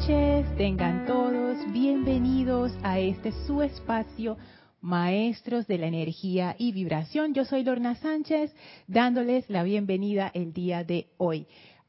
noches, 0.00 0.56
tengan 0.56 1.04
todos 1.04 1.58
bienvenidos 1.72 2.72
a 2.82 2.98
este 2.98 3.32
su 3.46 3.60
espacio, 3.60 4.38
Maestros 4.80 5.66
de 5.66 5.76
la 5.76 5.88
Energía 5.88 6.56
y 6.58 6.72
Vibración. 6.72 7.34
Yo 7.34 7.44
soy 7.44 7.64
Lorna 7.64 7.94
Sánchez, 7.96 8.54
dándoles 8.86 9.50
la 9.50 9.62
bienvenida 9.62 10.30
el 10.32 10.54
día 10.54 10.84
de 10.84 11.08
hoy. 11.18 11.46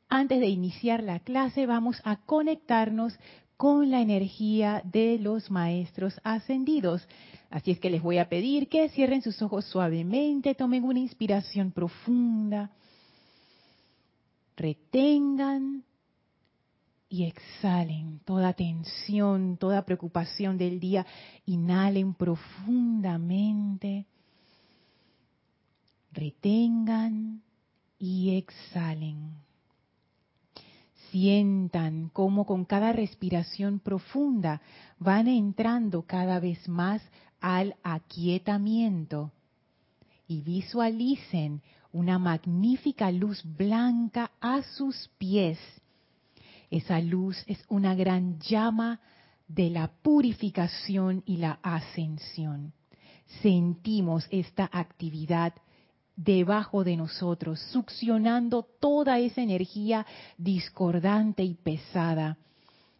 Antes 0.09 0.41
de 0.41 0.47
iniciar 0.47 1.01
la 1.03 1.19
clase, 1.19 1.65
vamos 1.65 2.01
a 2.03 2.17
conectarnos 2.17 3.17
con 3.55 3.91
la 3.91 4.01
energía 4.01 4.81
de 4.83 5.17
los 5.17 5.49
Maestros 5.49 6.19
Ascendidos. 6.25 7.07
Así 7.49 7.71
es 7.71 7.79
que 7.79 7.89
les 7.89 8.01
voy 8.01 8.17
a 8.17 8.27
pedir 8.27 8.67
que 8.67 8.89
cierren 8.89 9.21
sus 9.21 9.41
ojos 9.41 9.63
suavemente, 9.65 10.53
tomen 10.53 10.83
una 10.83 10.99
inspiración 10.99 11.71
profunda, 11.71 12.71
retengan 14.57 15.85
y 17.11 17.25
exhalen 17.25 18.21
toda 18.23 18.53
tensión, 18.53 19.57
toda 19.57 19.83
preocupación 19.83 20.57
del 20.57 20.79
día. 20.79 21.05
Inhalen 21.45 22.13
profundamente, 22.13 24.05
retengan 26.13 27.41
y 27.99 28.37
exhalen. 28.37 29.33
Sientan 31.11 32.09
cómo 32.13 32.45
con 32.45 32.63
cada 32.63 32.93
respiración 32.93 33.79
profunda 33.79 34.61
van 34.97 35.27
entrando 35.27 36.03
cada 36.03 36.39
vez 36.39 36.69
más 36.69 37.01
al 37.41 37.75
aquietamiento 37.83 39.33
y 40.27 40.43
visualicen 40.43 41.61
una 41.91 42.17
magnífica 42.19 43.11
luz 43.11 43.43
blanca 43.43 44.31
a 44.39 44.61
sus 44.61 45.09
pies 45.17 45.59
esa 46.71 47.01
luz 47.01 47.43
es 47.47 47.63
una 47.67 47.93
gran 47.95 48.39
llama 48.39 49.01
de 49.47 49.69
la 49.69 49.91
purificación 50.01 51.21
y 51.25 51.37
la 51.37 51.59
ascensión. 51.61 52.73
Sentimos 53.41 54.25
esta 54.31 54.69
actividad 54.71 55.53
debajo 56.15 56.83
de 56.85 56.95
nosotros, 56.95 57.59
succionando 57.71 58.63
toda 58.63 59.19
esa 59.19 59.41
energía 59.41 60.05
discordante 60.37 61.43
y 61.43 61.55
pesada. 61.55 62.37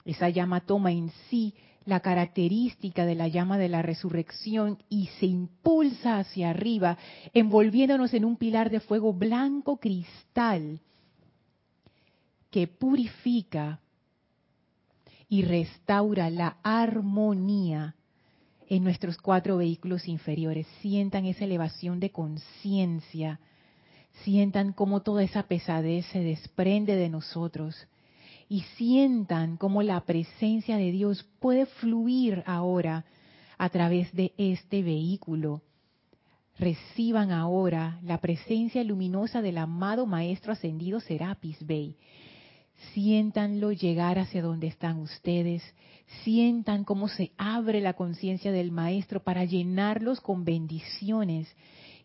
Esa 0.03 0.29
llama 0.29 0.61
toma 0.61 0.91
en 0.91 1.09
sí 1.29 1.53
la 1.85 2.01
característica 2.01 3.05
de 3.05 3.15
la 3.15 3.29
llama 3.29 3.57
de 3.57 3.69
la 3.69 3.81
resurrección 3.81 4.79
y 4.89 5.07
se 5.19 5.27
impulsa 5.27 6.17
hacia 6.17 6.49
arriba, 6.49 6.97
envolviéndonos 7.33 8.13
en 8.13 8.25
un 8.25 8.35
pilar 8.35 8.69
de 8.69 8.81
fuego 8.81 9.13
blanco 9.13 9.77
cristal 9.77 10.81
que 12.51 12.67
purifica 12.67 13.79
y 15.29 15.43
restaura 15.43 16.29
la 16.29 16.57
armonía 16.61 17.95
en 18.67 18.83
nuestros 18.83 19.17
cuatro 19.17 19.57
vehículos 19.57 20.07
inferiores. 20.07 20.67
Sientan 20.81 21.25
esa 21.25 21.45
elevación 21.45 22.01
de 22.01 22.11
conciencia, 22.11 23.39
sientan 24.23 24.73
cómo 24.73 25.01
toda 25.01 25.23
esa 25.23 25.43
pesadez 25.43 26.05
se 26.07 26.19
desprende 26.19 26.97
de 26.97 27.07
nosotros 27.07 27.87
y 28.49 28.61
sientan 28.75 29.55
cómo 29.55 29.81
la 29.81 30.01
presencia 30.01 30.75
de 30.75 30.91
Dios 30.91 31.25
puede 31.39 31.65
fluir 31.65 32.43
ahora 32.45 33.05
a 33.57 33.69
través 33.69 34.13
de 34.13 34.33
este 34.37 34.83
vehículo. 34.83 35.61
Reciban 36.59 37.31
ahora 37.31 38.01
la 38.03 38.19
presencia 38.19 38.83
luminosa 38.83 39.41
del 39.41 39.57
amado 39.57 40.05
Maestro 40.05 40.51
Ascendido 40.51 40.99
Serapis 40.99 41.65
Bey 41.65 41.95
Siéntanlo 42.93 43.71
llegar 43.71 44.19
hacia 44.19 44.41
donde 44.41 44.67
están 44.67 44.99
ustedes. 44.99 45.63
Sientan 46.23 46.83
cómo 46.83 47.07
se 47.07 47.31
abre 47.37 47.79
la 47.79 47.93
conciencia 47.93 48.51
del 48.51 48.71
Maestro 48.71 49.23
para 49.23 49.45
llenarlos 49.45 50.19
con 50.19 50.43
bendiciones. 50.43 51.47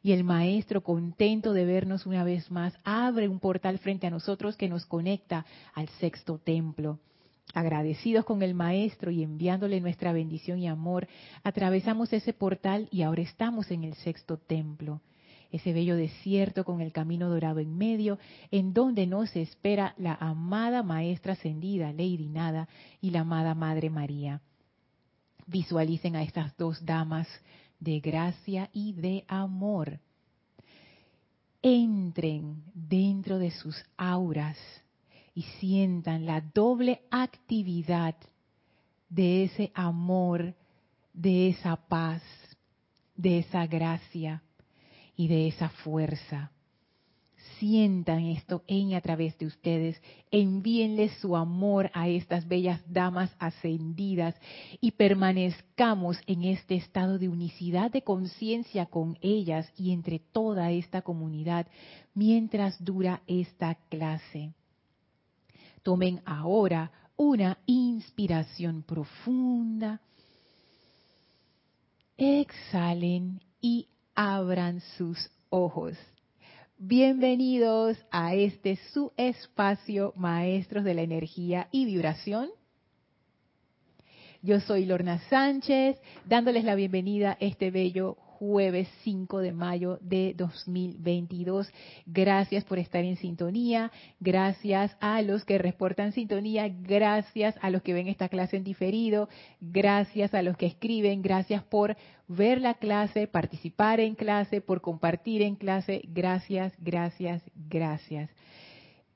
Y 0.03 0.13
el 0.13 0.23
Maestro, 0.23 0.83
contento 0.83 1.53
de 1.53 1.65
vernos 1.65 2.07
una 2.07 2.23
vez 2.23 2.51
más, 2.51 2.75
abre 2.85 3.29
un 3.29 3.41
portal 3.41 3.79
frente 3.79 4.07
a 4.07 4.11
nosotros 4.11 4.57
que 4.57 4.69
nos 4.69 4.87
conecta 4.87 5.45
al 5.75 5.89
sexto 6.01 6.39
templo. 6.39 7.01
Agradecidos 7.55 8.25
con 8.25 8.43
el 8.43 8.55
Maestro 8.55 9.11
y 9.11 9.23
enviándole 9.23 9.81
nuestra 9.81 10.13
bendición 10.13 10.59
y 10.59 10.69
amor, 10.69 11.09
atravesamos 11.43 12.13
ese 12.13 12.33
portal 12.33 12.89
y 12.93 13.03
ahora 13.03 13.23
estamos 13.23 13.71
en 13.71 13.85
el 13.85 13.95
sexto 13.95 14.37
templo 14.37 15.01
ese 15.57 15.73
bello 15.73 15.97
desierto 15.97 16.65
con 16.65 16.81
el 16.81 16.93
camino 16.93 17.29
dorado 17.29 17.61
en 17.61 17.77
medio, 17.77 18.19
en 18.51 18.73
donde 18.73 19.07
nos 19.07 19.35
espera 19.35 19.95
la 19.99 20.15
amada 20.15 20.83
Maestra 20.83 21.33
Ascendida, 21.33 21.93
Lady 21.93 22.29
Nada, 22.29 22.69
y 23.01 23.11
la 23.11 23.21
amada 23.21 23.55
Madre 23.55 23.91
María. 23.91 24.41
Visualicen 25.47 26.17
a 26.17 26.23
estas 26.23 26.57
dos 26.57 26.85
damas 26.85 27.27
de 27.81 28.01
gracia 28.01 28.71
y 28.73 28.93
de 28.93 29.25
amor. 29.29 29.99
Entren 31.63 32.63
dentro 32.75 33.39
de 33.39 33.51
sus 33.51 33.83
auras 33.97 34.59
y 35.35 35.43
sientan 35.59 36.27
la 36.27 36.41
doble 36.41 37.03
actividad 37.11 38.15
de 39.09 39.45
ese 39.45 39.73
amor, 39.75 40.55
de 41.13 41.49
esa 41.49 41.77
paz, 41.77 42.23
de 43.17 43.39
esa 43.39 43.67
gracia 43.67 44.43
y 45.17 45.29
de 45.29 45.49
esa 45.49 45.69
fuerza. 45.69 46.53
Sientan 47.59 48.27
esto 48.27 48.65
en 48.67 48.91
y 48.91 48.95
a 48.95 49.01
través 49.01 49.39
de 49.39 49.47
ustedes, 49.47 50.01
envíenle 50.31 51.09
su 51.21 51.37
amor 51.37 51.91
a 51.95 52.09
estas 52.09 52.47
bellas 52.47 52.83
damas 52.87 53.35
ascendidas 53.39 54.35
y 54.81 54.91
permanezcamos 54.91 56.19
en 56.27 56.45
este 56.45 56.75
estado 56.75 57.19
de 57.19 57.31
unicidad 57.31 57.91
de 57.91 58.03
conciencia 58.03 58.87
con 58.87 59.17
ellas 59.23 59.73
y 59.79 59.93
entre 59.93 60.19
toda 60.19 60.71
esta 60.71 61.01
comunidad 61.01 61.67
mientras 62.13 62.83
dura 62.85 63.23
esta 63.27 63.77
clase. 63.89 64.53
Tomen 65.83 66.21
ahora 66.27 66.91
una 67.17 67.59
inspiración 67.65 68.83
profunda. 68.83 70.01
Exhalen 72.19 73.41
y 73.61 73.89
abran 74.17 74.81
sus 74.97 75.31
ojos. 75.51 75.95
Bienvenidos 76.79 77.99
a 78.11 78.35
este 78.35 78.77
su 78.93 79.13
espacio, 79.17 80.13
Maestros 80.17 80.85
de 80.85 80.95
la 80.95 81.03
Energía 81.03 81.69
y 81.71 81.85
Vibración. 81.85 82.49
Yo 84.43 84.61
soy 84.61 84.87
Lorna 84.87 85.19
Sánchez, 85.29 85.99
dándoles 86.25 86.65
la 86.65 86.75
bienvenida 86.75 87.33
a 87.33 87.37
este 87.41 87.71
bello 87.71 88.17
jueves 88.39 88.89
5 89.03 89.39
de 89.41 89.53
mayo 89.53 89.99
de 90.03 90.35
2022. 90.37 91.73
Gracias 92.05 92.65
por 92.65 92.79
estar 92.79 93.03
en 93.05 93.17
sintonía, 93.17 93.91
gracias 94.21 94.97
a 95.01 95.23
los 95.23 95.45
que 95.45 95.57
reportan 95.59 96.13
sintonía, 96.13 96.69
gracias 96.69 97.55
a 97.63 97.71
los 97.71 97.83
que 97.83 97.95
ven 97.95 98.09
esta 98.09 98.29
clase 98.29 98.59
en 98.59 98.65
diferido, 98.65 99.29
gracias 99.61 100.35
a 100.35 100.43
los 100.43 100.57
que 100.57 100.67
escriben, 100.67 101.23
gracias 101.23 101.63
por 101.65 101.97
ver 102.29 102.61
la 102.61 102.75
clase, 102.75 103.27
participar 103.27 104.01
en 104.01 104.15
clase, 104.15 104.61
por 104.61 104.81
compartir 104.83 105.41
en 105.43 105.57
clase. 105.57 106.03
Gracias, 106.09 106.75
gracias, 106.79 107.43
gracias. 107.55 108.31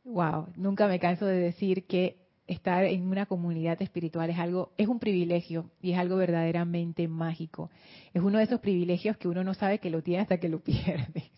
Wow, 0.05 0.47
nunca 0.57 0.89
me 0.89 0.99
canso 0.99 1.27
de 1.27 1.37
decir 1.37 1.87
que 1.87 2.17
estar 2.51 2.85
en 2.85 3.07
una 3.07 3.27
comunidad 3.27 3.81
espiritual 3.81 4.29
es 4.31 4.39
algo, 4.39 4.73
es 4.77 4.89
un 4.89 4.99
privilegio 4.99 5.71
y 5.81 5.93
es 5.93 5.99
algo 5.99 6.17
verdaderamente 6.17 7.07
mágico. 7.07 7.71
Es 8.13 8.23
uno 8.23 8.39
de 8.39 8.45
esos 8.45 8.61
privilegios 8.61 9.17
que 9.17 9.29
uno 9.29 9.45
no 9.45 9.55
sabe 9.55 9.79
que 9.79 9.91
lo 9.91 10.03
tiene 10.03 10.23
hasta 10.23 10.39
que 10.39 10.49
lo 10.49 10.61
pierde. 10.65 11.31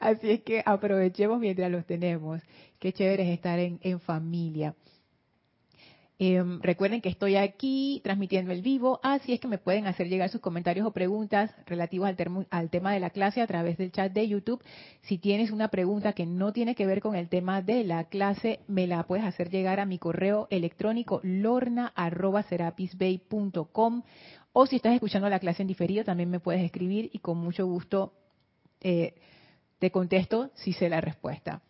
Así 0.00 0.30
es 0.30 0.42
que 0.42 0.62
aprovechemos 0.64 1.38
mientras 1.38 1.70
los 1.70 1.86
tenemos. 1.86 2.42
Qué 2.78 2.92
chévere 2.92 3.22
es 3.22 3.30
estar 3.30 3.58
en, 3.58 3.78
en 3.82 4.00
familia. 4.00 4.74
Em, 6.26 6.58
recuerden 6.62 7.02
que 7.02 7.10
estoy 7.10 7.36
aquí 7.36 8.00
transmitiendo 8.02 8.50
el 8.50 8.62
vivo, 8.62 8.98
así 9.02 9.34
es 9.34 9.40
que 9.40 9.48
me 9.48 9.58
pueden 9.58 9.86
hacer 9.86 10.08
llegar 10.08 10.30
sus 10.30 10.40
comentarios 10.40 10.86
o 10.86 10.92
preguntas 10.92 11.54
relativos 11.66 12.08
al, 12.08 12.46
al, 12.48 12.70
tema 12.70 12.94
de 12.94 13.00
la 13.00 13.10
clase 13.10 13.42
a 13.42 13.46
través 13.46 13.76
del 13.76 13.92
chat 13.92 14.10
de 14.10 14.26
YouTube. 14.26 14.64
Si 15.02 15.18
tienes 15.18 15.50
una 15.50 15.68
pregunta 15.68 16.14
que 16.14 16.24
no 16.24 16.54
tiene 16.54 16.74
que 16.74 16.86
ver 16.86 17.02
con 17.02 17.14
el 17.14 17.28
tema 17.28 17.60
de 17.60 17.84
la 17.84 18.04
clase, 18.04 18.60
me 18.68 18.86
la 18.86 19.02
puedes 19.02 19.26
hacer 19.26 19.50
llegar 19.50 19.80
a 19.80 19.84
mi 19.84 19.98
correo 19.98 20.48
electrónico 20.48 21.20
lorna.serapisbay.com 21.22 24.02
o 24.54 24.66
si 24.66 24.76
estás 24.76 24.94
escuchando 24.94 25.28
la 25.28 25.40
clase 25.40 25.60
en 25.60 25.68
diferido, 25.68 26.04
también 26.04 26.30
me 26.30 26.40
puedes 26.40 26.62
escribir 26.62 27.10
y 27.12 27.18
con 27.18 27.36
mucho 27.36 27.66
gusto 27.66 28.14
eh, 28.80 29.14
te 29.78 29.90
contesto 29.90 30.52
si 30.54 30.72
sé 30.72 30.88
la 30.88 31.02
respuesta. 31.02 31.60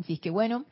Así 0.00 0.16
que 0.16 0.30
bueno, 0.30 0.64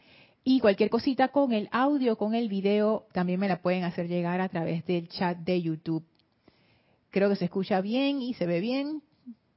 y 0.44 0.60
cualquier 0.60 0.90
cosita 0.90 1.28
con 1.28 1.52
el 1.52 1.68
audio, 1.72 2.18
con 2.18 2.34
el 2.34 2.48
video, 2.48 3.06
también 3.12 3.40
me 3.40 3.48
la 3.48 3.62
pueden 3.62 3.82
hacer 3.82 4.08
llegar 4.08 4.42
a 4.42 4.50
través 4.50 4.84
del 4.84 5.08
chat 5.08 5.38
de 5.38 5.62
YouTube. 5.62 6.04
Creo 7.10 7.30
que 7.30 7.36
se 7.36 7.46
escucha 7.46 7.80
bien 7.80 8.20
y 8.20 8.34
se 8.34 8.46
ve 8.46 8.60
bien, 8.60 9.02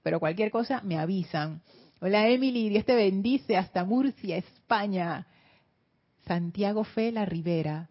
pero 0.02 0.22
cualquier 0.22 0.50
cosa 0.50 0.82
me 0.84 0.98
avisan. 0.98 1.62
Hola 2.00 2.30
Emily, 2.30 2.70
Dios 2.70 2.86
te 2.86 2.96
bendice 2.96 3.58
hasta 3.58 3.84
Murcia, 3.84 4.38
España. 4.38 5.28
Santiago 6.26 6.86
Fe 6.86 7.12
La 7.12 7.26
Rivera. 7.26 7.90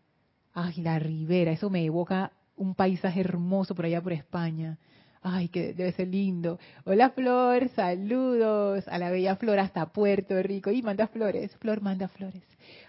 Ay, 0.55 0.81
la 0.81 0.99
ribera, 0.99 1.53
eso 1.53 1.69
me 1.69 1.85
evoca 1.85 2.33
un 2.57 2.75
paisaje 2.75 3.21
hermoso 3.21 3.75
por 3.75 3.85
allá 3.85 4.01
por 4.01 4.15
España. 4.15 4.79
Ay, 5.23 5.49
que 5.49 5.73
debe 5.73 5.93
ser 5.93 6.09
lindo. 6.09 6.59
Hola 6.85 7.11
Flor, 7.11 7.69
saludos 7.71 8.87
a 8.89 8.99
la 8.99 9.11
bella 9.11 9.37
Flor 9.37 9.59
hasta 9.59 9.87
Puerto 9.87 10.41
Rico. 10.43 10.71
Y 10.71 10.83
manda 10.83 11.09
flores, 11.09 11.57
Flor 11.57 11.81
manda 11.81 12.09
flores. 12.09 12.45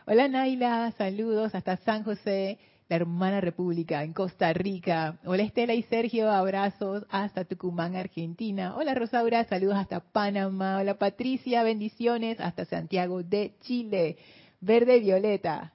Hola 0.05 0.27
Naila, 0.27 0.93
saludos 0.97 1.55
hasta 1.55 1.77
San 1.77 2.03
José, 2.03 2.59
la 2.89 2.97
hermana 2.97 3.41
república 3.41 4.03
en 4.03 4.13
Costa 4.13 4.53
Rica. 4.53 5.17
Hola 5.25 5.43
Estela 5.43 5.73
y 5.73 5.83
Sergio, 5.83 6.31
abrazos 6.31 7.05
hasta 7.09 7.45
Tucumán, 7.45 7.95
Argentina. 7.95 8.75
Hola 8.75 8.93
Rosaura, 8.93 9.43
saludos 9.45 9.75
hasta 9.77 9.99
Panamá. 9.99 10.79
Hola 10.79 10.97
Patricia, 10.97 11.63
bendiciones 11.63 12.39
hasta 12.39 12.65
Santiago 12.65 13.23
de 13.23 13.55
Chile. 13.61 14.17
Verde 14.59 14.99
violeta, 14.99 15.73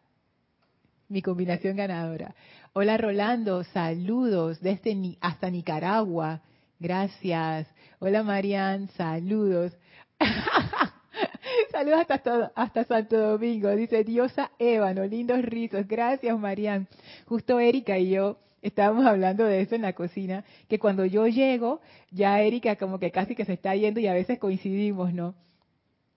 mi 1.08 1.22
combinación 1.22 1.76
ganadora. 1.76 2.34
Hola 2.74 2.96
Rolando, 2.96 3.64
saludos 3.64 4.62
desde 4.62 5.18
hasta 5.20 5.50
Nicaragua. 5.50 6.40
Gracias. 6.80 7.68
Hola 7.98 8.22
Marian, 8.22 8.88
saludos. 8.96 9.76
saludos 11.70 12.06
hasta, 12.08 12.50
hasta 12.54 12.84
Santo 12.84 13.18
Domingo. 13.18 13.68
Dice 13.76 14.04
Diosa 14.04 14.52
Ébano, 14.58 15.04
lindos 15.04 15.42
rizos. 15.42 15.86
Gracias 15.86 16.38
Marian. 16.38 16.88
Justo 17.26 17.60
Erika 17.60 17.98
y 17.98 18.08
yo 18.08 18.38
estábamos 18.62 19.04
hablando 19.04 19.44
de 19.44 19.60
eso 19.60 19.74
en 19.74 19.82
la 19.82 19.92
cocina, 19.92 20.42
que 20.66 20.78
cuando 20.78 21.04
yo 21.04 21.26
llego, 21.26 21.82
ya 22.10 22.40
Erika 22.40 22.76
como 22.76 22.98
que 22.98 23.10
casi 23.10 23.34
que 23.34 23.44
se 23.44 23.52
está 23.52 23.76
yendo 23.76 24.00
y 24.00 24.06
a 24.06 24.14
veces 24.14 24.38
coincidimos, 24.38 25.12
¿no? 25.12 25.34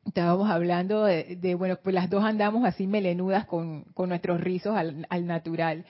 Estábamos 0.05 0.49
hablando 0.49 1.03
de, 1.03 1.55
bueno, 1.55 1.79
pues 1.83 1.93
las 1.93 2.09
dos 2.09 2.23
andamos 2.23 2.63
así 2.63 2.87
melenudas 2.87 3.43
con, 3.45 3.83
con 3.93 4.07
nuestros 4.07 4.39
rizos 4.39 4.77
al, 4.77 5.05
al 5.09 5.27
natural 5.27 5.83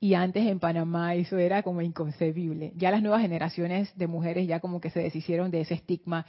y 0.00 0.14
antes 0.14 0.46
en 0.46 0.58
Panamá 0.58 1.14
eso 1.14 1.38
era 1.38 1.62
como 1.62 1.82
inconcebible. 1.82 2.72
Ya 2.76 2.90
las 2.90 3.02
nuevas 3.02 3.22
generaciones 3.22 3.96
de 3.96 4.06
mujeres 4.06 4.46
ya 4.46 4.60
como 4.60 4.80
que 4.80 4.90
se 4.90 5.00
deshicieron 5.00 5.50
de 5.50 5.62
ese 5.62 5.74
estigma, 5.74 6.26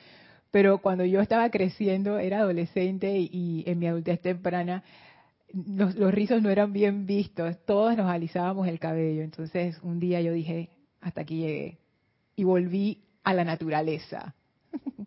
pero 0.52 0.78
cuando 0.78 1.04
yo 1.06 1.22
estaba 1.22 1.50
creciendo, 1.50 2.18
era 2.18 2.40
adolescente 2.40 3.18
y, 3.20 3.64
en 3.68 3.80
mi 3.80 3.88
adultez 3.88 4.22
temprana, 4.22 4.84
los, 5.54 5.96
los, 5.96 6.14
rizos 6.14 6.42
no 6.42 6.50
eran 6.50 6.74
bien 6.74 7.06
vistos, 7.06 7.58
todos 7.66 7.96
nos 7.98 8.10
alisábamos 8.10 8.68
el 8.68 8.80
cabello. 8.80 9.22
Entonces 9.22 9.78
un 9.84 10.00
día 10.00 10.22
yo 10.22 10.32
dije, 10.32 10.70
hasta 11.02 11.22
aquí 11.22 11.40
llegué 11.40 11.78
y 12.36 12.44
volví 12.44 13.04
a 13.24 13.34
la 13.34 13.44
naturaleza. 13.44 14.34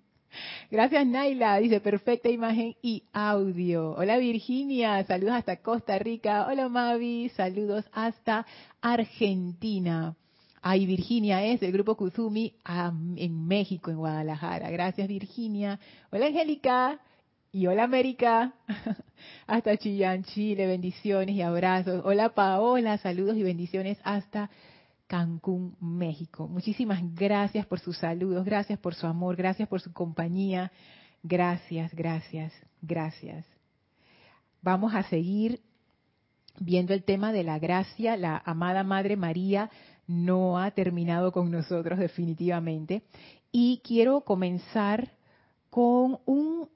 Gracias 0.71 1.07
Naila, 1.07 1.59
dice 1.59 1.81
perfecta 1.81 2.29
imagen 2.29 2.77
y 2.83 3.05
audio. 3.13 3.93
Hola 3.93 4.19
Virginia, 4.19 5.05
saludos 5.05 5.35
hasta 5.35 5.57
Costa 5.57 5.99
Rica. 5.99 6.47
Hola 6.47 6.69
Mavi, 6.69 7.31
saludos 7.31 7.85
hasta 7.93 8.47
Argentina. 8.81 10.15
Ay, 10.61 10.87
Virginia 10.87 11.45
es 11.45 11.61
del 11.61 11.73
grupo 11.73 11.97
Kuzumi 11.97 12.55
en 13.17 13.47
México, 13.47 13.91
en 13.91 13.97
Guadalajara. 13.99 14.71
Gracias 14.71 15.09
Virginia. 15.09 15.79
Hola 16.11 16.27
Angélica 16.27 16.99
y 17.53 17.67
hola 17.67 17.85
América. 17.85 18.53
hasta 19.47 19.77
Chillán, 19.77 20.25
Chile, 20.25 20.67
bendiciones 20.67 21.35
y 21.37 21.43
abrazos. 21.43 22.03
Hola 22.05 22.31
Paola, 22.31 22.99
saludos 22.99 23.37
y 23.37 23.43
bendiciones 23.43 23.99
hasta 24.03 24.51
Cancún, 25.09 25.75
México. 25.81 26.47
Muchísimas 26.47 27.01
gracias 27.15 27.67
por 27.67 27.81
sus 27.81 27.97
saludos, 27.97 28.45
gracias 28.45 28.79
por 28.79 28.95
su 28.95 29.07
amor, 29.07 29.37
gracias 29.37 29.67
por 29.67 29.81
su 29.81 29.93
compañía. 29.93 30.71
Gracias, 31.23 31.93
gracias, 31.95 32.53
gracias. 32.83 33.45
Vamos 34.61 34.95
a 34.95 35.03
seguir 35.05 35.61
viendo 36.61 36.93
el 36.93 37.05
tema 37.05 37.33
de 37.33 37.43
la 37.43 37.59
gracia. 37.59 38.19
La 38.19 38.41
amada 38.45 38.85
Madre 38.85 39.17
María 39.17 39.71
no 40.07 40.59
ha 40.59 40.71
terminado 40.73 41.33
con 41.33 41.51
nosotros 41.51 41.99
definitivamente. 41.99 43.03
Y 43.51 43.81
quiero 43.83 44.21
comenzar 44.21 45.13
con 45.71 46.19
un, 46.27 46.69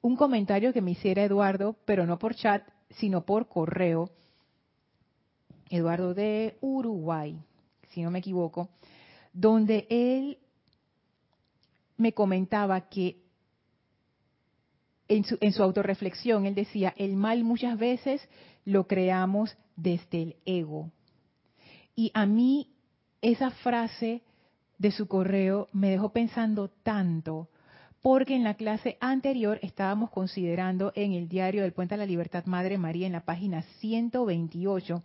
un 0.00 0.16
comentario 0.16 0.72
que 0.72 0.82
me 0.82 0.90
hiciera 0.90 1.22
Eduardo, 1.22 1.76
pero 1.84 2.04
no 2.04 2.18
por 2.18 2.34
chat, 2.34 2.64
sino 2.90 3.24
por 3.24 3.48
correo 3.48 4.10
Eduardo 5.70 6.14
de 6.14 6.56
Uruguay, 6.60 7.38
si 7.90 8.02
no 8.02 8.10
me 8.10 8.20
equivoco, 8.20 8.68
donde 9.32 9.86
él 9.90 10.38
me 11.96 12.12
comentaba 12.12 12.88
que 12.88 13.16
en 15.08 15.24
su, 15.24 15.38
en 15.40 15.52
su 15.52 15.62
autorreflexión 15.62 16.46
él 16.46 16.54
decía, 16.54 16.94
el 16.96 17.16
mal 17.16 17.44
muchas 17.44 17.78
veces 17.78 18.26
lo 18.64 18.86
creamos 18.86 19.56
desde 19.76 20.22
el 20.22 20.36
ego. 20.44 20.90
Y 21.94 22.10
a 22.14 22.26
mí 22.26 22.70
esa 23.22 23.50
frase 23.50 24.22
de 24.78 24.92
su 24.92 25.08
correo 25.08 25.68
me 25.72 25.90
dejó 25.90 26.12
pensando 26.12 26.68
tanto, 26.68 27.48
porque 28.00 28.36
en 28.36 28.44
la 28.44 28.54
clase 28.54 28.96
anterior 29.00 29.58
estábamos 29.62 30.10
considerando 30.10 30.92
en 30.94 31.12
el 31.12 31.28
diario 31.28 31.62
del 31.62 31.72
Puente 31.72 31.94
a 31.94 31.98
la 31.98 32.06
Libertad 32.06 32.44
Madre 32.46 32.78
María, 32.78 33.06
en 33.06 33.12
la 33.12 33.24
página 33.24 33.62
128, 33.80 35.02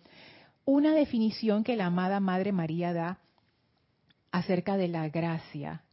una 0.66 0.94
definición 0.94 1.64
que 1.64 1.76
la 1.76 1.88
amada 1.88 2.20
Madre 2.20 2.52
María 2.52 2.94
da 2.94 3.20
acerca 4.32 4.78
de 4.78 4.88
la 4.88 5.10
gracia. 5.10 5.84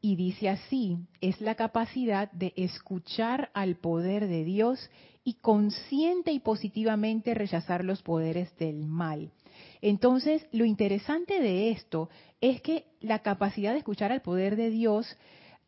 Y 0.00 0.16
dice 0.16 0.48
así, 0.48 0.98
es 1.20 1.40
la 1.40 1.56
capacidad 1.56 2.30
de 2.32 2.52
escuchar 2.56 3.50
al 3.54 3.76
poder 3.76 4.28
de 4.28 4.44
Dios 4.44 4.90
y 5.24 5.34
consciente 5.34 6.32
y 6.32 6.38
positivamente 6.38 7.34
rechazar 7.34 7.84
los 7.84 8.02
poderes 8.02 8.56
del 8.58 8.86
mal. 8.86 9.32
Entonces, 9.80 10.46
lo 10.52 10.64
interesante 10.64 11.40
de 11.40 11.70
esto 11.70 12.08
es 12.40 12.60
que 12.62 12.86
la 13.00 13.20
capacidad 13.20 13.72
de 13.72 13.78
escuchar 13.78 14.12
al 14.12 14.22
poder 14.22 14.56
de 14.56 14.70
Dios, 14.70 15.16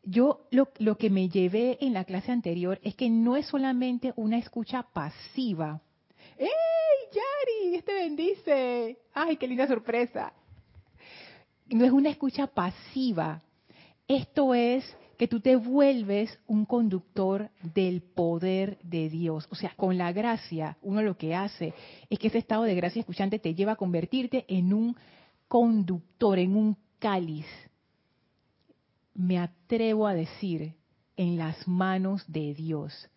yo 0.02 0.46
lo, 0.50 0.96
que 0.96 1.10
me 1.10 1.28
llevé 1.28 1.78
en 1.80 1.92
la 1.92 2.04
clase 2.04 2.32
anterior 2.32 2.80
es 2.82 2.94
que 2.94 3.10
no 3.10 3.36
es 3.36 3.46
solamente 3.46 4.12
una 4.16 4.38
escucha 4.38 4.84
pasiva, 4.94 5.82
¡Ey, 6.40 6.48
Yari! 7.12 7.70
Dios 7.70 7.84
te 7.84 7.92
bendice. 7.92 8.98
¡Ay, 9.12 9.36
qué 9.36 9.46
linda 9.46 9.66
sorpresa! 9.66 10.32
No 11.68 11.84
es 11.84 11.92
una 11.92 12.08
escucha 12.08 12.46
pasiva. 12.46 13.42
Esto 14.08 14.54
es 14.54 14.84
que 15.18 15.28
tú 15.28 15.40
te 15.40 15.56
vuelves 15.56 16.38
un 16.46 16.64
conductor 16.64 17.50
del 17.62 18.00
poder 18.00 18.78
de 18.82 19.10
Dios. 19.10 19.46
O 19.50 19.54
sea, 19.54 19.74
con 19.76 19.98
la 19.98 20.12
gracia, 20.12 20.78
uno 20.80 21.02
lo 21.02 21.18
que 21.18 21.34
hace 21.34 21.74
es 22.08 22.18
que 22.18 22.28
ese 22.28 22.38
estado 22.38 22.62
de 22.62 22.74
gracia 22.74 23.00
escuchante 23.00 23.38
te 23.38 23.54
lleva 23.54 23.72
a 23.72 23.76
convertirte 23.76 24.46
en 24.48 24.72
un 24.72 24.96
conductor, 25.46 26.38
en 26.38 26.56
un 26.56 26.78
cáliz. 26.98 27.46
Me 29.12 29.38
atrevo 29.38 30.06
a 30.06 30.14
decir, 30.14 30.72
en 31.18 31.36
las 31.36 31.68
manos 31.68 32.24
de 32.26 32.54
Dios. 32.54 33.10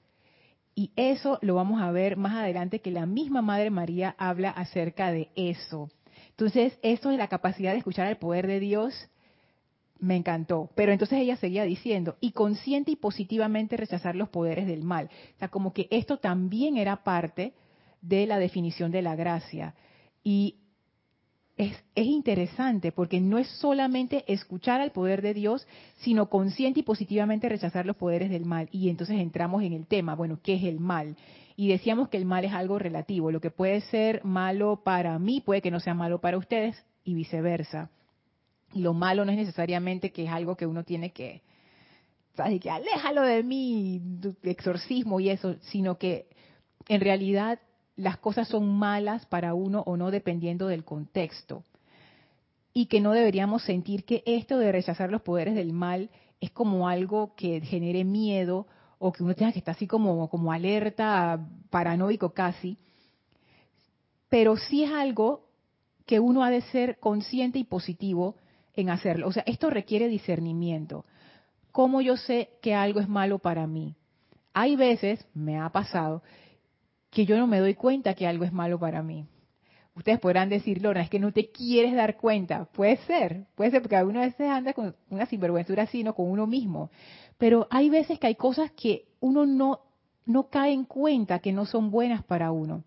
Y 0.75 0.91
eso 0.95 1.37
lo 1.41 1.55
vamos 1.55 1.81
a 1.81 1.91
ver 1.91 2.17
más 2.17 2.35
adelante, 2.35 2.81
que 2.81 2.91
la 2.91 3.05
misma 3.05 3.41
Madre 3.41 3.69
María 3.69 4.15
habla 4.17 4.49
acerca 4.49 5.11
de 5.11 5.29
eso. 5.35 5.89
Entonces, 6.29 6.77
esto 6.81 7.09
de 7.09 7.17
la 7.17 7.27
capacidad 7.27 7.71
de 7.71 7.77
escuchar 7.77 8.07
el 8.07 8.17
poder 8.17 8.47
de 8.47 8.59
Dios 8.59 9.09
me 9.99 10.15
encantó. 10.15 10.69
Pero 10.75 10.91
entonces 10.91 11.19
ella 11.19 11.37
seguía 11.37 11.63
diciendo, 11.63 12.17
y 12.19 12.31
consciente 12.31 12.91
y 12.91 12.95
positivamente 12.95 13.77
rechazar 13.77 14.15
los 14.15 14.29
poderes 14.29 14.67
del 14.67 14.83
mal. 14.83 15.09
O 15.35 15.39
sea, 15.39 15.47
como 15.47 15.73
que 15.73 15.87
esto 15.91 16.17
también 16.17 16.77
era 16.77 17.03
parte 17.03 17.53
de 18.01 18.25
la 18.25 18.39
definición 18.39 18.91
de 18.91 19.01
la 19.01 19.15
gracia. 19.15 19.75
Y 20.23 20.57
es, 21.57 21.75
interesante 21.95 22.91
porque 22.91 23.21
no 23.21 23.37
es 23.37 23.47
solamente 23.47 24.23
escuchar 24.31 24.81
al 24.81 24.91
poder 24.91 25.21
de 25.21 25.33
Dios, 25.33 25.67
sino 25.97 26.29
consciente 26.29 26.79
y 26.79 26.83
positivamente 26.83 27.49
rechazar 27.49 27.85
los 27.85 27.95
poderes 27.95 28.29
del 28.29 28.45
mal. 28.45 28.69
Y 28.71 28.89
entonces 28.89 29.19
entramos 29.19 29.63
en 29.63 29.73
el 29.73 29.85
tema, 29.85 30.15
bueno, 30.15 30.39
¿qué 30.41 30.55
es 30.55 30.63
el 30.63 30.79
mal? 30.79 31.15
Y 31.55 31.67
decíamos 31.67 32.09
que 32.09 32.17
el 32.17 32.25
mal 32.25 32.45
es 32.45 32.53
algo 32.53 32.79
relativo. 32.79 33.31
Lo 33.31 33.39
que 33.39 33.51
puede 33.51 33.81
ser 33.81 34.23
malo 34.23 34.81
para 34.83 35.19
mí 35.19 35.41
puede 35.41 35.61
que 35.61 35.71
no 35.71 35.79
sea 35.79 35.93
malo 35.93 36.19
para 36.19 36.37
ustedes 36.37 36.75
y 37.03 37.13
viceversa. 37.13 37.89
Lo 38.73 38.93
malo 38.93 39.23
no 39.23 39.31
es 39.31 39.37
necesariamente 39.37 40.11
que 40.11 40.25
es 40.25 40.31
algo 40.31 40.55
que 40.55 40.65
uno 40.65 40.83
tiene 40.83 41.11
que, 41.11 41.43
¿sabes? 42.35 42.59
que 42.59 42.71
aléjalo 42.71 43.21
de 43.21 43.43
mí, 43.43 44.01
exorcismo 44.41 45.19
y 45.19 45.29
eso, 45.29 45.55
sino 45.61 45.99
que 45.99 46.25
en 46.87 47.01
realidad 47.01 47.59
las 47.95 48.17
cosas 48.17 48.47
son 48.47 48.77
malas 48.77 49.25
para 49.25 49.53
uno 49.53 49.83
o 49.85 49.97
no 49.97 50.11
dependiendo 50.11 50.67
del 50.67 50.83
contexto. 50.83 51.63
Y 52.73 52.87
que 52.87 53.01
no 53.01 53.11
deberíamos 53.11 53.63
sentir 53.63 54.03
que 54.03 54.23
esto 54.25 54.57
de 54.57 54.71
rechazar 54.71 55.11
los 55.11 55.21
poderes 55.21 55.55
del 55.55 55.73
mal 55.73 56.09
es 56.41 56.51
como 56.51 56.87
algo 56.87 57.35
que 57.35 57.61
genere 57.61 58.03
miedo 58.03 58.67
o 58.97 59.11
que 59.11 59.23
uno 59.23 59.35
tenga 59.35 59.51
que 59.51 59.59
estar 59.59 59.75
así 59.75 59.85
como, 59.85 60.27
como 60.29 60.51
alerta, 60.51 61.45
paranoico 61.69 62.33
casi. 62.33 62.77
Pero 64.29 64.57
sí 64.57 64.83
es 64.83 64.91
algo 64.91 65.45
que 66.05 66.19
uno 66.19 66.43
ha 66.43 66.49
de 66.49 66.61
ser 66.61 66.99
consciente 66.99 67.59
y 67.59 67.63
positivo 67.63 68.35
en 68.75 68.89
hacerlo. 68.89 69.27
O 69.27 69.31
sea, 69.31 69.43
esto 69.45 69.69
requiere 69.69 70.07
discernimiento. 70.07 71.05
¿Cómo 71.71 72.01
yo 72.01 72.17
sé 72.17 72.49
que 72.61 72.73
algo 72.73 72.99
es 72.99 73.07
malo 73.07 73.39
para 73.39 73.67
mí? 73.67 73.95
Hay 74.53 74.75
veces, 74.75 75.25
me 75.33 75.59
ha 75.59 75.69
pasado, 75.69 76.21
que 77.13 77.25
yo 77.25 77.37
no 77.37 77.47
me 77.47 77.59
doy 77.59 77.75
cuenta 77.75 78.15
que 78.15 78.27
algo 78.27 78.43
es 78.43 78.51
malo 78.51 78.79
para 78.79 79.03
mí. 79.03 79.25
Ustedes 79.95 80.19
podrán 80.19 80.49
decir, 80.49 80.81
Lorna, 80.81 81.03
es 81.03 81.09
que 81.09 81.19
no 81.19 81.31
te 81.31 81.51
quieres 81.51 81.93
dar 81.93 82.17
cuenta. 82.17 82.65
Puede 82.65 82.97
ser, 83.05 83.45
puede 83.55 83.69
ser, 83.69 83.81
porque 83.83 83.95
algunas 83.95 84.25
veces 84.25 84.49
anda 84.49 84.73
con 84.73 84.95
una 85.11 85.27
sinvergüenzura 85.27 85.83
así, 85.83 86.03
no 86.03 86.15
con 86.15 86.29
uno 86.29 86.47
mismo. 86.47 86.89
Pero 87.37 87.67
hay 87.69 87.89
veces 87.89 88.17
que 88.17 88.27
hay 88.27 88.35
cosas 88.35 88.71
que 88.71 89.05
uno 89.19 89.45
no, 89.45 89.81
no 90.25 90.49
cae 90.49 90.73
en 90.73 90.85
cuenta 90.85 91.39
que 91.39 91.53
no 91.53 91.67
son 91.67 91.91
buenas 91.91 92.23
para 92.23 92.51
uno. 92.51 92.83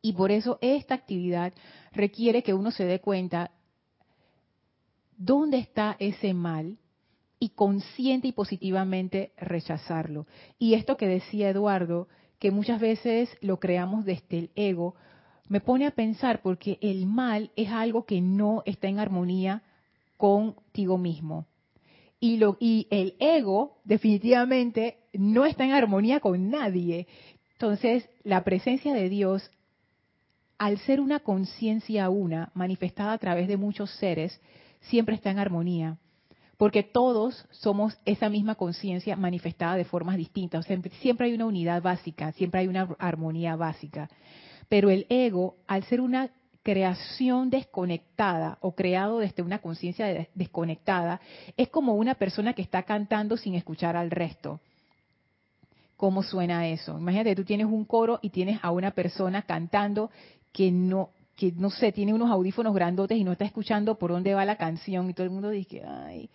Y 0.00 0.14
por 0.14 0.30
eso 0.30 0.58
esta 0.62 0.94
actividad 0.94 1.52
requiere 1.92 2.42
que 2.42 2.54
uno 2.54 2.70
se 2.70 2.84
dé 2.84 3.00
cuenta 3.00 3.50
dónde 5.18 5.58
está 5.58 5.96
ese 5.98 6.32
mal 6.32 6.78
y 7.38 7.50
consciente 7.50 8.28
y 8.28 8.32
positivamente 8.32 9.32
rechazarlo. 9.36 10.26
Y 10.58 10.74
esto 10.74 10.96
que 10.96 11.06
decía 11.06 11.50
Eduardo, 11.50 12.08
que 12.38 12.50
muchas 12.50 12.80
veces 12.80 13.28
lo 13.40 13.58
creamos 13.58 14.04
desde 14.04 14.38
el 14.38 14.50
ego, 14.54 14.94
me 15.48 15.60
pone 15.60 15.86
a 15.86 15.92
pensar 15.92 16.42
porque 16.42 16.78
el 16.80 17.06
mal 17.06 17.50
es 17.56 17.70
algo 17.70 18.04
que 18.04 18.20
no 18.20 18.62
está 18.66 18.88
en 18.88 18.98
armonía 18.98 19.62
contigo 20.16 20.98
mismo. 20.98 21.46
Y, 22.20 22.40
y 22.60 22.86
el 22.90 23.14
ego 23.18 23.78
definitivamente 23.84 24.98
no 25.12 25.46
está 25.46 25.64
en 25.64 25.72
armonía 25.72 26.20
con 26.20 26.50
nadie. 26.50 27.06
Entonces, 27.52 28.08
la 28.24 28.44
presencia 28.44 28.92
de 28.92 29.08
Dios, 29.08 29.50
al 30.58 30.78
ser 30.78 31.00
una 31.00 31.20
conciencia 31.20 32.10
una, 32.10 32.50
manifestada 32.54 33.12
a 33.12 33.18
través 33.18 33.48
de 33.48 33.56
muchos 33.56 33.90
seres, 33.98 34.40
siempre 34.80 35.14
está 35.14 35.30
en 35.30 35.38
armonía. 35.38 35.98
Porque 36.58 36.82
todos 36.82 37.46
somos 37.50 37.96
esa 38.04 38.28
misma 38.28 38.56
conciencia 38.56 39.16
manifestada 39.16 39.76
de 39.76 39.84
formas 39.84 40.18
distintas. 40.18 40.66
siempre 41.00 41.28
hay 41.28 41.32
una 41.32 41.46
unidad 41.46 41.80
básica, 41.80 42.32
siempre 42.32 42.60
hay 42.60 42.68
una 42.68 42.94
armonía 42.98 43.56
básica. 43.56 44.10
Pero 44.68 44.90
el 44.90 45.06
ego, 45.08 45.56
al 45.66 45.84
ser 45.84 46.00
una 46.00 46.30
creación 46.62 47.48
desconectada 47.48 48.58
o 48.60 48.72
creado 48.72 49.20
desde 49.20 49.42
una 49.42 49.60
conciencia 49.60 50.28
desconectada, 50.34 51.20
es 51.56 51.68
como 51.68 51.94
una 51.94 52.16
persona 52.16 52.52
que 52.52 52.60
está 52.60 52.82
cantando 52.82 53.38
sin 53.38 53.54
escuchar 53.54 53.96
al 53.96 54.10
resto. 54.10 54.60
¿Cómo 55.96 56.22
suena 56.22 56.68
eso? 56.68 56.98
Imagínate, 56.98 57.34
tú 57.34 57.44
tienes 57.44 57.66
un 57.66 57.84
coro 57.84 58.18
y 58.20 58.30
tienes 58.30 58.58
a 58.62 58.70
una 58.70 58.90
persona 58.90 59.42
cantando 59.42 60.10
que 60.52 60.70
no, 60.70 61.10
que 61.38 61.52
no 61.52 61.70
sé, 61.70 61.92
tiene 61.92 62.12
unos 62.12 62.32
audífonos 62.32 62.74
grandotes 62.74 63.16
y 63.16 63.22
no 63.22 63.30
está 63.30 63.44
escuchando 63.44 63.96
por 63.96 64.10
dónde 64.10 64.34
va 64.34 64.44
la 64.44 64.56
canción 64.56 65.08
y 65.08 65.14
todo 65.14 65.24
el 65.24 65.30
mundo 65.30 65.50
dice, 65.50 65.84
ay, 65.86 66.28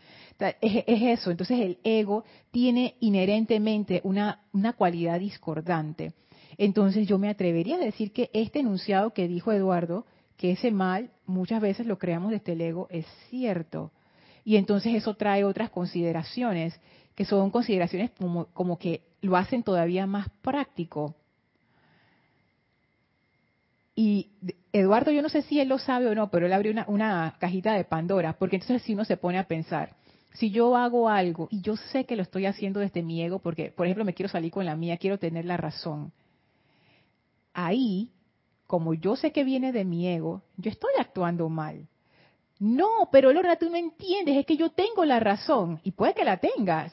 es, 0.62 0.84
es 0.88 1.20
eso. 1.20 1.30
Entonces 1.30 1.60
el 1.60 1.78
ego 1.84 2.24
tiene 2.52 2.96
inherentemente 3.02 4.00
una, 4.06 4.40
una 4.54 4.72
cualidad 4.72 5.20
discordante. 5.20 6.14
Entonces 6.58 7.06
yo 7.06 7.20
me 7.20 7.28
atrevería 7.28 7.76
a 7.76 7.80
decir 7.80 8.14
que 8.14 8.30
este 8.32 8.62
enunciado 8.62 9.14
que 9.14 9.28
dijo 9.28 9.52
Eduardo, 9.52 10.06
que 10.38 10.52
ese 10.52 10.72
mal 10.72 11.12
muchas 11.26 11.60
veces 11.60 11.86
lo 11.86 12.00
creamos 12.00 12.32
desde 12.32 12.54
el 12.54 12.62
ego, 12.62 12.88
es 12.90 13.06
cierto. 13.30 13.92
Y 14.46 14.56
entonces 14.56 14.96
eso 14.96 15.16
trae 15.16 15.44
otras 15.44 15.70
consideraciones, 15.70 16.80
que 17.14 17.26
son 17.26 17.52
consideraciones 17.52 18.12
como, 18.12 18.46
como 18.54 18.80
que 18.80 19.02
lo 19.20 19.36
hacen 19.36 19.64
todavía 19.64 20.08
más 20.08 20.30
práctico. 20.42 21.14
Y 23.96 24.32
Eduardo, 24.72 25.12
yo 25.12 25.22
no 25.22 25.30
sé 25.30 25.44
si 25.44 25.60
él 25.60 25.70
lo 25.70 25.78
sabe 25.78 26.08
o 26.08 26.16
no, 26.16 26.32
pero 26.32 26.48
él 26.48 26.54
abrió 26.54 26.74
una, 26.88 27.36
cajita 27.40 27.74
de 27.74 27.84
Pandora, 27.84 28.34
porque 28.34 28.56
entonces 28.56 28.82
si 28.82 28.94
uno 28.94 29.06
se 29.06 29.18
pone 29.18 29.38
a 29.38 29.48
pensar, 29.48 29.96
si 30.34 30.50
yo 30.50 30.76
hago 30.76 31.10
algo 31.10 31.48
y 31.52 31.62
yo 31.62 31.76
sé 31.76 32.06
que 32.06 32.16
lo 32.16 32.24
estoy 32.24 32.48
haciendo 32.48 32.80
desde 32.80 33.04
mi 33.04 33.22
ego, 33.22 33.40
porque 33.40 33.72
por 33.72 33.86
ejemplo 33.86 34.04
me 34.04 34.16
quiero 34.16 34.30
salir 34.30 34.52
con 34.52 34.66
la 34.66 34.76
mía, 34.76 34.98
quiero 34.98 35.20
tener 35.20 35.46
la 35.46 35.58
razón, 35.58 36.12
ahí, 37.54 38.10
como 38.66 38.96
yo 38.96 39.16
sé 39.16 39.32
que 39.32 39.44
viene 39.44 39.72
de 39.72 39.86
mi 39.86 40.08
ego, 40.08 40.42
yo 40.58 40.72
estoy 40.72 40.94
actuando 41.00 41.50
mal. 41.50 41.88
No, 42.60 43.10
pero 43.12 43.32
Lorna, 43.32 43.58
tú 43.58 43.70
no 43.70 43.76
entiendes, 43.76 44.38
es 44.38 44.46
que 44.48 44.58
yo 44.58 44.72
tengo 44.72 45.06
la 45.06 45.20
razón, 45.20 45.80
y 45.84 45.92
puede 45.92 46.16
que 46.16 46.24
la 46.24 46.38
tengas, 46.38 46.92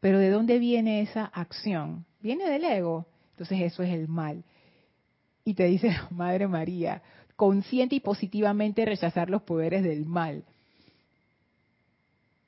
pero 0.00 0.18
¿de 0.18 0.28
dónde 0.28 0.58
viene 0.58 1.00
esa 1.00 1.24
acción? 1.24 2.04
Viene 2.20 2.46
del 2.50 2.64
ego, 2.64 3.06
entonces 3.30 3.60
eso 3.62 3.82
es 3.82 3.90
el 3.94 4.08
mal. 4.08 4.44
Y 5.50 5.54
te 5.54 5.64
dice 5.64 5.96
Madre 6.10 6.46
María, 6.46 7.02
consciente 7.34 7.96
y 7.96 8.00
positivamente 8.00 8.84
rechazar 8.84 9.28
los 9.30 9.42
poderes 9.42 9.82
del 9.82 10.06
mal. 10.06 10.44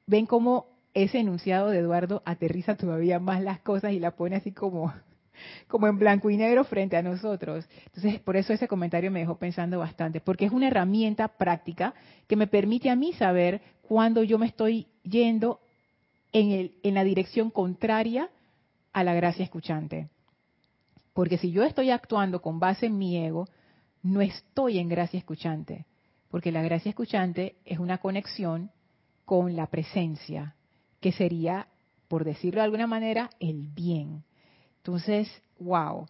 Ven 0.07 0.25
cómo 0.25 0.67
ese 0.95 1.19
enunciado 1.19 1.71
de 1.71 1.81
Eduardo 1.81 2.23
aterriza 2.25 2.77
todavía 2.77 3.19
más 3.19 3.43
las 3.43 3.59
cosas 3.59 3.93
y 3.93 3.99
la 3.99 4.13
pone 4.13 4.37
así 4.37 4.53
como 4.53 4.95
como 5.67 5.89
en 5.89 5.99
blanco 5.99 6.31
y 6.31 6.37
negro 6.37 6.63
frente 6.63 6.97
a 6.97 7.03
nosotros. 7.03 7.69
Entonces, 7.87 8.21
por 8.21 8.37
eso 8.37 8.53
ese 8.53 8.69
comentario 8.69 9.11
me 9.11 9.19
dejó 9.19 9.37
pensando 9.37 9.81
bastante, 9.81 10.21
porque 10.21 10.45
es 10.45 10.53
una 10.53 10.69
herramienta 10.69 11.27
práctica 11.27 11.95
que 12.29 12.37
me 12.37 12.47
permite 12.47 12.89
a 12.89 12.95
mí 12.95 13.15
saber 13.15 13.63
cuando 13.83 14.23
yo 14.23 14.39
me 14.39 14.47
estoy 14.47 14.87
yendo 15.03 15.59
en, 16.31 16.53
el, 16.53 16.75
en 16.85 16.95
la 16.95 17.03
dirección 17.03 17.51
contraria 17.51 18.31
a 18.93 19.03
la 19.03 19.13
gracia 19.13 19.43
escuchante. 19.43 20.09
Porque 21.13 21.39
si 21.39 21.51
yo 21.51 21.63
estoy 21.63 21.91
actuando 21.91 22.41
con 22.41 22.59
base 22.59 22.87
en 22.87 22.99
mi 22.99 23.17
ego, 23.17 23.49
no 24.03 24.21
estoy 24.21 24.79
en 24.79 24.89
gracia 24.89 25.19
escuchante, 25.19 25.87
porque 26.31 26.53
la 26.53 26.63
gracia 26.63 26.91
escuchante 26.91 27.57
es 27.65 27.79
una 27.79 27.99
conexión 27.99 28.71
con 29.25 29.55
la 29.55 29.67
presencia, 29.67 30.55
que 31.01 31.13
sería, 31.13 31.69
por 32.09 32.25
decirlo 32.25 32.61
de 32.61 32.65
alguna 32.65 32.87
manera, 32.87 33.31
el 33.41 33.69
bien. 33.69 34.25
Entonces, 34.79 35.31
wow, 35.59 36.07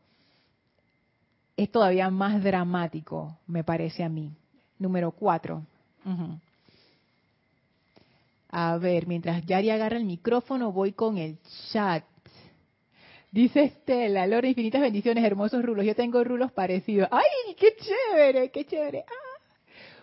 es 1.56 1.70
todavía 1.70 2.08
más 2.10 2.42
dramático, 2.42 3.36
me 3.46 3.64
parece 3.64 4.02
a 4.02 4.08
mí. 4.08 4.32
Número 4.78 5.10
cuatro. 5.10 5.62
A 8.50 8.76
ver, 8.78 9.06
mientras 9.06 9.44
Yari 9.46 9.70
agarra 9.70 9.96
el 9.96 10.04
micrófono, 10.04 10.72
voy 10.72 10.92
con 10.92 11.18
el 11.18 11.38
chat. 11.72 12.04
Dice 13.32 13.62
Estela, 13.62 14.26
Lora, 14.26 14.46
infinitas 14.46 14.82
bendiciones, 14.82 15.24
hermosos 15.24 15.64
rulos. 15.64 15.86
Yo 15.86 15.94
tengo 15.94 16.22
rulos 16.22 16.52
parecidos. 16.52 17.08
¡Ay, 17.10 17.54
qué 17.58 17.74
chévere, 17.76 18.50
qué 18.50 18.66
chévere! 18.66 19.06
Ah. 19.08 19.58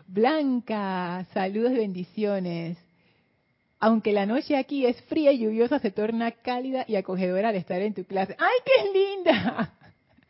Blanca, 0.08 1.28
saludos 1.32 1.74
bendiciones. 1.74 2.80
Aunque 3.80 4.14
la 4.14 4.26
noche 4.26 4.58
aquí 4.58 4.84
es 4.88 5.00
fría 5.04 5.32
y 5.32 5.38
lluviosa, 5.38 5.78
se 5.78 5.92
torna 5.92 6.32
cálida 6.32 6.86
y 6.88 6.96
acogedora 6.96 7.50
al 7.50 7.56
estar 7.56 7.80
en 7.84 7.94
tu 7.94 8.04
clase. 8.04 8.36
¡Ay, 8.40 8.58
qué 8.66 9.00
linda! 9.00 9.76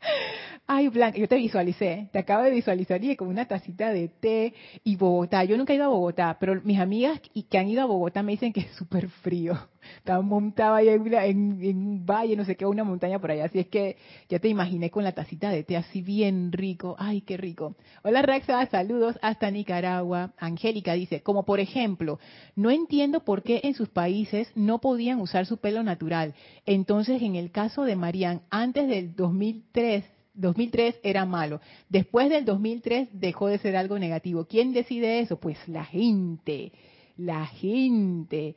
Ay, 0.67 0.89
Blanca, 0.89 1.17
yo 1.17 1.29
te 1.29 1.37
visualicé, 1.37 2.09
te 2.11 2.19
acabo 2.19 2.43
de 2.43 2.51
visualizar 2.51 3.01
y 3.01 3.15
con 3.15 3.29
una 3.29 3.47
tacita 3.47 3.93
de 3.93 4.09
té 4.09 4.53
y 4.83 4.97
Bogotá. 4.97 5.45
Yo 5.45 5.55
nunca 5.55 5.71
he 5.71 5.77
ido 5.77 5.85
a 5.85 5.87
Bogotá, 5.87 6.35
pero 6.37 6.61
mis 6.63 6.79
amigas 6.79 7.21
que 7.49 7.57
han 7.57 7.69
ido 7.69 7.81
a 7.81 7.85
Bogotá 7.85 8.23
me 8.23 8.33
dicen 8.33 8.51
que 8.51 8.59
es 8.59 8.71
súper 8.75 9.07
frío. 9.07 9.57
Estaba 9.97 10.21
montada 10.21 10.77
ahí 10.77 10.89
en, 10.89 11.77
un 11.77 12.05
valle, 12.05 12.35
no 12.35 12.45
sé 12.45 12.55
qué, 12.55 12.65
una 12.65 12.83
montaña 12.83 13.19
por 13.19 13.31
allá. 13.31 13.45
Así 13.45 13.59
es 13.59 13.67
que 13.67 13.97
ya 14.29 14.39
te 14.39 14.47
imaginé 14.47 14.89
con 14.89 15.03
la 15.03 15.11
tacita 15.11 15.49
de 15.49 15.63
té 15.63 15.77
así 15.77 16.01
bien 16.01 16.51
rico. 16.51 16.95
Ay, 16.99 17.21
qué 17.21 17.37
rico. 17.37 17.75
Hola 18.03 18.21
Raxa, 18.21 18.65
saludos 18.67 19.17
hasta 19.21 19.51
Nicaragua. 19.51 20.33
Angélica 20.37 20.93
dice, 20.93 21.21
como 21.21 21.43
por 21.43 21.59
ejemplo, 21.59 22.19
no 22.55 22.69
entiendo 22.71 23.23
por 23.23 23.43
qué 23.43 23.61
en 23.63 23.73
sus 23.73 23.89
países 23.89 24.51
no 24.55 24.79
podían 24.79 25.19
usar 25.19 25.45
su 25.45 25.57
pelo 25.57 25.83
natural. 25.83 26.33
Entonces, 26.65 27.21
en 27.21 27.35
el 27.35 27.51
caso 27.51 27.83
de 27.83 27.95
Marían, 27.95 28.41
antes 28.49 28.87
del 28.87 29.15
2003, 29.15 30.05
2003 30.33 30.99
era 31.03 31.25
malo. 31.25 31.59
Después 31.89 32.29
del 32.29 32.45
2003 32.45 33.09
dejó 33.13 33.47
de 33.47 33.59
ser 33.59 33.75
algo 33.75 33.99
negativo. 33.99 34.45
¿Quién 34.45 34.73
decide 34.73 35.19
eso? 35.19 35.39
Pues 35.39 35.57
la 35.67 35.85
gente, 35.85 36.71
la 37.17 37.45
gente. 37.45 38.55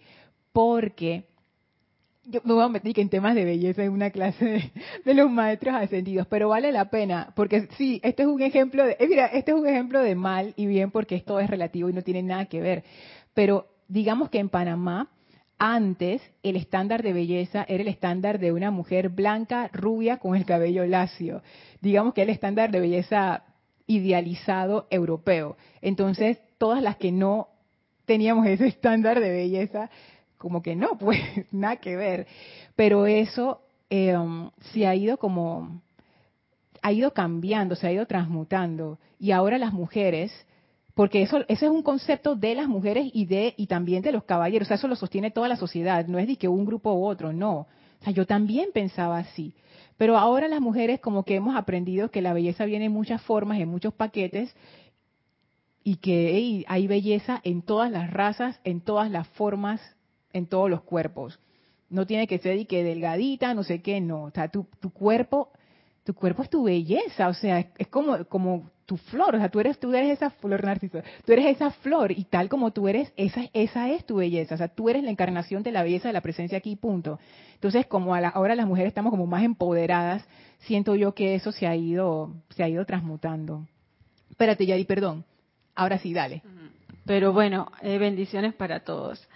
Porque 0.52 1.24
yo 2.24 2.40
me 2.44 2.54
voy 2.54 2.62
a 2.62 2.68
meter 2.68 2.98
en 3.00 3.08
temas 3.08 3.34
de 3.34 3.44
belleza 3.44 3.82
en 3.82 3.92
una 3.92 4.10
clase 4.10 4.72
de, 5.04 5.14
los 5.14 5.30
maestros 5.30 5.74
ascendidos, 5.74 6.26
pero 6.28 6.48
vale 6.48 6.70
la 6.70 6.90
pena, 6.90 7.32
porque 7.34 7.68
sí, 7.76 8.00
este 8.04 8.22
es 8.22 8.28
un 8.28 8.42
ejemplo 8.42 8.84
de, 8.84 8.96
eh, 9.00 9.08
mira, 9.08 9.26
este 9.26 9.50
es 9.50 9.56
un 9.56 9.66
ejemplo 9.66 10.00
de 10.00 10.14
mal 10.14 10.54
y 10.56 10.66
bien 10.66 10.90
porque 10.90 11.16
esto 11.16 11.40
es 11.40 11.50
relativo 11.50 11.88
y 11.88 11.92
no 11.92 12.02
tiene 12.02 12.22
nada 12.22 12.46
que 12.46 12.60
ver. 12.60 12.84
Pero 13.34 13.66
digamos 13.88 14.30
que 14.30 14.38
en 14.38 14.48
Panamá 14.48 15.08
antes, 15.64 16.20
el 16.42 16.56
estándar 16.56 17.04
de 17.04 17.12
belleza 17.12 17.64
era 17.68 17.82
el 17.82 17.88
estándar 17.88 18.40
de 18.40 18.50
una 18.50 18.72
mujer 18.72 19.10
blanca, 19.10 19.70
rubia, 19.72 20.16
con 20.16 20.34
el 20.34 20.44
cabello 20.44 20.84
lacio. 20.86 21.40
Digamos 21.80 22.14
que 22.14 22.22
el 22.22 22.30
estándar 22.30 22.72
de 22.72 22.80
belleza 22.80 23.44
idealizado 23.86 24.88
europeo. 24.90 25.56
Entonces, 25.80 26.40
todas 26.58 26.82
las 26.82 26.96
que 26.96 27.12
no 27.12 27.48
teníamos 28.06 28.46
ese 28.48 28.66
estándar 28.66 29.20
de 29.20 29.30
belleza, 29.30 29.88
como 30.42 30.60
que 30.60 30.74
no, 30.76 30.98
pues 30.98 31.20
nada 31.52 31.76
que 31.76 31.96
ver. 31.96 32.26
Pero 32.76 33.06
eso 33.06 33.62
eh, 33.88 34.14
se 34.72 34.86
ha 34.86 34.94
ido 34.94 35.16
como, 35.16 35.80
ha 36.82 36.92
ido 36.92 37.14
cambiando, 37.14 37.76
se 37.76 37.86
ha 37.86 37.92
ido 37.92 38.06
transmutando. 38.06 38.98
Y 39.18 39.30
ahora 39.30 39.56
las 39.56 39.72
mujeres 39.72 40.32
porque 40.94 41.22
eso, 41.22 41.38
ese 41.48 41.66
es 41.66 41.70
un 41.70 41.82
concepto 41.82 42.34
de 42.36 42.54
las 42.54 42.68
mujeres 42.68 43.10
y 43.14 43.24
de 43.24 43.54
y 43.56 43.66
también 43.66 44.02
de 44.02 44.12
los 44.12 44.24
caballeros. 44.24 44.66
O 44.66 44.68
sea, 44.68 44.74
eso 44.74 44.88
lo 44.88 44.96
sostiene 44.96 45.30
toda 45.30 45.48
la 45.48 45.56
sociedad. 45.56 46.06
No 46.06 46.18
es 46.18 46.26
de 46.26 46.36
que 46.36 46.48
un 46.48 46.66
grupo 46.66 46.92
u 46.92 47.06
otro, 47.06 47.32
no. 47.32 47.60
O 47.60 48.04
sea, 48.04 48.12
yo 48.12 48.26
también 48.26 48.70
pensaba 48.74 49.18
así. 49.18 49.54
Pero 49.96 50.18
ahora 50.18 50.48
las 50.48 50.60
mujeres 50.60 51.00
como 51.00 51.24
que 51.24 51.36
hemos 51.36 51.56
aprendido 51.56 52.10
que 52.10 52.20
la 52.20 52.34
belleza 52.34 52.66
viene 52.66 52.86
en 52.86 52.92
muchas 52.92 53.22
formas, 53.22 53.58
en 53.60 53.68
muchos 53.68 53.94
paquetes, 53.94 54.54
y 55.84 55.96
que 55.96 56.64
hay 56.66 56.86
belleza 56.86 57.40
en 57.44 57.62
todas 57.62 57.90
las 57.90 58.10
razas, 58.12 58.60
en 58.64 58.80
todas 58.80 59.10
las 59.10 59.28
formas, 59.28 59.80
en 60.32 60.46
todos 60.46 60.70
los 60.70 60.82
cuerpos. 60.82 61.38
No 61.90 62.06
tiene 62.06 62.26
que 62.26 62.38
ser 62.38 62.56
y 62.56 62.64
que 62.64 62.84
delgadita, 62.84 63.54
no 63.54 63.62
sé 63.62 63.82
qué, 63.82 64.00
no. 64.00 64.24
O 64.24 64.30
sea, 64.30 64.48
tu, 64.48 64.66
tu 64.80 64.90
cuerpo, 64.90 65.50
tu 66.04 66.14
cuerpo 66.14 66.42
es 66.42 66.50
tu 66.50 66.64
belleza, 66.64 67.28
o 67.28 67.34
sea, 67.34 67.70
es, 67.78 67.88
como, 67.88 68.24
como 68.24 68.70
tu 68.86 68.96
flor, 68.96 69.34
o 69.34 69.38
sea, 69.38 69.48
tú 69.48 69.60
eres, 69.60 69.78
tú 69.78 69.94
eres 69.94 70.10
esa 70.10 70.30
flor 70.30 70.64
narciso, 70.64 71.00
tú 71.24 71.32
eres 71.32 71.46
esa 71.46 71.70
flor 71.70 72.12
y 72.12 72.24
tal 72.24 72.48
como 72.48 72.72
tú 72.72 72.88
eres, 72.88 73.12
esa, 73.16 73.42
esa 73.52 73.90
es 73.90 74.04
tu 74.04 74.16
belleza, 74.16 74.54
o 74.54 74.58
sea, 74.58 74.68
tú 74.68 74.88
eres 74.88 75.04
la 75.04 75.10
encarnación 75.10 75.62
de 75.62 75.72
la 75.72 75.82
belleza 75.82 76.08
de 76.08 76.14
la 76.14 76.20
presencia 76.20 76.58
aquí, 76.58 76.76
punto. 76.76 77.18
Entonces, 77.54 77.86
como 77.86 78.14
ahora 78.14 78.56
las 78.56 78.66
mujeres 78.66 78.88
estamos 78.88 79.10
como 79.10 79.26
más 79.26 79.44
empoderadas, 79.44 80.26
siento 80.60 80.96
yo 80.96 81.14
que 81.14 81.34
eso 81.34 81.52
se 81.52 81.66
ha 81.66 81.76
ido, 81.76 82.34
se 82.50 82.64
ha 82.64 82.68
ido 82.68 82.84
transmutando. 82.84 83.66
Espérate, 84.30 84.66
Yari, 84.66 84.84
perdón. 84.84 85.24
Ahora 85.74 85.98
sí, 85.98 86.12
dale. 86.12 86.42
Pero 87.04 87.32
bueno, 87.32 87.70
eh, 87.82 87.98
bendiciones 87.98 88.54
para 88.54 88.80
todos. 88.80 89.28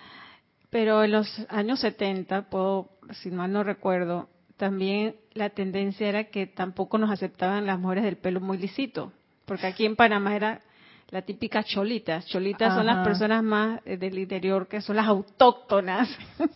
Pero 0.77 1.03
en 1.03 1.13
los 1.13 1.27
años 1.49 1.81
70, 1.81 2.51
puedo, 2.51 2.91
si 3.23 3.31
mal 3.31 3.51
no 3.51 3.65
recuerdo, 3.65 4.29
también 4.59 5.17
la 5.33 5.49
tendencia 5.49 6.07
era 6.07 6.25
que 6.25 6.47
tampoco 6.47 6.99
nos 6.99 7.11
aceptaban 7.11 7.65
las 7.65 7.79
mujeres 7.79 8.05
del 8.05 8.19
pelo 8.19 8.41
muy 8.41 8.59
lisito, 8.59 9.11
porque 9.47 9.69
aquí 9.69 9.87
en 9.87 9.97
Panamá 9.97 10.37
era 10.37 10.61
la 11.09 11.23
típica 11.23 11.65
cholitas. 11.65 12.27
Cholitas 12.27 12.75
son 12.75 12.85
las 12.85 13.03
personas 13.07 13.43
más 13.43 13.81
eh, 13.87 13.97
del 13.97 14.19
interior 14.19 14.69
que 14.69 14.83
son 14.83 14.97
las 14.97 15.07
autóctonas. 15.07 16.15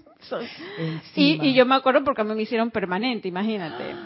y, 1.17 1.49
y, 1.49 1.55
yo 1.55 1.65
me 1.65 1.77
acuerdo 1.77 2.05
porque 2.05 2.21
a 2.21 2.25
mí 2.25 2.35
me 2.35 2.43
hicieron 2.43 2.71
permanente, 2.71 3.27
imagínate, 3.27 3.97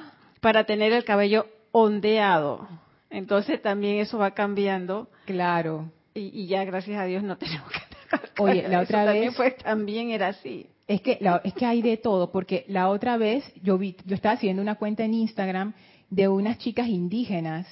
para 0.41 0.63
tener 0.63 0.93
el 0.93 1.03
cabello 1.03 1.49
ondeado. 1.73 2.69
Entonces 3.11 3.61
también 3.61 3.99
eso 3.99 4.17
va 4.17 4.31
cambiando. 4.31 5.09
Claro. 5.25 5.91
Y, 6.15 6.47
ya 6.47 6.65
gracias 6.65 7.01
a 7.01 7.05
Dios 7.05 7.25
no 7.25 7.37
tenemos 7.37 7.69
que 7.69 7.94
Oye, 8.39 8.69
la 8.69 8.81
otra 8.81 9.05
vez 9.05 9.13
también, 9.13 9.33
fue, 9.33 9.51
también 9.53 10.11
era 10.11 10.29
así. 10.29 10.67
Es 10.87 11.01
que 11.01 11.19
es 11.45 11.55
que 11.55 11.67
hay 11.67 11.83
de 11.83 11.97
todo, 11.97 12.31
porque 12.31 12.65
la 12.69 12.89
otra 12.89 13.17
vez 13.17 13.45
yo 13.63 13.79
vi, 13.79 13.97
yo 14.05 14.15
estaba 14.15 14.35
haciendo 14.35 14.61
una 14.61 14.75
cuenta 14.75 15.05
en 15.05 15.15
Instagram 15.15 15.73
de 16.11 16.29
unas 16.29 16.59
chicas 16.59 16.89
indígenas 16.89 17.67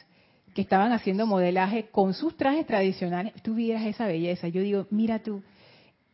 que 0.55 0.63
estaban 0.63 0.93
haciendo 0.93 1.27
modelaje 1.27 1.89
con 1.91 2.15
sus 2.15 2.37
trajes 2.37 2.67
tradicionales. 2.67 3.35
Tú 3.43 3.55
vieras 3.55 3.85
esa 3.87 4.07
belleza. 4.07 4.49
Yo 4.49 4.63
digo, 4.63 4.87
mira 4.91 5.19
tú, 5.19 5.43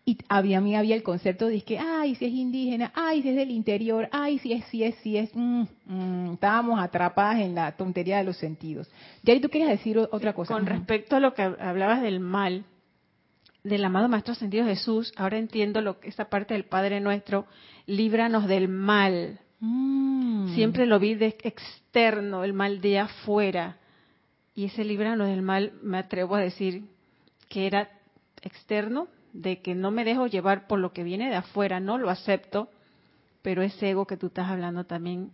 y 0.09 0.17
había, 0.31 0.57
a 0.57 0.61
mí 0.63 0.75
había 0.75 0.95
el 0.97 1.03
concepto 1.03 1.49
de 1.49 1.61
que, 1.61 1.79
ay, 1.79 2.15
si 2.15 2.25
es 2.25 2.33
indígena, 2.33 2.91
ay, 2.95 3.21
si 3.21 3.29
es 3.29 3.37
del 3.37 3.51
interior, 3.51 4.09
ay, 4.11 4.39
si 4.39 4.55
es, 4.55 4.65
si 4.67 4.83
es, 4.83 4.95
si 5.03 5.19
es, 5.19 5.31
mm, 5.35 5.65
mm, 5.85 6.33
estábamos 6.33 6.81
atrapadas 6.81 7.41
en 7.41 7.55
la 7.55 7.73
tontería 7.73 8.17
de 8.17 8.25
los 8.25 8.39
sentidos. 8.39 8.91
y 9.23 9.41
tú 9.41 9.51
querías 9.51 9.69
decir 9.69 9.99
otra 9.99 10.33
cosa. 10.33 10.55
Con 10.55 10.65
respecto 10.65 11.17
a 11.17 11.21
lo 11.21 11.35
que 11.35 11.43
hablabas 11.43 12.01
del 12.01 12.21
mal, 12.21 12.65
del 13.65 13.85
amado 13.85 14.09
Maestro 14.09 14.33
Ascendido 14.33 14.65
Jesús, 14.65 15.13
ahora 15.17 15.39
entiendo 15.39 15.81
lo 15.81 16.01
que 16.01 16.09
esa 16.09 16.27
parte 16.27 16.55
del 16.55 16.65
Padre 16.65 17.01
Nuestro, 17.01 17.47
líbranos 17.87 18.47
del 18.47 18.69
mal. 18.69 19.41
Mm. 19.61 20.55
Siempre 20.55 20.87
lo 20.87 20.99
vi 20.99 21.15
de 21.15 21.37
externo, 21.43 22.45
el 22.45 22.53
mal 22.53 22.81
de 22.81 22.99
afuera. 22.99 23.79
Y 24.55 24.67
ese 24.67 24.85
líbranos 24.85 25.29
del 25.29 25.43
mal, 25.43 25.73
me 25.83 25.99
atrevo 25.99 26.37
a 26.37 26.41
decir 26.41 26.85
que 27.49 27.67
era 27.67 27.91
externo, 28.43 29.09
de 29.33 29.61
que 29.61 29.75
no 29.75 29.91
me 29.91 30.05
dejo 30.05 30.27
llevar 30.27 30.67
por 30.67 30.79
lo 30.79 30.93
que 30.93 31.05
viene 31.05 31.29
de 31.29 31.37
afuera, 31.37 31.81
no 31.81 31.99
lo 31.99 32.11
acepto, 32.11 32.69
pero 33.43 33.63
ese 33.63 33.91
ego 33.91 34.07
que 34.07 34.17
tú 34.17 34.29
estás 34.29 34.49
hablando 34.49 34.85
también, 34.85 35.31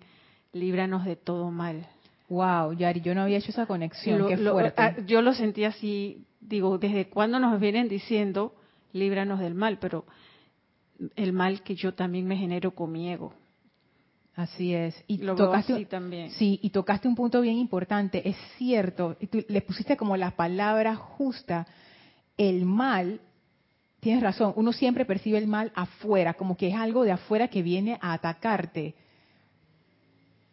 líbranos 0.52 1.04
de 1.04 1.16
todo 1.16 1.50
mal. 1.50 1.86
Wow, 2.28 2.72
Yari, 2.72 3.00
yo 3.00 3.14
no 3.14 3.22
había 3.22 3.38
hecho 3.38 3.50
esa 3.50 3.66
conexión, 3.66 4.26
qué 4.26 4.36
fuerte. 4.36 4.80
Ah, 4.80 4.96
yo 5.06 5.22
lo 5.22 5.34
sentí 5.34 5.64
así, 5.64 6.24
digo, 6.48 6.78
desde 6.78 7.08
cuándo 7.08 7.38
nos 7.38 7.58
vienen 7.60 7.88
diciendo, 7.88 8.54
líbranos 8.92 9.40
del 9.40 9.54
mal, 9.54 9.78
pero 9.78 10.04
el 11.16 11.33
mal 11.33 11.62
que 11.62 11.74
yo 11.74 11.94
también 11.94 12.26
me 12.26 12.37
genero 12.37 12.72
con 12.72 12.92
mi 12.92 13.11
ego. 13.11 13.35
Así 14.37 14.74
es. 14.74 15.02
Y 15.07 15.18
lo 15.18 15.37
tocaste, 15.37 15.85
también. 15.87 16.30
Sí, 16.33 16.59
y 16.62 16.70
tocaste 16.70 17.07
un 17.07 17.14
punto 17.14 17.40
bien 17.40 17.57
importante. 17.57 18.28
Es 18.28 18.37
cierto, 18.59 19.16
y 19.20 19.28
tú 19.28 19.44
le 19.48 19.61
pusiste 19.61 19.96
como 19.96 20.16
la 20.16 20.33
palabra 20.33 20.96
justa. 20.96 21.66
El 22.37 22.64
mal 22.64 23.20
tienes 24.00 24.22
razón, 24.22 24.52
uno 24.57 24.72
siempre 24.72 25.04
percibe 25.04 25.38
el 25.38 25.46
mal 25.46 25.72
afuera, 25.74 26.35
como 26.35 26.57
que 26.57 26.68
es 26.68 26.74
algo 26.74 27.04
de 27.04 27.12
afuera 27.12 27.48
que 27.48 27.62
viene 27.62 27.96
a 28.02 28.12
atacarte. 28.12 28.94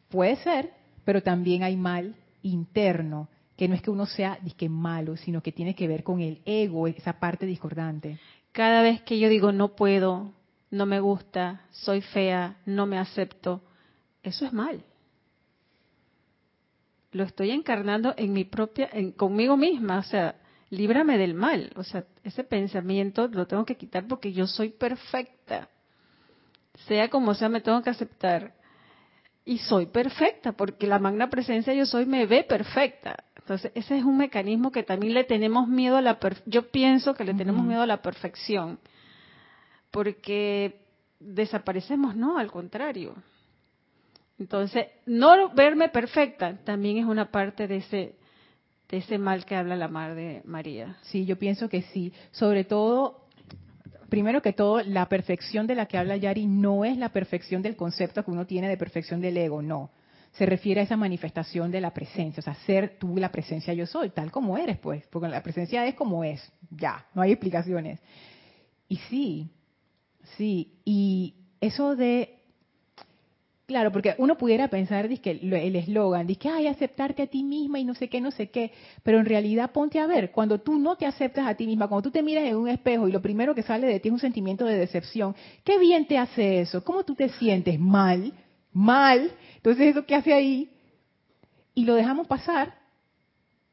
Puede 0.10 0.38
ser, 0.38 0.72
pero 1.04 1.22
también 1.22 1.64
hay 1.64 1.76
mal 1.76 2.16
interno, 2.44 3.28
que 3.62 3.68
no 3.68 3.76
es 3.76 3.84
que 3.84 3.92
uno 3.92 4.08
sea 4.08 4.40
disque 4.42 4.70
malo, 4.70 5.16
sino 5.16 5.44
que 5.44 5.52
tiene 5.52 5.76
que 5.76 5.88
ver 5.88 6.02
con 6.04 6.20
el 6.20 6.42
ego, 6.46 6.88
esa 6.88 7.20
parte 7.20 7.46
discordante. 7.46 8.18
Cada 8.54 8.82
vez 8.82 9.04
que 9.04 9.20
yo 9.20 9.30
digo 9.30 9.52
no 9.52 9.76
puedo, 9.76 10.34
no 10.72 10.88
me 10.88 11.00
gusta, 11.00 11.62
soy 11.70 12.02
fea, 12.02 12.58
no 12.66 12.88
me 12.88 12.98
acepto, 12.98 13.62
eso 14.24 14.48
es 14.48 14.52
mal. 14.52 14.84
Lo 17.12 17.24
estoy 17.24 17.52
encarnando 17.52 18.16
en 18.18 18.34
mi 18.34 18.46
propia, 18.46 18.90
en, 18.94 19.12
conmigo 19.12 19.56
misma, 19.58 20.00
o 20.00 20.04
sea, 20.06 20.38
líbrame 20.72 21.20
del 21.20 21.36
mal. 21.36 21.72
O 21.76 21.84
sea, 21.84 22.06
ese 22.24 22.44
pensamiento 22.44 23.28
lo 23.28 23.46
tengo 23.46 23.64
que 23.64 23.78
quitar 23.78 24.08
porque 24.08 24.34
yo 24.34 24.48
soy 24.48 24.70
perfecta. 24.70 25.70
Sea 26.88 27.12
como 27.12 27.36
sea, 27.36 27.48
me 27.48 27.62
tengo 27.62 27.84
que 27.84 27.92
aceptar. 27.92 28.56
Y 29.46 29.60
soy 29.60 29.86
perfecta, 29.86 30.54
porque 30.54 30.88
la 30.88 30.98
magna 30.98 31.30
presencia 31.30 31.76
yo 31.76 31.86
soy 31.86 32.08
me 32.08 32.26
ve 32.26 32.44
perfecta. 32.44 33.24
Entonces, 33.52 33.74
ese 33.76 33.98
es 33.98 34.06
un 34.06 34.16
mecanismo 34.16 34.72
que 34.72 34.82
también 34.82 35.14
le 35.14 35.26
tenemos 35.26 35.68
miedo 35.68 35.98
a 35.98 36.02
la 36.02 36.18
yo 36.46 36.72
pienso 36.72 37.14
que 37.14 37.26
le 37.26 37.34
tenemos 37.34 37.66
miedo 37.66 37.82
a 37.82 37.86
la 37.86 38.02
perfección. 38.02 38.80
Porque 39.92 40.80
desaparecemos, 41.20 42.16
no, 42.16 42.38
al 42.38 42.50
contrario. 42.50 43.14
Entonces, 44.40 44.86
no 45.06 45.50
verme 45.50 45.90
perfecta 45.90 46.60
también 46.64 47.00
es 47.00 47.06
una 47.06 47.30
parte 47.30 47.68
de 47.68 47.76
ese 47.78 48.16
de 48.88 48.98
ese 49.00 49.18
mal 49.18 49.44
que 49.44 49.58
habla 49.58 49.76
la 49.76 49.90
Madre 49.90 50.44
María. 50.46 50.96
Sí, 51.02 51.26
yo 51.26 51.38
pienso 51.38 51.68
que 51.68 51.82
sí. 51.82 52.14
Sobre 52.32 52.64
todo, 52.64 53.26
primero 54.08 54.42
que 54.42 54.54
todo, 54.54 54.82
la 54.82 55.10
perfección 55.10 55.68
de 55.68 55.76
la 55.76 55.88
que 55.88 55.98
habla 55.98 56.16
Yari 56.16 56.46
no 56.46 56.86
es 56.86 56.98
la 56.98 57.10
perfección 57.10 57.62
del 57.62 57.76
concepto 57.76 58.24
que 58.24 58.32
uno 58.32 58.46
tiene 58.48 58.70
de 58.70 58.78
perfección 58.78 59.20
del 59.20 59.36
ego, 59.36 59.62
no. 59.62 59.90
Se 60.34 60.46
refiere 60.46 60.82
a 60.82 60.84
esa 60.84 60.98
manifestación 60.98 61.72
de 61.72 61.82
la 61.82 61.94
presencia, 61.94 62.40
o 62.40 62.44
sea, 62.44 62.56
ser 62.66 62.98
tú 62.98 63.18
la 63.18 63.32
presencia 63.32 63.74
yo 63.74 63.86
soy, 63.86 64.12
tal 64.12 64.32
como 64.32 64.58
eres, 64.58 64.78
pues, 64.78 65.06
porque 65.08 65.28
la 65.28 65.44
presencia 65.44 65.86
es 65.86 65.96
como 65.96 66.24
es, 66.24 66.52
ya, 66.70 67.06
no 67.14 67.22
hay 67.22 67.32
explicaciones. 67.32 68.00
Y 68.88 68.98
sí, 69.10 69.50
sí, 70.38 70.74
y 70.86 71.36
eso 71.60 71.96
de 71.96 72.42
Claro, 73.72 73.90
porque 73.94 74.16
uno 74.18 74.38
pudiera 74.38 74.68
pensar 74.68 75.08
que 75.22 75.32
el 75.32 75.76
eslogan, 75.78 76.28
que 76.28 76.50
ay, 76.50 76.68
aceptarte 76.68 77.22
a 77.22 77.28
ti 77.28 77.42
misma 77.42 77.80
y 77.80 77.86
no 77.86 77.96
sé 77.96 78.10
qué, 78.10 78.20
no 78.20 78.30
sé 78.30 78.50
qué, 78.50 78.74
pero 79.02 79.18
en 79.18 79.26
realidad 79.26 79.72
ponte 79.72 79.98
a 79.98 80.08
ver, 80.08 80.32
cuando 80.32 80.60
tú 80.60 80.78
no 80.78 80.98
te 80.98 81.06
aceptas 81.06 81.48
a 81.48 81.56
ti 81.56 81.66
misma, 81.66 81.88
cuando 81.88 82.10
tú 82.10 82.12
te 82.12 82.22
miras 82.22 82.44
en 82.44 82.58
un 82.58 82.68
espejo 82.68 83.08
y 83.08 83.14
lo 83.14 83.22
primero 83.22 83.56
que 83.56 83.64
sale 83.64 83.88
de 83.88 84.02
ti 84.02 84.10
es 84.10 84.12
un 84.12 84.20
sentimiento 84.20 84.66
de 84.66 84.78
decepción, 84.78 85.38
¿qué 85.64 85.80
bien 85.80 86.06
te 86.06 86.18
hace 86.18 86.60
eso? 86.60 86.84
¿Cómo 86.84 87.06
tú 87.06 87.16
te 87.16 87.30
sientes? 87.30 87.80
Mal, 87.80 88.34
mal. 88.74 89.32
Entonces, 89.56 89.88
¿eso 89.90 90.06
qué 90.06 90.16
hace 90.16 90.34
ahí? 90.34 90.72
Y 91.74 91.86
lo 91.86 91.96
dejamos 91.96 92.28
pasar, 92.28 92.76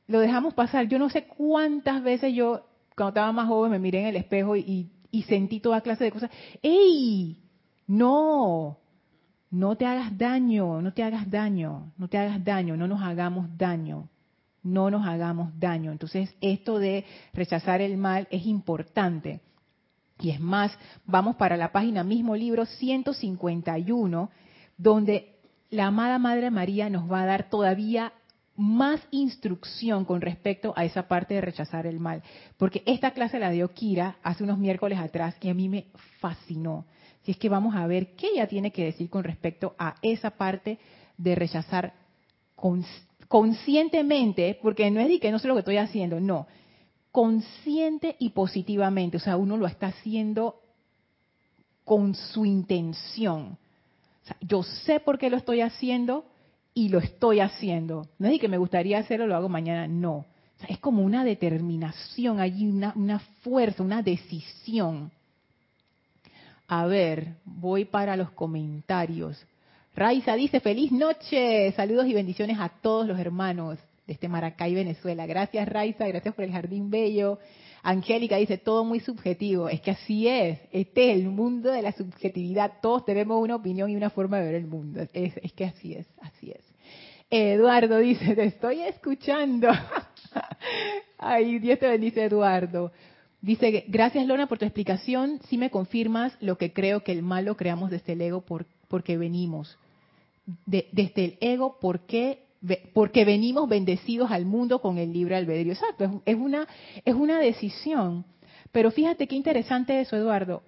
lo 0.06 0.20
dejamos 0.20 0.54
pasar. 0.54 0.88
Yo 0.88 0.98
no 0.98 1.10
sé 1.10 1.24
cuántas 1.26 2.02
veces 2.02 2.34
yo, 2.34 2.66
cuando 2.96 3.10
estaba 3.10 3.32
más 3.32 3.48
joven, 3.48 3.70
me 3.72 3.78
miré 3.78 4.00
en 4.00 4.06
el 4.06 4.16
espejo 4.16 4.56
y, 4.56 4.90
y 5.10 5.22
sentí 5.24 5.60
toda 5.60 5.80
clase 5.80 6.04
de 6.04 6.12
cosas. 6.12 6.30
¡Ey! 6.62 7.42
No, 7.86 8.78
no 9.50 9.76
te 9.76 9.86
hagas 9.86 10.16
daño, 10.16 10.82
no 10.82 10.92
te 10.92 11.02
hagas 11.02 11.30
daño, 11.30 11.92
no 11.96 12.08
te 12.08 12.18
hagas 12.18 12.44
daño, 12.44 12.76
no 12.76 12.86
nos 12.86 13.00
hagamos 13.00 13.48
daño, 13.56 14.08
no 14.62 14.90
nos 14.90 15.06
hagamos 15.06 15.58
daño. 15.58 15.90
Entonces, 15.90 16.34
esto 16.40 16.78
de 16.78 17.04
rechazar 17.32 17.80
el 17.80 17.96
mal 17.96 18.28
es 18.30 18.46
importante. 18.46 19.40
Y 20.20 20.30
es 20.30 20.40
más, 20.40 20.76
vamos 21.06 21.36
para 21.36 21.56
la 21.56 21.72
página 21.72 22.04
mismo 22.04 22.36
libro 22.36 22.66
151, 22.66 24.30
donde 24.78 25.36
la 25.68 25.88
amada 25.88 26.18
Madre 26.18 26.50
María 26.50 26.88
nos 26.88 27.10
va 27.10 27.22
a 27.22 27.26
dar 27.26 27.50
todavía 27.50 28.14
más 28.56 29.00
instrucción 29.10 30.04
con 30.06 30.22
respecto 30.22 30.72
a 30.76 30.84
esa 30.84 31.06
parte 31.06 31.34
de 31.34 31.42
rechazar 31.42 31.86
el 31.86 32.00
mal. 32.00 32.22
Porque 32.56 32.82
esta 32.86 33.10
clase 33.10 33.38
la 33.38 33.50
dio 33.50 33.68
Kira 33.74 34.16
hace 34.22 34.42
unos 34.42 34.58
miércoles 34.58 34.98
atrás 34.98 35.36
y 35.42 35.50
a 35.50 35.54
mí 35.54 35.68
me 35.68 35.88
fascinó 36.20 36.86
si 37.28 37.32
es 37.32 37.36
que 37.36 37.50
vamos 37.50 37.74
a 37.74 37.86
ver 37.86 38.16
qué 38.16 38.28
ella 38.28 38.46
tiene 38.46 38.72
que 38.72 38.84
decir 38.84 39.10
con 39.10 39.22
respecto 39.22 39.74
a 39.78 39.96
esa 40.00 40.30
parte 40.30 40.78
de 41.18 41.34
rechazar 41.34 41.92
conscientemente, 43.28 44.58
porque 44.62 44.90
no 44.90 44.98
es 45.00 45.08
de 45.08 45.20
que 45.20 45.30
no 45.30 45.38
sé 45.38 45.46
lo 45.46 45.52
que 45.52 45.60
estoy 45.60 45.76
haciendo, 45.76 46.20
no, 46.20 46.46
consciente 47.12 48.16
y 48.18 48.30
positivamente, 48.30 49.18
o 49.18 49.20
sea, 49.20 49.36
uno 49.36 49.58
lo 49.58 49.66
está 49.66 49.88
haciendo 49.88 50.62
con 51.84 52.14
su 52.14 52.46
intención. 52.46 53.58
Yo 54.40 54.62
sé 54.62 55.00
por 55.00 55.18
qué 55.18 55.30
lo 55.30 55.36
estoy 55.36 55.60
haciendo 55.60 56.24
y 56.74 56.88
lo 56.88 56.98
estoy 56.98 57.40
haciendo. 57.40 58.06
No 58.18 58.28
es 58.28 58.40
que 58.40 58.48
me 58.48 58.58
gustaría 58.58 58.98
hacerlo, 58.98 59.26
lo 59.26 59.36
hago 59.36 59.48
mañana, 59.48 59.86
no. 59.88 60.26
es 60.68 60.78
como 60.78 61.02
una 61.02 61.24
determinación 61.24 62.40
allí, 62.40 62.66
una, 62.66 62.92
una 62.96 63.18
fuerza, 63.42 63.82
una 63.82 64.02
decisión. 64.02 65.10
A 66.66 66.86
ver, 66.86 67.36
voy 67.44 67.84
para 67.84 68.16
los 68.16 68.30
comentarios. 68.30 69.44
Raiza 69.94 70.34
dice, 70.34 70.60
feliz 70.60 70.92
noche, 70.92 71.72
saludos 71.72 72.06
y 72.06 72.14
bendiciones 72.14 72.58
a 72.60 72.68
todos 72.68 73.06
los 73.06 73.18
hermanos 73.18 73.78
de 74.06 74.12
este 74.12 74.28
Maracay, 74.28 74.74
Venezuela. 74.74 75.26
Gracias 75.26 75.68
Raiza, 75.68 76.06
gracias 76.06 76.34
por 76.34 76.44
el 76.44 76.52
jardín 76.52 76.90
bello. 76.90 77.38
Angélica 77.82 78.36
dice, 78.36 78.58
todo 78.58 78.84
muy 78.84 79.00
subjetivo. 79.00 79.68
Es 79.68 79.80
que 79.80 79.92
así 79.92 80.28
es. 80.28 80.60
Este 80.72 81.10
es 81.10 81.18
el 81.18 81.28
mundo 81.28 81.70
de 81.70 81.82
la 81.82 81.92
subjetividad. 81.92 82.74
Todos 82.82 83.04
tenemos 83.04 83.42
una 83.42 83.56
opinión 83.56 83.90
y 83.90 83.96
una 83.96 84.10
forma 84.10 84.38
de 84.38 84.44
ver 84.46 84.54
el 84.54 84.66
mundo. 84.66 85.02
Es, 85.12 85.36
es 85.36 85.52
que 85.52 85.64
así 85.64 85.94
es, 85.94 86.06
así 86.20 86.50
es. 86.50 86.64
Eduardo 87.30 87.98
dice, 87.98 88.34
te 88.34 88.44
estoy 88.44 88.80
escuchando. 88.82 89.68
Ay, 91.18 91.58
Dios 91.58 91.78
te 91.78 91.88
bendice, 91.88 92.24
Eduardo. 92.24 92.92
Dice, 93.40 93.84
gracias 93.86 94.26
Lona 94.26 94.48
por 94.48 94.58
tu 94.58 94.64
explicación. 94.64 95.40
Si 95.48 95.58
me 95.58 95.70
confirmas 95.70 96.36
lo 96.40 96.58
que 96.58 96.72
creo 96.72 97.04
que 97.04 97.12
el 97.12 97.22
mal 97.22 97.44
lo 97.44 97.56
creamos 97.56 97.90
desde 97.90 98.14
el 98.14 98.22
ego 98.22 98.40
por, 98.40 98.66
porque 98.88 99.16
venimos. 99.16 99.78
desde 100.66 101.24
el 101.24 101.38
ego, 101.40 101.78
porque 101.80 102.47
porque 102.92 103.24
venimos 103.24 103.68
bendecidos 103.68 104.30
al 104.30 104.44
mundo 104.44 104.80
con 104.80 104.98
el 104.98 105.12
libre 105.12 105.36
albedrío. 105.36 105.72
Exacto, 105.72 106.22
es, 106.24 106.36
una, 106.36 106.66
es 107.04 107.14
una 107.14 107.38
decisión. 107.38 108.24
Pero 108.72 108.90
fíjate 108.90 109.26
qué 109.26 109.36
interesante 109.36 110.00
eso, 110.00 110.16
Eduardo. 110.16 110.62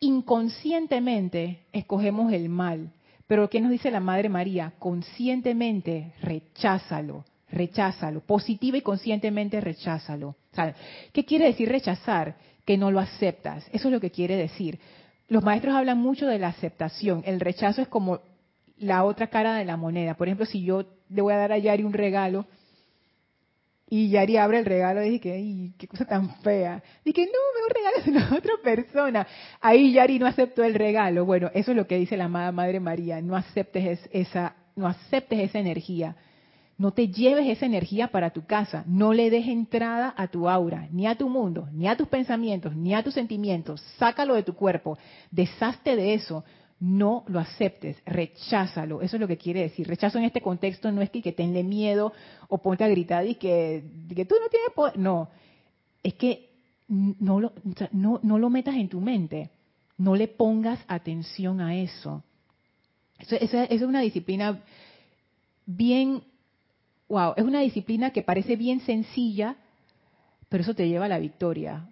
Inconscientemente 0.00 1.60
escogemos 1.72 2.32
el 2.32 2.48
mal. 2.48 2.92
Pero 3.26 3.50
¿qué 3.50 3.60
nos 3.60 3.70
dice 3.70 3.90
la 3.90 4.00
Madre 4.00 4.28
María? 4.28 4.72
Conscientemente 4.78 6.14
recházalo, 6.22 7.24
recházalo. 7.50 8.20
Positiva 8.20 8.78
y 8.78 8.82
conscientemente 8.82 9.60
recházalo. 9.60 10.36
¿Qué 11.12 11.24
quiere 11.24 11.46
decir 11.46 11.68
rechazar? 11.68 12.36
Que 12.64 12.78
no 12.78 12.90
lo 12.90 13.00
aceptas. 13.00 13.66
Eso 13.72 13.88
es 13.88 13.92
lo 13.92 14.00
que 14.00 14.10
quiere 14.10 14.36
decir. 14.36 14.78
Los 15.28 15.44
maestros 15.44 15.74
hablan 15.74 15.98
mucho 15.98 16.26
de 16.26 16.38
la 16.38 16.48
aceptación. 16.48 17.22
El 17.26 17.40
rechazo 17.40 17.82
es 17.82 17.88
como 17.88 18.20
la 18.80 19.04
otra 19.04 19.28
cara 19.28 19.54
de 19.54 19.64
la 19.64 19.76
moneda. 19.76 20.14
Por 20.14 20.28
ejemplo, 20.28 20.46
si 20.46 20.62
yo 20.62 20.84
le 21.08 21.22
voy 21.22 21.32
a 21.32 21.38
dar 21.38 21.52
a 21.52 21.58
Yari 21.58 21.84
un 21.84 21.92
regalo 21.92 22.46
y 23.90 24.10
Yari 24.10 24.36
abre 24.36 24.58
el 24.58 24.66
regalo 24.66 25.02
y 25.02 25.10
dice, 25.10 25.32
¡ay, 25.32 25.72
qué 25.78 25.88
cosa 25.88 26.04
tan 26.04 26.28
fea! 26.42 26.82
Dije, 27.04 27.26
no, 27.26 28.02
mejor 28.02 28.12
regalo 28.12 28.34
a 28.34 28.38
otra 28.38 28.52
persona. 28.62 29.26
Ahí 29.60 29.92
Yari 29.92 30.18
no 30.18 30.26
aceptó 30.26 30.62
el 30.62 30.74
regalo. 30.74 31.24
Bueno, 31.24 31.50
eso 31.54 31.70
es 31.70 31.76
lo 31.76 31.86
que 31.86 31.96
dice 31.96 32.16
la 32.16 32.24
amada 32.24 32.52
Madre 32.52 32.80
María. 32.80 33.22
No 33.22 33.34
aceptes 33.34 34.08
esa, 34.12 34.56
no 34.76 34.86
aceptes 34.86 35.38
esa 35.40 35.58
energía. 35.58 36.16
No 36.76 36.92
te 36.92 37.08
lleves 37.08 37.48
esa 37.48 37.66
energía 37.66 38.08
para 38.08 38.30
tu 38.30 38.44
casa. 38.44 38.84
No 38.86 39.12
le 39.12 39.30
des 39.30 39.48
entrada 39.48 40.14
a 40.16 40.28
tu 40.28 40.48
aura, 40.48 40.86
ni 40.92 41.06
a 41.06 41.16
tu 41.16 41.28
mundo, 41.28 41.68
ni 41.72 41.88
a 41.88 41.96
tus 41.96 42.08
pensamientos, 42.08 42.76
ni 42.76 42.94
a 42.94 43.02
tus 43.02 43.14
sentimientos. 43.14 43.80
Sácalo 43.98 44.34
de 44.34 44.42
tu 44.42 44.54
cuerpo. 44.54 44.98
Deshazte 45.30 45.96
de 45.96 46.14
eso 46.14 46.44
no 46.80 47.24
lo 47.26 47.40
aceptes, 47.40 47.96
recházalo. 48.06 49.02
Eso 49.02 49.16
es 49.16 49.20
lo 49.20 49.28
que 49.28 49.36
quiere 49.36 49.62
decir. 49.62 49.86
Rechazo 49.88 50.18
en 50.18 50.24
este 50.24 50.40
contexto 50.40 50.92
no 50.92 51.02
es 51.02 51.10
que, 51.10 51.22
que 51.22 51.32
tenle 51.32 51.64
miedo 51.64 52.12
o 52.48 52.58
ponte 52.58 52.84
a 52.84 52.88
gritar 52.88 53.26
y 53.26 53.34
que, 53.34 53.84
que 54.14 54.24
tú 54.24 54.36
no 54.40 54.48
tienes 54.48 54.70
poder. 54.74 54.98
No, 54.98 55.28
es 56.02 56.14
que 56.14 56.50
no 56.88 57.40
lo, 57.40 57.52
no, 57.92 58.20
no 58.22 58.38
lo 58.38 58.50
metas 58.50 58.76
en 58.76 58.88
tu 58.88 59.00
mente. 59.00 59.50
No 59.96 60.14
le 60.14 60.28
pongas 60.28 60.78
atención 60.86 61.60
a 61.60 61.76
eso. 61.76 62.22
Esa 63.18 63.64
es 63.64 63.82
una 63.82 64.00
disciplina 64.00 64.62
bien, 65.66 66.22
wow, 67.08 67.34
es 67.36 67.44
una 67.44 67.60
disciplina 67.60 68.10
que 68.10 68.22
parece 68.22 68.54
bien 68.54 68.80
sencilla, 68.80 69.56
pero 70.48 70.62
eso 70.62 70.74
te 70.74 70.88
lleva 70.88 71.06
a 71.06 71.08
la 71.08 71.18
victoria. 71.18 71.88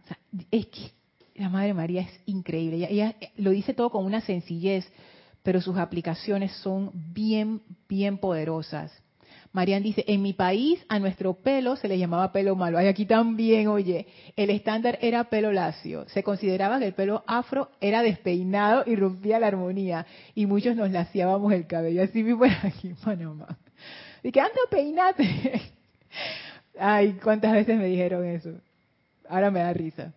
es 0.52 0.66
que 0.66 0.95
la 1.38 1.48
Madre 1.48 1.74
María 1.74 2.02
es 2.02 2.20
increíble. 2.26 2.86
Ella, 2.90 3.14
lo 3.36 3.50
dice 3.50 3.74
todo 3.74 3.90
con 3.90 4.04
una 4.04 4.20
sencillez, 4.20 4.90
pero 5.42 5.60
sus 5.60 5.76
aplicaciones 5.76 6.52
son 6.52 6.90
bien, 6.94 7.60
bien 7.88 8.18
poderosas. 8.18 8.92
Marian 9.52 9.82
dice, 9.82 10.04
en 10.06 10.20
mi 10.20 10.34
país 10.34 10.84
a 10.88 10.98
nuestro 10.98 11.32
pelo 11.32 11.76
se 11.76 11.88
le 11.88 11.98
llamaba 11.98 12.30
pelo 12.30 12.56
malo. 12.56 12.76
Ay, 12.76 12.88
aquí 12.88 13.06
también, 13.06 13.68
oye, 13.68 14.06
el 14.36 14.50
estándar 14.50 14.98
era 15.00 15.24
pelo 15.24 15.50
lacio. 15.50 16.06
Se 16.08 16.22
consideraba 16.22 16.78
que 16.78 16.86
el 16.86 16.92
pelo 16.92 17.24
afro 17.26 17.70
era 17.80 18.02
despeinado 18.02 18.82
y 18.86 18.96
rompía 18.96 19.38
la 19.38 19.46
armonía. 19.46 20.04
Y 20.34 20.44
muchos 20.44 20.76
nos 20.76 20.90
laciábamos 20.90 21.54
el 21.54 21.66
cabello. 21.66 22.02
Así 22.02 22.22
mismo 22.22 22.44
aquí 22.44 22.88
en 22.88 22.96
Panamá. 22.96 23.56
Y 24.22 24.28
anda, 24.38 24.60
peinate. 24.70 25.62
Ay, 26.78 27.18
cuántas 27.22 27.52
veces 27.52 27.78
me 27.78 27.86
dijeron 27.86 28.26
eso. 28.26 28.50
Ahora 29.28 29.50
me 29.50 29.60
da 29.60 29.72
risa. 29.72 30.12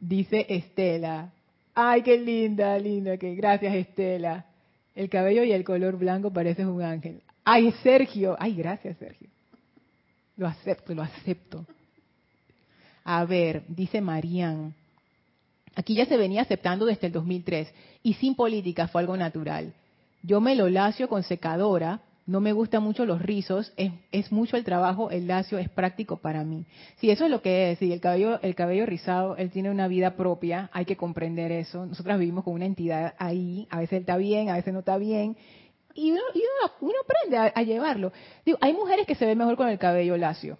Dice 0.00 0.46
Estela. 0.48 1.32
Ay, 1.74 2.02
qué 2.02 2.18
linda, 2.18 2.78
linda, 2.78 3.16
que 3.16 3.34
gracias 3.34 3.74
Estela. 3.74 4.46
El 4.94 5.08
cabello 5.08 5.42
y 5.42 5.52
el 5.52 5.64
color 5.64 5.96
blanco 5.96 6.32
pareces 6.32 6.66
un 6.66 6.82
ángel. 6.82 7.22
Ay, 7.44 7.72
Sergio. 7.82 8.36
Ay, 8.38 8.54
gracias 8.54 8.96
Sergio. 8.98 9.28
Lo 10.36 10.46
acepto, 10.46 10.94
lo 10.94 11.02
acepto. 11.02 11.66
A 13.04 13.24
ver, 13.24 13.64
dice 13.68 14.00
Marían. 14.00 14.74
Aquí 15.74 15.94
ya 15.94 16.06
se 16.06 16.16
venía 16.16 16.42
aceptando 16.42 16.86
desde 16.86 17.08
el 17.08 17.12
2003 17.12 17.72
y 18.02 18.14
sin 18.14 18.34
política 18.34 18.88
fue 18.88 19.00
algo 19.00 19.16
natural. 19.16 19.72
Yo 20.22 20.40
me 20.40 20.54
lo 20.54 20.68
lacio 20.68 21.08
con 21.08 21.22
secadora 21.22 22.00
no 22.26 22.40
me 22.40 22.52
gustan 22.52 22.82
mucho 22.82 23.04
los 23.04 23.20
rizos, 23.20 23.72
es, 23.76 24.32
mucho 24.32 24.56
el 24.56 24.64
trabajo, 24.64 25.10
el 25.10 25.26
lacio 25.26 25.58
es 25.58 25.68
práctico 25.68 26.16
para 26.16 26.42
mí. 26.44 26.64
Si 26.96 27.10
eso 27.10 27.24
es 27.26 27.30
lo 27.30 27.42
que 27.42 27.72
es, 27.72 27.78
si 27.78 27.92
el 27.92 28.00
cabello, 28.00 28.40
el 28.40 28.54
cabello 28.54 28.86
rizado, 28.86 29.36
él 29.36 29.50
tiene 29.50 29.70
una 29.70 29.88
vida 29.88 30.16
propia, 30.16 30.70
hay 30.72 30.86
que 30.86 30.96
comprender 30.96 31.52
eso. 31.52 31.84
Nosotras 31.84 32.18
vivimos 32.18 32.44
con 32.44 32.54
una 32.54 32.66
entidad 32.66 33.14
ahí, 33.18 33.68
a 33.70 33.78
veces 33.78 33.92
él 33.92 34.00
está 34.00 34.16
bien, 34.16 34.48
a 34.48 34.54
veces 34.54 34.72
no 34.72 34.80
está 34.80 34.96
bien, 34.96 35.36
y 35.94 36.10
uno, 36.10 36.20
aprende 37.02 37.38
a, 37.38 37.62
llevarlo. 37.62 38.12
Digo, 38.44 38.58
hay 38.60 38.72
mujeres 38.72 39.06
que 39.06 39.14
se 39.14 39.26
ven 39.26 39.38
mejor 39.38 39.56
con 39.56 39.68
el 39.68 39.78
cabello 39.78 40.16
lacio. 40.16 40.58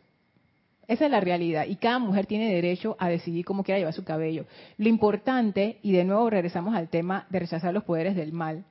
Esa 0.87 1.07
es 1.07 1.11
la 1.11 1.21
realidad. 1.21 1.65
Y 1.67 1.77
cada 1.77 1.99
mujer 1.99 2.27
tiene 2.27 2.55
derecho 2.55 2.97
a 3.01 3.09
decidir 3.09 3.45
cómo 3.45 3.65
quiera 3.65 3.79
llevar 3.79 3.95
su 3.95 4.05
cabello. 4.05 4.47
Lo 4.77 4.89
importante, 4.89 5.79
y 5.83 5.93
de 5.93 6.05
nuevo 6.05 6.31
regresamos 6.31 6.75
al 6.75 6.89
tema 6.89 7.27
de 7.31 7.41
rechazar 7.41 7.75
los 7.75 7.85
poderes 7.85 8.15
del 8.15 8.33
mal, 8.33 8.65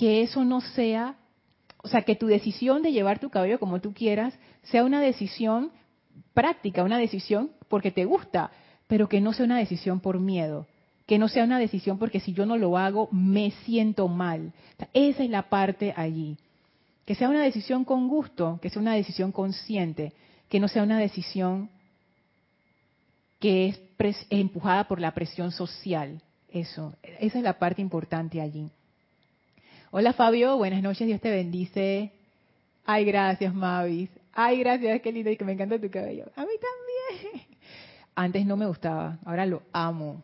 que 0.00 0.22
eso 0.22 0.46
no 0.46 0.62
sea, 0.62 1.16
o 1.82 1.88
sea, 1.88 2.00
que 2.00 2.16
tu 2.16 2.26
decisión 2.26 2.80
de 2.80 2.90
llevar 2.90 3.18
tu 3.18 3.28
cabello 3.28 3.60
como 3.60 3.82
tú 3.82 3.92
quieras 3.92 4.32
sea 4.62 4.82
una 4.82 4.98
decisión 4.98 5.72
práctica, 6.32 6.84
una 6.84 6.96
decisión 6.96 7.50
porque 7.68 7.90
te 7.90 8.06
gusta, 8.06 8.50
pero 8.86 9.10
que 9.10 9.20
no 9.20 9.34
sea 9.34 9.44
una 9.44 9.58
decisión 9.58 10.00
por 10.00 10.18
miedo, 10.18 10.66
que 11.04 11.18
no 11.18 11.28
sea 11.28 11.44
una 11.44 11.58
decisión 11.58 11.98
porque 11.98 12.18
si 12.18 12.32
yo 12.32 12.46
no 12.46 12.56
lo 12.56 12.78
hago 12.78 13.10
me 13.12 13.50
siento 13.66 14.08
mal. 14.08 14.54
esa 14.94 15.22
es 15.22 15.28
la 15.28 15.50
parte 15.50 15.92
allí. 15.94 16.38
Que 17.04 17.14
sea 17.14 17.28
una 17.28 17.42
decisión 17.42 17.84
con 17.84 18.08
gusto, 18.08 18.58
que 18.62 18.70
sea 18.70 18.80
una 18.80 18.94
decisión 18.94 19.32
consciente, 19.32 20.14
que 20.48 20.60
no 20.60 20.68
sea 20.68 20.82
una 20.82 20.98
decisión 20.98 21.68
que 23.38 23.76
es 23.98 24.26
empujada 24.30 24.88
por 24.88 24.98
la 24.98 25.12
presión 25.12 25.52
social. 25.52 26.22
Eso, 26.48 26.94
esa 27.02 27.36
es 27.36 27.44
la 27.44 27.58
parte 27.58 27.82
importante 27.82 28.40
allí. 28.40 28.70
Hola 29.92 30.12
Fabio, 30.12 30.56
buenas 30.56 30.84
noches, 30.84 31.04
Dios 31.04 31.20
te 31.20 31.32
bendice. 31.32 32.12
Ay, 32.84 33.04
gracias 33.04 33.52
Mavis. 33.52 34.08
Ay, 34.32 34.60
gracias, 34.60 35.00
qué 35.00 35.10
lindo 35.10 35.30
y 35.30 35.36
que 35.36 35.44
me 35.44 35.50
encanta 35.50 35.80
tu 35.80 35.90
cabello. 35.90 36.26
A 36.36 36.42
mí 36.42 36.52
también. 36.60 37.42
Antes 38.14 38.46
no 38.46 38.56
me 38.56 38.66
gustaba, 38.66 39.18
ahora 39.24 39.46
lo 39.46 39.62
amo. 39.72 40.22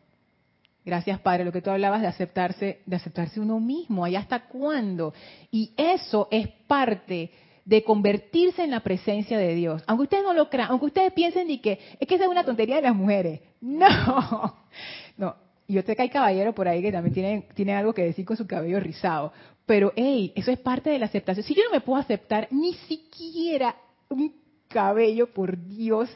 Gracias, 0.85 1.19
Padre, 1.19 1.45
lo 1.45 1.51
que 1.51 1.63
tú 1.63 1.71
hablabas 1.71 2.01
de 2.01 2.07
aceptarse, 2.07 2.83
de 2.87 2.95
aceptarse 2.95 3.41
uno 3.41 3.59
mismo, 3.59 4.05
¿allá 4.05 4.21
hasta 4.21 4.45
cuándo? 4.47 5.13
Y 5.51 5.73
eso 5.77 6.29
es 6.31 6.47
parte 6.69 7.33
de 7.65 7.83
convertirse 7.83 8.63
en 8.63 8.71
la 8.71 8.85
presencia 8.85 9.37
de 9.37 9.53
Dios. 9.57 9.83
Aunque 9.89 10.05
ustedes 10.05 10.23
no 10.23 10.33
lo 10.33 10.49
crean, 10.49 10.71
aunque 10.71 10.87
ustedes 10.87 11.13
piensen 11.13 11.51
y 11.51 11.59
que 11.59 11.81
es 11.99 12.07
que 12.07 12.15
esa 12.15 12.27
es 12.27 12.31
una 12.31 12.45
tontería 12.45 12.77
de 12.77 12.83
las 12.83 12.95
mujeres. 12.95 13.41
No, 13.61 14.55
no. 15.17 15.46
Yo 15.69 15.83
sé 15.83 15.97
que 15.97 16.03
hay 16.03 16.11
caballeros 16.11 16.55
por 16.55 16.69
ahí 16.69 16.81
que 16.81 16.93
también 16.93 17.15
tienen, 17.15 17.45
tienen 17.55 17.77
algo 17.77 17.93
que 17.93 18.05
decir 18.05 18.25
con 18.25 18.37
su 18.37 18.47
cabello 18.47 18.79
rizado. 18.79 19.33
Pero, 19.67 19.93
hey, 19.97 20.33
eso 20.37 20.53
es 20.53 20.61
parte 20.61 20.91
de 20.91 20.99
la 20.99 21.07
aceptación. 21.07 21.45
Si 21.45 21.55
yo 21.55 21.65
no 21.65 21.73
me 21.73 21.81
puedo 21.81 22.01
aceptar 22.01 22.47
ni 22.53 22.75
siquiera 22.75 23.75
un 24.09 24.33
cabello, 24.69 25.33
por 25.33 25.57
Dios, 25.67 26.09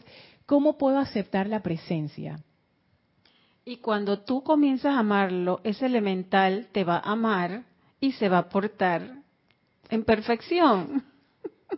¿cómo 0.47 0.79
puedo 0.79 0.99
aceptar 0.99 1.49
la 1.49 1.61
presencia? 1.61 2.39
Y 3.65 3.77
cuando 3.79 4.21
tú 4.21 4.43
comienzas 4.43 4.95
a 4.95 5.01
amarlo, 5.01 5.61
ese 5.65 5.87
elemental 5.87 6.69
te 6.73 6.85
va 6.85 6.97
a 6.97 7.13
amar 7.13 7.65
y 8.01 8.13
se 8.13 8.29
va 8.29 8.39
a 8.39 8.49
portar 8.49 9.19
en 9.89 10.05
perfección. 10.05 11.05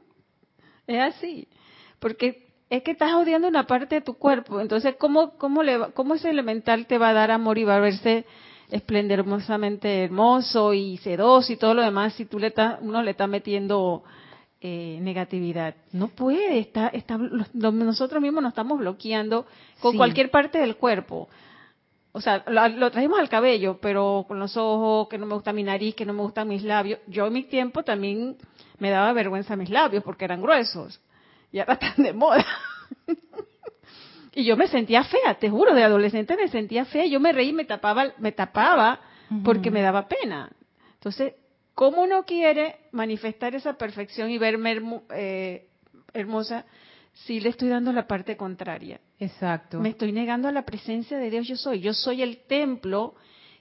es 0.87 1.01
así. 1.01 1.49
Porque 1.99 2.52
es 2.73 2.83
que 2.83 2.93
estás 2.93 3.13
odiando 3.13 3.49
una 3.49 3.67
parte 3.67 3.97
de 3.97 4.01
tu 4.01 4.15
cuerpo. 4.15 4.59
Entonces, 4.59 4.97
¿cómo, 4.99 5.33
cómo, 5.37 5.63
le, 5.63 5.93
¿cómo 5.93 6.15
ese 6.15 6.31
elemental 6.31 6.87
te 6.87 6.97
va 6.97 7.11
a 7.11 7.13
dar 7.13 7.31
amor 7.31 7.59
y 7.59 7.65
va 7.65 7.77
a 7.77 7.81
verse 7.81 8.25
esplendorosamente 8.71 10.05
hermoso 10.05 10.73
y 10.73 10.97
sedoso 10.97 11.53
y 11.53 11.57
todo 11.57 11.75
lo 11.75 11.83
demás 11.83 12.15
si 12.15 12.25
tú 12.25 12.39
le 12.39 12.47
estás, 12.47 12.79
uno 12.81 13.03
le 13.03 13.11
está 13.11 13.27
metiendo 13.27 14.05
eh, 14.63 14.99
negatividad. 15.03 15.75
No 15.93 16.09
puede, 16.09 16.61
está, 16.61 16.89
está, 16.89 17.19
nosotros 17.53 18.23
mismos 18.23 18.43
nos 18.43 18.53
estamos 18.53 18.79
bloqueando 18.79 19.45
con 19.83 19.95
cualquier 19.99 20.31
parte 20.31 20.57
del 20.57 20.77
cuerpo. 20.77 21.29
O 22.13 22.23
sea, 22.23 22.43
lo, 22.47 22.67
lo, 22.69 22.91
trajimos 22.91 23.19
al 23.19 23.29
cabello, 23.29 23.81
pero 23.83 24.25
con 24.27 24.39
los 24.39 24.57
ojos, 24.57 25.09
que 25.09 25.19
no 25.19 25.27
me 25.27 25.35
gusta 25.35 25.53
mi 25.53 25.63
nariz, 25.63 25.95
que 25.95 26.07
no 26.07 26.15
me 26.15 26.23
gustan 26.23 26.49
mis 26.49 26.63
labios. 26.63 27.01
Yo 27.07 27.27
en 27.27 27.35
mi 27.35 27.43
tiempo 27.43 27.83
también 27.83 28.39
me 28.79 28.89
daba 28.89 29.13
vergüenza 29.13 29.57
mis 29.57 29.69
labios 29.69 30.03
porque 30.03 30.25
eran 30.25 30.41
gruesos. 30.41 30.99
Y 31.53 31.61
ahora 31.61 31.75
están 31.75 32.03
de 32.03 32.12
moda. 32.12 32.47
y 34.35 34.45
yo 34.45 34.57
me 34.57 34.67
sentía 34.67 35.05
fea, 35.05 35.35
te 35.38 35.51
juro, 35.51 35.75
de 35.75 35.85
adolescente 35.85 36.37
me 36.37 36.49
sentía 36.49 36.85
fea. 36.87 37.07
Yo 37.07 37.21
me 37.21 37.33
reí, 37.33 37.53
me 37.53 37.65
tapaba, 37.65 38.12
me 38.19 38.33
tapaba 38.33 39.01
porque 39.45 39.71
me 39.71 39.81
daba 39.81 40.09
pena. 40.09 40.51
Entonces, 40.95 41.35
¿Cómo 41.75 42.03
uno 42.03 42.25
quiere 42.25 42.77
manifestar 42.93 43.55
esa 43.55 43.75
perfección 43.75 44.31
y 44.31 44.38
verme 44.38 45.01
eh, 45.15 45.69
hermosa 46.12 46.67
si 47.12 47.41
le 47.41 47.49
estoy 47.49 47.69
dando 47.69 47.93
la 47.93 48.07
parte 48.07 48.37
contraria? 48.37 49.01
Exacto. 49.19 49.81
Me 49.81 49.91
estoy 49.91 50.12
negando 50.12 50.49
a 50.49 50.53
la 50.53 50.65
presencia 50.65 51.17
de 51.17 51.31
Dios 51.31 51.49
yo 51.49 51.57
soy. 51.57 51.81
Yo 51.81 51.95
soy 51.95 52.23
el 52.23 52.43
templo 52.47 53.15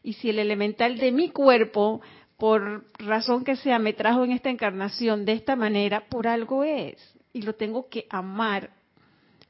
y 0.04 0.14
si 0.14 0.30
el 0.30 0.40
elemental 0.40 0.98
de 0.98 1.12
mi 1.12 1.30
cuerpo, 1.30 2.02
por 2.38 2.86
razón 3.00 3.46
que 3.46 3.56
sea, 3.56 3.80
me 3.80 3.94
trajo 3.94 4.26
en 4.26 4.32
esta 4.32 4.50
encarnación 4.50 5.24
de 5.24 5.34
esta 5.34 5.56
manera, 5.56 6.08
por 6.10 6.28
algo 6.28 6.64
es. 6.64 7.18
Y 7.34 7.42
lo 7.44 7.54
tengo 7.54 7.90
que 7.90 8.06
amar 8.10 8.70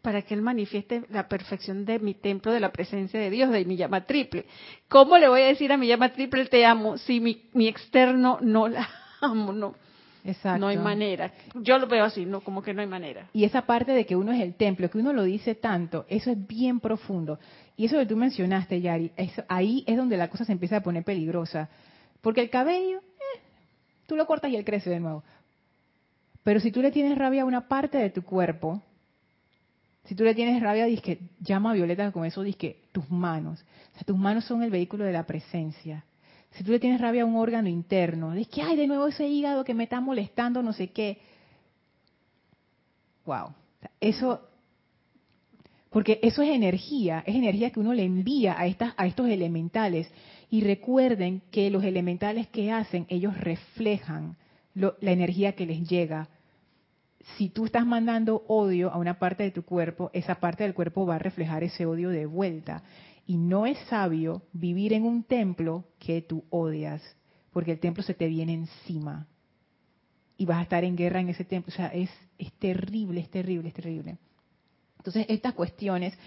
para 0.02 0.22
que 0.24 0.34
Él 0.34 0.42
manifieste 0.42 1.04
la 1.10 1.28
perfección 1.28 1.86
de 1.86 2.00
mi 2.00 2.14
templo, 2.14 2.52
de 2.52 2.60
la 2.60 2.72
presencia 2.72 3.20
de 3.20 3.30
Dios, 3.30 3.52
de 3.52 3.66
mi 3.66 3.78
llama 3.78 4.06
triple. 4.06 4.46
¿Cómo 4.88 5.18
le 5.18 5.28
voy 5.28 5.42
a 5.42 5.48
decir 5.48 5.72
a 5.72 5.78
mi 5.78 5.88
llama 5.88 6.12
triple 6.14 6.46
te 6.46 6.66
amo 6.66 6.98
si 6.98 7.20
mi, 7.20 7.50
mi 7.54 7.68
externo 7.68 8.40
no 8.42 8.68
la 8.68 8.88
amo? 9.22 9.54
No. 9.54 9.76
Exacto. 10.24 10.60
No 10.60 10.68
hay 10.68 10.78
manera. 10.78 11.32
Yo 11.56 11.80
lo 11.80 11.88
veo 11.88 12.04
así, 12.04 12.26
no, 12.26 12.42
como 12.42 12.62
que 12.62 12.74
no 12.74 12.82
hay 12.82 12.88
manera. 12.88 13.28
Y 13.34 13.44
esa 13.44 13.64
parte 13.64 13.92
de 13.92 14.06
que 14.06 14.16
uno 14.16 14.32
es 14.32 14.42
el 14.42 14.54
templo, 14.54 14.90
que 14.90 15.00
uno 15.00 15.14
lo 15.14 15.24
dice 15.24 15.56
tanto, 15.56 16.06
eso 16.10 16.32
es 16.32 16.48
bien 16.48 16.80
profundo. 16.80 17.40
Y 17.76 17.86
eso 17.86 17.98
que 17.98 18.06
tú 18.06 18.16
mencionaste, 18.16 18.82
Yari, 18.82 19.12
ahí 19.48 19.84
es 19.88 19.98
donde 19.98 20.18
la 20.18 20.30
cosa 20.30 20.46
se 20.46 20.52
empieza 20.52 20.78
a 20.78 20.84
poner 20.84 21.04
peligrosa. 21.04 21.70
Porque 22.22 22.42
el 22.42 22.52
cabello, 22.52 23.00
eh, 23.00 23.40
tú 24.06 24.16
lo 24.16 24.28
cortas 24.28 24.52
y 24.52 24.56
él 24.56 24.64
crece 24.64 24.92
de 24.92 25.00
nuevo. 25.00 25.24
Pero 26.44 26.60
si 26.60 26.72
tú 26.72 26.82
le 26.82 26.92
tienes 26.92 27.18
rabia 27.18 27.44
a 27.44 27.46
una 27.46 27.68
parte 27.68 27.98
de 27.98 28.10
tu 28.10 28.24
cuerpo, 28.24 28.82
si 30.06 30.16
tú 30.16 30.24
le 30.24 30.34
tienes 30.34 30.62
rabia, 30.62 30.86
que 31.02 31.20
llama 31.40 31.72
a 31.72 31.74
Violeta 31.74 32.12
con 32.12 32.26
eso, 32.26 32.44
que 32.58 32.82
tus 32.92 33.10
manos. 33.10 33.64
O 33.94 33.96
sea, 33.96 34.04
tus 34.06 34.18
manos 34.18 34.46
son 34.46 34.64
el 34.64 34.72
vehículo 34.72 35.06
de 35.06 35.14
la 35.14 35.26
presencia. 35.26 36.04
Si 36.52 36.64
tú 36.64 36.72
le 36.72 36.80
tienes 36.80 37.00
rabia 37.00 37.22
a 37.22 37.26
un 37.26 37.36
órgano 37.36 37.70
interno, 37.70 38.34
que, 38.52 38.62
ay, 38.62 38.76
de 38.76 38.88
nuevo 38.88 39.08
ese 39.08 39.28
hígado 39.28 39.64
que 39.64 39.74
me 39.74 39.84
está 39.84 40.02
molestando, 40.02 40.62
no 40.64 40.74
sé 40.74 40.90
qué. 40.90 41.20
Wow. 43.26 43.54
Eso, 44.00 44.42
porque 45.92 46.20
eso 46.24 46.42
es 46.42 46.50
energía, 46.50 47.24
es 47.26 47.36
energía 47.36 47.70
que 47.70 47.80
uno 47.80 47.94
le 47.94 48.04
envía 48.04 48.60
a, 48.60 48.66
estas, 48.66 48.94
a 48.98 49.06
estos 49.06 49.30
elementales. 49.30 50.12
Y 50.50 50.62
recuerden 50.62 51.42
que 51.52 51.70
los 51.70 51.84
elementales 51.84 52.48
que 52.48 52.72
hacen, 52.72 53.06
ellos 53.08 53.38
reflejan 53.38 54.36
la 54.74 55.12
energía 55.12 55.54
que 55.54 55.66
les 55.66 55.88
llega 55.88 56.30
si 57.38 57.50
tú 57.50 57.66
estás 57.66 57.86
mandando 57.86 58.44
odio 58.48 58.92
a 58.92 58.98
una 58.98 59.20
parte 59.20 59.44
de 59.44 59.52
tu 59.52 59.64
cuerpo, 59.64 60.10
esa 60.14 60.36
parte 60.36 60.64
del 60.64 60.74
cuerpo 60.74 61.06
va 61.06 61.16
a 61.16 61.20
reflejar 61.20 61.64
ese 61.64 61.86
odio 61.86 62.10
de 62.10 62.26
vuelta. 62.26 62.84
Y 63.26 63.38
no 63.38 63.66
es 63.66 63.78
sabio 63.90 64.44
vivir 64.54 64.94
en 64.94 65.04
un 65.04 65.24
templo 65.24 65.86
que 66.00 66.22
tú 66.22 66.44
odias, 66.50 67.02
porque 67.52 67.72
el 67.72 67.80
templo 67.80 68.04
se 68.04 68.14
te 68.14 68.28
viene 68.28 68.54
encima. 68.54 69.28
Y 70.38 70.46
vas 70.46 70.58
a 70.58 70.64
estar 70.64 70.84
en 70.84 70.96
guerra 70.96 71.20
en 71.20 71.30
ese 71.30 71.46
templo. 71.46 71.72
O 71.72 71.76
sea, 71.76 71.88
es, 71.88 72.10
es 72.38 72.52
terrible, 72.54 73.22
es 73.22 73.30
terrible, 73.30 73.70
es 73.70 73.76
terrible. 73.76 74.18
Entonces, 74.98 75.26
estas 75.30 75.54
cuestiones, 75.54 76.18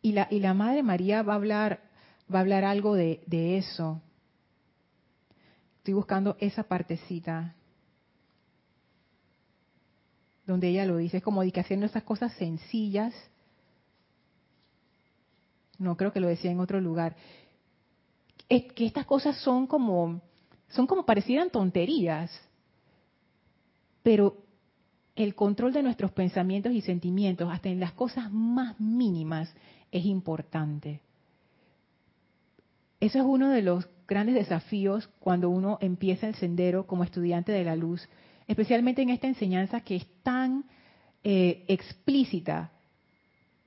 y 0.00 0.12
la, 0.12 0.26
y 0.30 0.40
la 0.40 0.54
Madre 0.54 0.82
María 0.82 1.22
va 1.22 1.34
a 1.34 1.36
hablar, 1.36 1.80
va 2.32 2.38
a 2.38 2.42
hablar 2.42 2.64
algo 2.64 2.94
de, 2.94 3.22
de 3.26 3.58
eso. 3.58 4.00
Estoy 5.78 5.94
buscando 5.94 6.36
esa 6.40 6.64
partecita 6.64 7.54
donde 10.46 10.68
ella 10.68 10.86
lo 10.86 10.96
dice, 10.96 11.18
es 11.18 11.22
como 11.22 11.42
de 11.42 11.52
que 11.52 11.60
haciendo 11.60 11.86
esas 11.86 12.02
cosas 12.02 12.32
sencillas, 12.34 13.14
no 15.78 15.96
creo 15.96 16.12
que 16.12 16.20
lo 16.20 16.28
decía 16.28 16.50
en 16.50 16.60
otro 16.60 16.80
lugar, 16.80 17.16
es 18.48 18.72
que 18.72 18.86
estas 18.86 19.06
cosas 19.06 19.36
son 19.38 19.66
como, 19.66 20.20
son 20.68 20.86
como 20.86 21.04
parecieran 21.04 21.50
tonterías, 21.50 22.30
pero 24.02 24.36
el 25.14 25.34
control 25.34 25.72
de 25.72 25.82
nuestros 25.82 26.12
pensamientos 26.12 26.72
y 26.72 26.80
sentimientos, 26.80 27.52
hasta 27.52 27.68
en 27.68 27.80
las 27.80 27.92
cosas 27.92 28.30
más 28.32 28.78
mínimas, 28.80 29.52
es 29.90 30.04
importante. 30.06 31.00
Eso 33.00 33.18
es 33.18 33.24
uno 33.24 33.50
de 33.50 33.62
los 33.62 33.88
grandes 34.06 34.34
desafíos 34.34 35.08
cuando 35.18 35.50
uno 35.50 35.78
empieza 35.80 36.28
el 36.28 36.34
sendero 36.34 36.86
como 36.86 37.04
estudiante 37.04 37.52
de 37.52 37.64
la 37.64 37.76
luz, 37.76 38.08
especialmente 38.52 39.02
en 39.02 39.10
esta 39.10 39.26
enseñanza 39.26 39.80
que 39.80 39.96
es 39.96 40.06
tan 40.22 40.64
eh, 41.24 41.64
explícita 41.68 42.70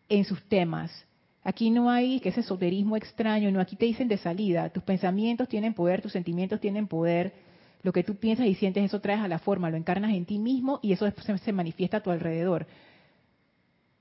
en 0.07 0.25
sus 0.25 0.43
temas. 0.47 0.91
Aquí 1.43 1.69
no 1.69 1.89
hay 1.89 2.19
que 2.19 2.29
ese 2.29 2.41
esoterismo 2.41 2.95
extraño, 2.95 3.51
no, 3.51 3.59
aquí 3.59 3.75
te 3.75 3.85
dicen 3.85 4.07
de 4.07 4.17
salida, 4.17 4.69
tus 4.69 4.83
pensamientos 4.83 5.47
tienen 5.47 5.73
poder, 5.73 6.01
tus 6.01 6.11
sentimientos 6.11 6.59
tienen 6.59 6.87
poder, 6.87 7.33
lo 7.83 7.91
que 7.93 8.03
tú 8.03 8.15
piensas 8.15 8.47
y 8.47 8.55
sientes, 8.55 8.83
eso 8.83 8.99
traes 8.99 9.21
a 9.21 9.27
la 9.27 9.39
forma, 9.39 9.69
lo 9.69 9.77
encarnas 9.77 10.13
en 10.13 10.25
ti 10.25 10.39
mismo 10.39 10.79
y 10.81 10.91
eso 10.91 11.05
después 11.05 11.41
se 11.41 11.51
manifiesta 11.51 11.97
a 11.97 12.03
tu 12.03 12.11
alrededor. 12.11 12.67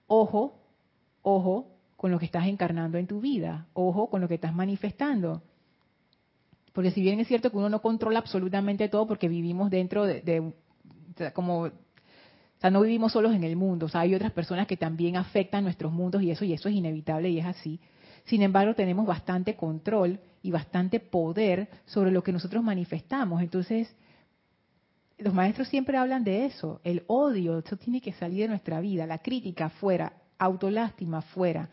Ojo, 0.06 0.54
ojo 1.22 1.68
con 1.96 2.10
lo 2.10 2.18
que 2.18 2.26
estás 2.26 2.46
encarnando 2.46 2.98
en 2.98 3.06
tu 3.06 3.20
vida, 3.20 3.66
ojo 3.72 4.08
con 4.08 4.20
lo 4.20 4.28
que 4.28 4.34
estás 4.34 4.54
manifestando. 4.54 5.42
Porque 6.72 6.90
si 6.90 7.00
bien 7.00 7.20
es 7.20 7.28
cierto 7.28 7.50
que 7.50 7.56
uno 7.56 7.68
no 7.68 7.80
controla 7.80 8.18
absolutamente 8.18 8.88
todo 8.88 9.06
porque 9.06 9.28
vivimos 9.28 9.70
dentro 9.70 10.04
de, 10.04 10.20
de 10.22 10.52
como, 11.33 11.62
o 11.62 11.70
sea, 12.61 12.70
no 12.70 12.83
vivimos 12.83 13.12
solos 13.12 13.35
en 13.35 13.44
el 13.44 13.57
mundo, 13.57 13.87
o 13.87 13.88
sea, 13.88 14.03
hay 14.03 14.14
otras 14.14 14.33
personas 14.33 14.66
que 14.66 14.77
también 14.77 15.16
afectan 15.16 15.64
nuestros 15.64 15.92
mundos 15.92 16.22
y 16.22 16.31
eso, 16.31 16.44
y 16.44 16.53
eso 16.53 16.68
es 16.68 16.74
inevitable 16.74 17.31
y 17.31 17.38
es 17.38 17.46
así. 17.46 17.81
Sin 18.24 18.42
embargo, 18.42 18.74
tenemos 18.74 19.07
bastante 19.07 19.55
control 19.55 20.18
y 20.42 20.50
bastante 20.50 21.00
poder 21.00 21.68
sobre 21.85 22.11
lo 22.11 22.22
que 22.22 22.33
nosotros 22.33 22.62
manifestamos. 22.62 23.42
Entonces, 23.42 23.94
los 25.18 25.35
maestros 25.35 25.68
siempre 25.68 25.96
hablan 25.96 26.24
de 26.24 26.46
eso, 26.46 26.81
el 26.85 27.05
odio, 27.07 27.59
eso 27.59 27.77
tiene 27.77 28.00
que 28.00 28.12
salir 28.12 28.42
de 28.42 28.48
nuestra 28.48 28.81
vida, 28.81 29.07
la 29.07 29.18
crítica 29.18 29.68
fuera, 29.68 30.12
autolástima 30.38 31.22
fuera. 31.22 31.68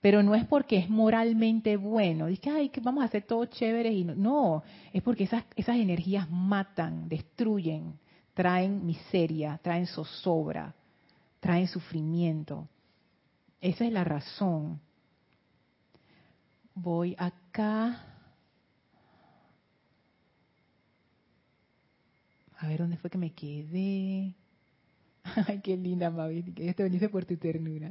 Pero 0.00 0.22
no 0.22 0.34
es 0.34 0.44
porque 0.44 0.76
es 0.76 0.88
moralmente 0.88 1.76
bueno, 1.76 2.26
dice, 2.26 2.50
ay, 2.50 2.68
que 2.68 2.80
vamos 2.80 3.02
a 3.02 3.06
hacer 3.06 3.22
todo 3.22 3.46
chévere 3.46 3.92
y 3.92 4.04
no, 4.04 4.14
no, 4.14 4.62
es 4.92 5.02
porque 5.02 5.24
esas, 5.24 5.44
esas 5.56 5.76
energías 5.76 6.30
matan, 6.30 7.08
destruyen, 7.08 7.98
traen 8.38 8.86
miseria, 8.86 9.58
traen 9.60 9.88
zozobra, 9.88 10.72
traen 11.40 11.66
sufrimiento. 11.66 12.68
Esa 13.60 13.84
es 13.84 13.92
la 13.92 14.04
razón. 14.04 14.80
Voy 16.72 17.16
acá. 17.18 18.00
A 22.58 22.68
ver 22.68 22.78
dónde 22.78 22.96
fue 22.98 23.10
que 23.10 23.18
me 23.18 23.32
quedé. 23.32 24.36
Ay, 25.48 25.60
qué 25.60 25.76
linda, 25.76 26.08
Mavi. 26.08 26.42
Dios 26.42 26.76
te 26.76 26.84
bendice 26.84 27.08
por 27.08 27.24
tu 27.24 27.36
ternura. 27.36 27.90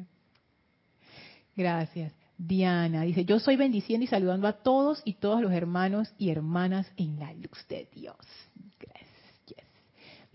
Gracias. 1.58 2.14
Diana 2.38 3.02
dice, 3.02 3.26
yo 3.26 3.42
soy 3.42 3.58
bendiciendo 3.58 4.06
y 4.06 4.08
saludando 4.08 4.48
a 4.48 4.54
todos 4.54 5.02
y 5.04 5.16
todos 5.16 5.42
los 5.42 5.52
hermanos 5.52 6.14
y 6.18 6.30
hermanas 6.30 6.90
en 6.96 7.20
la 7.20 7.34
luz 7.34 7.68
de 7.68 7.90
Dios. 7.94 8.16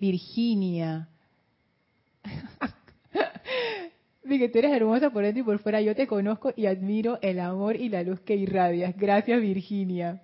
Virginia. 0.03 1.09
Dije, 4.25 4.49
tú 4.49 4.59
eres 4.59 4.73
hermosa 4.73 5.11
por 5.11 5.23
dentro 5.23 5.43
y 5.43 5.45
por 5.45 5.61
fuera. 5.61 5.81
Yo 5.81 5.95
te 5.95 6.09
conozco 6.09 6.53
y 6.57 6.67
admiro 6.67 7.21
el 7.23 7.39
amor 7.39 7.77
y 7.77 7.89
la 7.89 8.03
luz 8.03 8.19
que 8.23 8.35
irradias. 8.35 8.97
Gracias, 8.97 9.41
Virginia. 9.41 10.21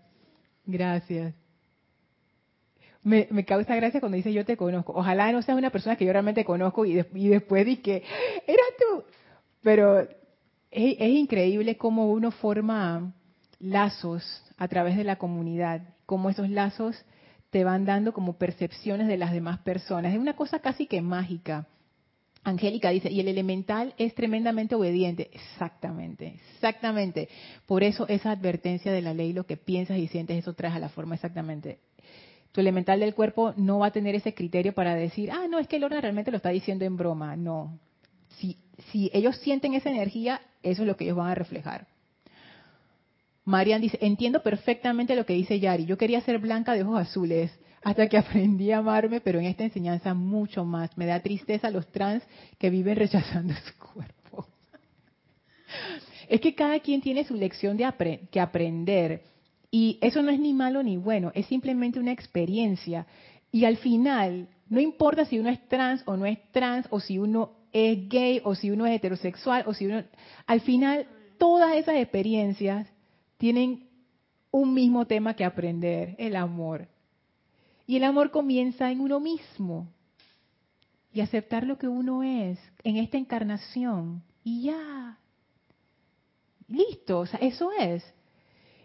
Gracias. 0.66 1.32
Me, 3.04 3.28
causa 3.44 3.76
gracia 3.76 4.00
cuando 4.00 4.16
dice 4.16 4.32
yo 4.32 4.44
te 4.44 4.56
conozco. 4.56 4.94
Ojalá 4.94 5.30
no 5.30 5.42
seas 5.42 5.56
una 5.56 5.70
persona 5.70 5.94
que 5.94 6.04
yo 6.04 6.12
realmente 6.12 6.44
conozco 6.44 6.84
y, 6.84 6.94
después 6.94 7.64
di 7.64 7.76
que 7.76 8.02
eras 8.48 8.72
tú. 8.80 9.04
Pero 9.62 10.00
es, 10.00 10.08
es 10.72 11.08
increíble 11.08 11.76
cómo 11.76 12.10
uno 12.10 12.32
forma 12.32 13.14
lazos 13.60 14.24
a 14.56 14.66
través 14.66 14.96
de 14.96 15.04
la 15.04 15.18
comunidad, 15.18 15.82
cómo 16.04 16.30
esos 16.30 16.50
lazos 16.50 17.04
te 17.50 17.64
van 17.64 17.84
dando 17.84 18.12
como 18.12 18.34
percepciones 18.34 19.08
de 19.08 19.16
las 19.16 19.32
demás 19.32 19.58
personas. 19.60 20.12
Es 20.12 20.18
una 20.18 20.36
cosa 20.36 20.58
casi 20.58 20.86
que 20.86 21.00
mágica. 21.00 21.66
Angélica 22.44 22.90
dice, 22.90 23.10
y 23.10 23.20
el 23.20 23.28
elemental 23.28 23.94
es 23.98 24.14
tremendamente 24.14 24.74
obediente. 24.74 25.30
Exactamente, 25.32 26.38
exactamente. 26.54 27.28
Por 27.66 27.82
eso 27.82 28.06
esa 28.08 28.30
advertencia 28.30 28.92
de 28.92 29.02
la 29.02 29.14
ley, 29.14 29.32
lo 29.32 29.44
que 29.44 29.56
piensas 29.56 29.98
y 29.98 30.08
sientes, 30.08 30.38
eso 30.38 30.54
traes 30.54 30.74
a 30.74 30.78
la 30.78 30.88
forma 30.88 31.14
exactamente. 31.14 31.78
Tu 32.52 32.60
elemental 32.60 33.00
del 33.00 33.14
cuerpo 33.14 33.52
no 33.56 33.80
va 33.80 33.88
a 33.88 33.92
tener 33.92 34.14
ese 34.14 34.34
criterio 34.34 34.72
para 34.72 34.94
decir, 34.94 35.30
ah, 35.30 35.46
no, 35.48 35.58
es 35.58 35.68
que 35.68 35.82
orden 35.84 36.00
realmente 36.00 36.30
lo 36.30 36.38
está 36.38 36.48
diciendo 36.50 36.84
en 36.84 36.96
broma. 36.96 37.36
No. 37.36 37.78
Si, 38.38 38.56
si 38.90 39.10
ellos 39.12 39.36
sienten 39.38 39.74
esa 39.74 39.90
energía, 39.90 40.40
eso 40.62 40.82
es 40.82 40.88
lo 40.88 40.96
que 40.96 41.04
ellos 41.04 41.16
van 41.16 41.30
a 41.30 41.34
reflejar. 41.34 41.86
Marian 43.48 43.80
dice, 43.80 43.98
entiendo 44.02 44.42
perfectamente 44.42 45.16
lo 45.16 45.24
que 45.24 45.32
dice 45.32 45.58
Yari. 45.58 45.86
Yo 45.86 45.96
quería 45.96 46.20
ser 46.20 46.38
blanca 46.38 46.74
de 46.74 46.82
ojos 46.82 47.00
azules 47.00 47.50
hasta 47.82 48.06
que 48.06 48.18
aprendí 48.18 48.72
a 48.72 48.78
amarme, 48.78 49.22
pero 49.22 49.38
en 49.38 49.46
esta 49.46 49.64
enseñanza 49.64 50.12
mucho 50.12 50.66
más. 50.66 50.90
Me 50.98 51.06
da 51.06 51.20
tristeza 51.20 51.70
los 51.70 51.90
trans 51.90 52.22
que 52.58 52.68
viven 52.68 52.96
rechazando 53.04 53.54
su 53.54 53.78
cuerpo. 53.78 54.46
Es 56.28 56.42
que 56.42 56.54
cada 56.54 56.78
quien 56.80 57.00
tiene 57.00 57.24
su 57.24 57.34
lección 57.36 57.78
de 57.78 57.90
que 58.30 58.38
aprender 58.38 59.22
y 59.70 59.96
eso 60.02 60.20
no 60.22 60.30
es 60.30 60.38
ni 60.38 60.52
malo 60.52 60.82
ni 60.82 60.98
bueno, 60.98 61.32
es 61.34 61.46
simplemente 61.46 61.98
una 61.98 62.12
experiencia. 62.12 63.06
Y 63.50 63.64
al 63.64 63.78
final, 63.78 64.48
no 64.68 64.78
importa 64.78 65.24
si 65.24 65.38
uno 65.38 65.48
es 65.48 65.66
trans 65.68 66.02
o 66.04 66.18
no 66.18 66.26
es 66.26 66.38
trans, 66.52 66.86
o 66.90 67.00
si 67.00 67.18
uno 67.18 67.52
es 67.72 68.10
gay, 68.10 68.42
o 68.44 68.54
si 68.54 68.70
uno 68.70 68.84
es 68.84 68.94
heterosexual, 68.94 69.64
o 69.66 69.72
si 69.72 69.86
uno... 69.86 70.04
Al 70.46 70.60
final, 70.60 71.06
todas 71.38 71.76
esas 71.76 71.96
experiencias 71.96 72.86
tienen 73.38 73.88
un 74.50 74.74
mismo 74.74 75.06
tema 75.06 75.34
que 75.34 75.44
aprender, 75.44 76.14
el 76.18 76.36
amor. 76.36 76.88
Y 77.86 77.96
el 77.96 78.04
amor 78.04 78.30
comienza 78.30 78.90
en 78.90 79.00
uno 79.00 79.20
mismo. 79.20 79.88
Y 81.12 81.20
aceptar 81.20 81.64
lo 81.64 81.78
que 81.78 81.88
uno 81.88 82.22
es 82.22 82.58
en 82.84 82.96
esta 82.96 83.16
encarnación. 83.16 84.22
Y 84.44 84.64
ya. 84.64 85.18
Listo, 86.68 87.20
o 87.20 87.26
sea, 87.26 87.40
eso 87.40 87.70
es. 87.72 88.04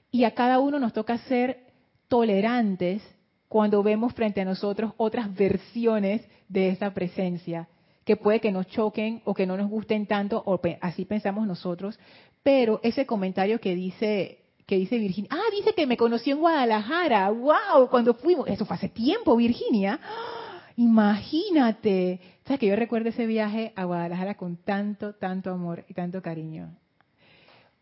Y 0.10 0.24
a 0.24 0.34
cada 0.34 0.60
uno 0.60 0.80
nos 0.80 0.94
toca 0.94 1.18
ser 1.18 1.74
tolerantes 2.08 3.04
cuando 3.50 3.84
vemos 3.84 4.13
frente 4.13 4.42
a 4.42 4.46
nosotros 4.46 4.94
otras 4.98 5.34
versiones 5.34 6.22
de 6.48 6.70
esa 6.70 6.94
presencia, 6.94 7.68
que 8.06 8.16
puede 8.16 8.39
que 8.39 8.52
nos 8.52 8.68
choquen 8.68 9.22
o 9.26 9.34
que 9.34 9.46
no 9.46 9.58
nos 9.58 9.70
gusten 9.70 10.06
tanto, 10.08 10.42
o 10.46 10.60
así 10.82 11.06
pensamos 11.06 11.46
nosotros, 11.46 12.00
pero 12.42 12.80
ese 12.84 13.06
comentario 13.06 13.60
que 13.60 13.76
dice 13.76 14.43
dice 14.76 14.98
Virginia. 14.98 15.30
Ah, 15.32 15.50
dice 15.52 15.74
que 15.74 15.88
me 15.88 15.98
conoció 15.98 16.34
en 16.34 16.40
Guadalajara. 16.40 17.30
¡Wow! 17.30 17.90
Cuando 17.90 18.14
fuimos. 18.14 18.48
Eso 18.48 18.66
fue 18.66 18.76
hace 18.76 18.90
tiempo, 18.90 19.36
Virginia. 19.36 20.00
Imagínate. 20.78 22.20
¿Sabes 22.46 22.60
que 22.60 22.68
yo 22.68 22.76
recuerdo 22.76 23.10
ese 23.10 23.26
viaje 23.26 23.74
a 23.76 23.86
Guadalajara 23.86 24.36
con 24.36 24.58
tanto, 24.58 25.14
tanto 25.14 25.52
amor 25.52 25.86
y 25.88 25.94
tanto 25.94 26.22
cariño? 26.22 26.76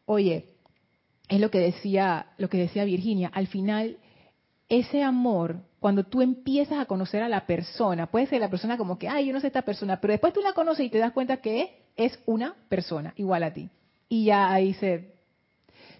Oye, 0.05 0.45
es 1.29 1.39
lo 1.39 1.49
que 1.49 1.59
decía, 1.59 2.27
lo 2.37 2.49
que 2.49 2.57
decía 2.57 2.83
Virginia. 2.83 3.31
Al 3.33 3.47
final, 3.47 3.97
ese 4.67 5.03
amor, 5.03 5.61
cuando 5.79 6.03
tú 6.03 6.21
empiezas 6.21 6.79
a 6.79 6.85
conocer 6.85 7.23
a 7.23 7.29
la 7.29 7.45
persona, 7.45 8.07
puede 8.07 8.27
ser 8.27 8.41
la 8.41 8.49
persona 8.49 8.77
como 8.77 8.99
que, 8.99 9.07
ay, 9.07 9.27
yo 9.27 9.33
no 9.33 9.39
sé 9.39 9.47
esta 9.47 9.61
persona, 9.61 9.99
pero 9.99 10.11
después 10.11 10.33
tú 10.33 10.41
la 10.41 10.53
conoces 10.53 10.85
y 10.85 10.89
te 10.89 10.97
das 10.97 11.13
cuenta 11.13 11.37
que 11.37 11.83
es 11.95 12.19
una 12.25 12.55
persona 12.69 13.13
igual 13.15 13.43
a 13.43 13.53
ti. 13.53 13.69
Y 14.09 14.25
ya 14.25 14.51
ahí 14.51 14.73
se 14.73 15.20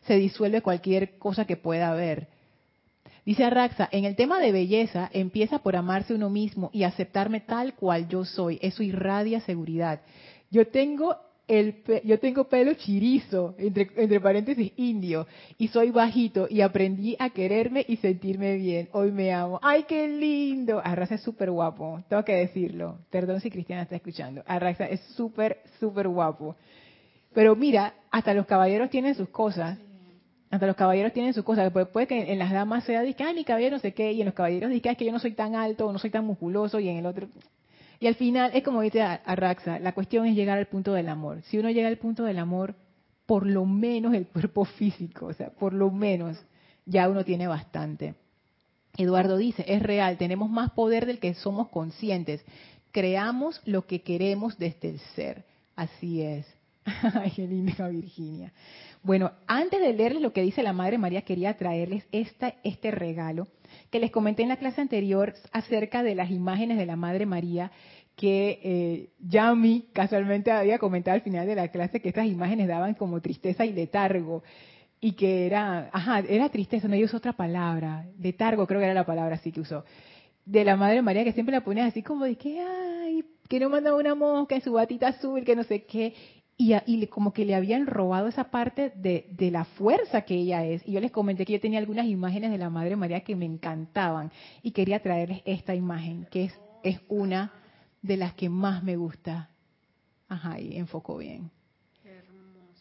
se 0.07 0.15
disuelve 0.15 0.61
cualquier 0.61 1.17
cosa 1.17 1.45
que 1.45 1.57
pueda 1.57 1.91
haber. 1.91 2.27
Dice 3.25 3.43
Arraxa, 3.43 3.87
en 3.91 4.05
el 4.05 4.15
tema 4.15 4.39
de 4.39 4.51
belleza 4.51 5.09
empieza 5.13 5.59
por 5.59 5.75
amarse 5.75 6.13
uno 6.13 6.29
mismo 6.29 6.71
y 6.73 6.83
aceptarme 6.83 7.39
tal 7.39 7.75
cual 7.75 8.07
yo 8.07 8.25
soy. 8.25 8.57
Eso 8.61 8.81
irradia 8.81 9.41
seguridad. 9.41 10.01
Yo 10.49 10.67
tengo 10.67 11.15
el 11.47 11.83
yo 12.03 12.19
tengo 12.19 12.45
pelo 12.45 12.73
chirizo, 12.75 13.55
entre, 13.57 13.89
entre 13.95 14.19
paréntesis 14.19 14.71
indio, 14.77 15.27
y 15.57 15.67
soy 15.67 15.91
bajito 15.91 16.47
y 16.49 16.61
aprendí 16.61 17.15
a 17.19 17.29
quererme 17.29 17.85
y 17.87 17.97
sentirme 17.97 18.55
bien. 18.55 18.89
Hoy 18.93 19.11
me 19.11 19.31
amo. 19.33 19.59
¡Ay, 19.61 19.83
qué 19.83 20.07
lindo! 20.07 20.81
Arraxa 20.83 21.15
es 21.15 21.21
súper 21.21 21.51
guapo, 21.51 22.01
tengo 22.09 22.23
que 22.23 22.35
decirlo. 22.35 22.97
Perdón 23.11 23.41
si 23.41 23.51
Cristiana 23.51 23.83
está 23.83 23.97
escuchando. 23.97 24.43
Arraxa 24.47 24.85
es 24.85 25.01
súper, 25.15 25.59
súper 25.79 26.07
guapo. 26.07 26.55
Pero 27.33 27.55
mira, 27.55 27.93
hasta 28.09 28.33
los 28.33 28.45
caballeros 28.45 28.89
tienen 28.89 29.13
sus 29.13 29.29
cosas 29.29 29.77
hasta 30.51 30.67
los 30.67 30.75
caballeros 30.75 31.13
tienen 31.13 31.33
su 31.33 31.43
cosa, 31.45 31.69
puede, 31.69 31.85
puede 31.85 32.07
que 32.07 32.31
en 32.31 32.37
las 32.37 32.51
damas 32.51 32.83
sea, 32.83 33.01
que, 33.13 33.23
ay, 33.23 33.33
mi 33.33 33.45
caballero 33.45 33.77
no 33.77 33.79
sé 33.79 33.93
qué, 33.93 34.11
y 34.11 34.19
en 34.19 34.25
los 34.25 34.35
caballeros 34.35 34.69
dice, 34.69 34.89
es 34.89 34.97
que 34.97 35.05
yo 35.05 35.11
no 35.13 35.19
soy 35.19 35.31
tan 35.31 35.55
alto, 35.55 35.87
o 35.87 35.93
no 35.93 35.97
soy 35.97 36.09
tan 36.09 36.25
musculoso, 36.25 36.79
y 36.79 36.89
en 36.89 36.97
el 36.97 37.05
otro... 37.05 37.27
Y 38.01 38.07
al 38.07 38.15
final, 38.15 38.51
es 38.53 38.63
como 38.63 38.81
dice 38.81 39.01
Arraxa, 39.01 39.79
la 39.79 39.93
cuestión 39.93 40.25
es 40.25 40.35
llegar 40.35 40.57
al 40.57 40.65
punto 40.65 40.91
del 40.93 41.07
amor. 41.07 41.41
Si 41.43 41.57
uno 41.57 41.69
llega 41.69 41.87
al 41.87 41.97
punto 41.97 42.23
del 42.23 42.39
amor, 42.39 42.75
por 43.25 43.45
lo 43.45 43.65
menos 43.65 44.13
el 44.13 44.27
cuerpo 44.27 44.65
físico, 44.77 45.27
o 45.27 45.33
sea, 45.33 45.51
por 45.51 45.71
lo 45.71 45.89
menos 45.89 46.37
ya 46.85 47.07
uno 47.07 47.23
tiene 47.23 47.47
bastante. 47.47 48.15
Eduardo 48.97 49.37
dice, 49.37 49.63
es 49.67 49.81
real, 49.81 50.17
tenemos 50.17 50.49
más 50.49 50.71
poder 50.71 51.05
del 51.05 51.19
que 51.19 51.33
somos 51.33 51.69
conscientes. 51.69 52.43
Creamos 52.91 53.61
lo 53.65 53.85
que 53.85 54.01
queremos 54.01 54.57
desde 54.57 54.89
el 54.89 54.99
ser. 55.15 55.45
Así 55.77 56.21
es. 56.21 56.45
Ay, 57.13 57.31
qué 57.35 57.47
linda 57.47 57.87
Virginia. 57.87 58.53
Bueno, 59.03 59.31
antes 59.47 59.79
de 59.79 59.93
leerles 59.93 60.21
lo 60.21 60.33
que 60.33 60.41
dice 60.41 60.63
la 60.63 60.73
Madre 60.73 60.97
María, 60.97 61.23
quería 61.23 61.57
traerles 61.57 62.03
esta, 62.11 62.55
este 62.63 62.91
regalo 62.91 63.47
que 63.89 63.99
les 63.99 64.11
comenté 64.11 64.43
en 64.43 64.49
la 64.49 64.57
clase 64.57 64.81
anterior 64.81 65.33
acerca 65.51 66.03
de 66.03 66.15
las 66.15 66.29
imágenes 66.29 66.77
de 66.77 66.85
la 66.85 66.95
Madre 66.95 67.25
María 67.25 67.71
que 68.15 68.59
eh, 68.63 69.09
Yami 69.19 69.87
casualmente 69.93 70.51
había 70.51 70.77
comentado 70.77 71.15
al 71.15 71.21
final 71.21 71.47
de 71.47 71.55
la 71.55 71.69
clase 71.69 72.01
que 72.01 72.09
estas 72.09 72.27
imágenes 72.27 72.67
daban 72.67 72.93
como 72.93 73.21
tristeza 73.21 73.65
y 73.65 73.73
letargo 73.73 74.43
y 74.99 75.13
que 75.13 75.47
era, 75.47 75.89
ajá, 75.91 76.19
era 76.19 76.49
tristeza, 76.49 76.87
no 76.87 76.97
usó 76.97 77.17
otra 77.17 77.33
palabra, 77.33 78.05
letargo 78.19 78.67
creo 78.67 78.79
que 78.79 78.85
era 78.85 78.93
la 78.93 79.05
palabra 79.05 79.35
así 79.35 79.51
que 79.51 79.61
usó, 79.61 79.83
de 80.45 80.63
la 80.63 80.75
Madre 80.75 81.01
María 81.01 81.23
que 81.23 81.33
siempre 81.33 81.55
la 81.55 81.63
ponía 81.63 81.85
así 81.85 82.03
como 82.03 82.25
de 82.25 82.35
que, 82.35 82.59
ay, 82.59 83.23
que 83.47 83.59
no 83.59 83.69
manda 83.69 83.95
una 83.95 84.13
mosca 84.13 84.55
en 84.55 84.61
su 84.61 84.73
batita 84.73 85.07
azul, 85.07 85.43
que 85.43 85.55
no 85.55 85.63
sé 85.63 85.83
qué, 85.85 86.13
y, 86.61 87.07
como 87.07 87.33
que 87.33 87.43
le 87.43 87.55
habían 87.55 87.87
robado 87.87 88.27
esa 88.27 88.51
parte 88.51 88.91
de, 88.95 89.51
la 89.51 89.65
fuerza 89.65 90.21
que 90.21 90.35
ella 90.35 90.63
es. 90.63 90.87
Y 90.87 90.91
yo 90.91 90.99
les 90.99 91.11
comenté 91.11 91.45
que 91.45 91.53
yo 91.53 91.59
tenía 91.59 91.79
algunas 91.79 92.05
imágenes 92.05 92.51
de 92.51 92.57
la 92.57 92.69
Madre 92.69 92.95
María 92.95 93.21
que 93.21 93.35
me 93.35 93.45
encantaban 93.45 94.31
y 94.61 94.71
quería 94.71 95.01
traerles 95.01 95.41
esta 95.45 95.73
imagen, 95.73 96.27
que 96.29 96.45
es, 96.45 96.53
es 96.83 96.99
una 97.07 97.51
de 98.01 98.17
las 98.17 98.33
que 98.35 98.49
más 98.49 98.83
me 98.83 98.95
gusta. 98.95 99.49
Ajá, 100.27 100.59
y 100.59 100.77
enfocó 100.77 101.17
bien. 101.17 101.49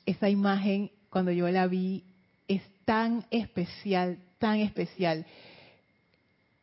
Esa 0.05 0.29
imagen, 0.29 0.91
cuando 1.09 1.31
yo 1.31 1.49
la 1.49 1.67
vi, 1.67 2.05
es 2.49 2.63
tan 2.85 3.25
especial, 3.31 4.19
tan 4.39 4.59
especial. 4.59 5.25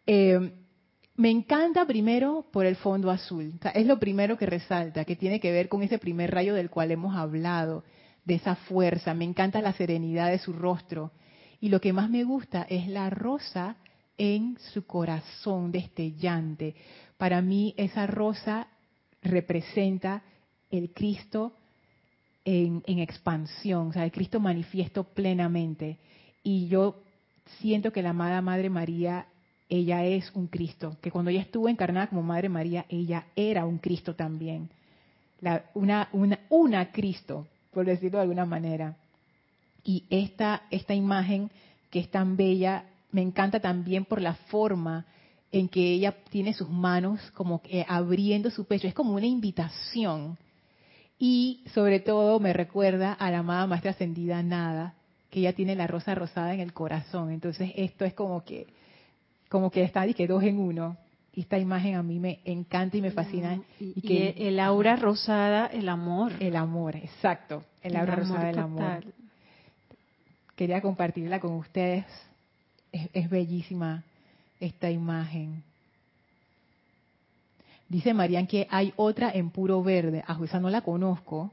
Eh, 0.05 0.51
me 1.17 1.31
encanta 1.31 1.85
primero 1.85 2.45
por 2.51 2.67
el 2.67 2.75
fondo 2.75 3.09
azul. 3.09 3.59
es 3.73 3.87
lo 3.87 3.99
primero 3.99 4.37
que 4.37 4.45
resalta, 4.45 5.03
que 5.03 5.15
tiene 5.15 5.39
que 5.39 5.51
ver 5.51 5.67
con 5.67 5.81
ese 5.81 5.97
primer 5.97 6.31
rayo 6.31 6.53
del 6.53 6.69
cual 6.69 6.91
hemos 6.91 7.15
hablado, 7.15 7.83
de 8.23 8.35
esa 8.35 8.55
fuerza. 8.55 9.15
Me 9.15 9.25
encanta 9.25 9.61
la 9.61 9.73
serenidad 9.73 10.29
de 10.29 10.37
su 10.37 10.53
rostro. 10.53 11.11
Y 11.59 11.69
lo 11.69 11.81
que 11.81 11.91
más 11.91 12.09
me 12.11 12.23
gusta 12.23 12.67
es 12.69 12.87
la 12.87 13.09
rosa 13.09 13.77
en 14.17 14.57
su 14.73 14.85
corazón 14.85 15.71
destellante. 15.71 16.75
Para 17.17 17.41
mí 17.41 17.73
esa 17.77 18.05
rosa 18.05 18.67
representa 19.23 20.21
el 20.69 20.93
Cristo 20.93 21.53
en, 22.45 22.83
en, 22.85 22.99
expansión, 22.99 23.87
o 23.87 23.93
sea, 23.93 24.03
el 24.03 24.11
Cristo 24.11 24.39
manifiesto 24.39 25.03
plenamente. 25.03 25.97
Y 26.43 26.67
yo 26.67 27.01
siento 27.59 27.91
que 27.91 28.03
la 28.03 28.11
amada 28.11 28.41
Madre 28.41 28.69
María 28.69 29.25
ella 29.69 30.05
es 30.05 30.31
un 30.33 30.47
Cristo, 30.47 30.97
que 31.01 31.11
cuando 31.11 31.31
ella 31.31 31.41
estuvo 31.41 31.67
encarnada 31.67 32.07
como 32.07 32.23
Madre 32.23 32.49
María, 32.49 32.85
ella 32.89 33.27
era 33.35 33.65
un 33.65 33.79
Cristo 33.79 34.15
también. 34.15 34.69
una, 35.73 36.09
una, 36.13 36.39
una 36.49 36.91
Cristo, 36.91 37.47
por 37.71 37.85
decirlo 37.85 38.17
de 38.17 38.23
alguna 38.23 38.45
manera. 38.45 38.95
Y 39.83 40.05
esta, 40.09 40.63
esta 40.71 40.93
imagen 40.93 41.51
que 41.89 41.99
es 41.99 42.09
tan 42.09 42.37
bella, 42.37 42.85
me 43.11 43.21
encanta 43.21 43.59
también 43.59 44.05
por 44.05 44.21
la 44.21 44.35
forma 44.35 45.05
en 45.51 45.69
que 45.69 45.93
ella 45.93 46.15
tiene 46.29 46.53
sus 46.53 46.69
manos 46.69 47.19
como 47.31 47.61
que 47.61 47.85
abriendo 47.87 48.51
su 48.51 48.65
pecho. 48.65 48.87
Es 48.87 48.93
como 48.93 49.13
una 49.13 49.25
invitación. 49.25 50.37
Y 51.19 51.63
sobre 51.73 51.99
todo 51.99 52.39
me 52.39 52.53
recuerda 52.53 53.13
a 53.13 53.31
la 53.31 53.39
amada 53.39 53.65
Maestra 53.65 53.91
Ascendida 53.91 54.43
Nada, 54.43 54.93
que 55.29 55.39
ella 55.39 55.53
tiene 55.53 55.75
la 55.75 55.87
rosa 55.87 56.15
rosada 56.15 56.53
en 56.53 56.59
el 56.59 56.73
corazón. 56.73 57.31
Entonces 57.31 57.71
esto 57.75 58.05
es 58.05 58.13
como 58.13 58.43
que 58.43 58.67
como 59.49 59.71
que 59.71 59.83
está 59.83 60.05
y 60.07 60.13
que 60.13 60.27
dos 60.27 60.43
en 60.43 60.59
uno. 60.59 60.97
Esta 61.35 61.59
imagen 61.59 61.95
a 61.95 62.03
mí 62.03 62.19
me 62.19 62.39
encanta 62.45 62.97
y 62.97 63.01
me 63.01 63.11
fascina. 63.11 63.61
y, 63.79 64.01
que 64.01 64.33
el 64.47 64.59
aura 64.59 64.95
rosada, 64.95 65.67
el 65.67 65.87
amor. 65.87 66.31
El 66.39 66.55
amor, 66.55 66.95
exacto. 66.95 67.63
El, 67.83 67.95
aura 67.95 68.15
rosada, 68.15 68.49
el 68.49 68.57
amor. 68.57 69.03
Quería 70.55 70.81
compartirla 70.81 71.39
con 71.39 71.53
ustedes. 71.53 72.05
Es, 72.91 73.07
es 73.13 73.29
bellísima 73.29 74.03
esta 74.59 74.89
imagen. 74.89 75.63
Dice 77.89 78.13
Marian 78.13 78.47
que 78.47 78.67
hay 78.69 78.93
otra 78.95 79.31
en 79.31 79.51
puro 79.51 79.81
verde. 79.83 80.23
Ah, 80.27 80.39
esa 80.43 80.59
no 80.59 80.69
la 80.69 80.81
conozco. 80.81 81.51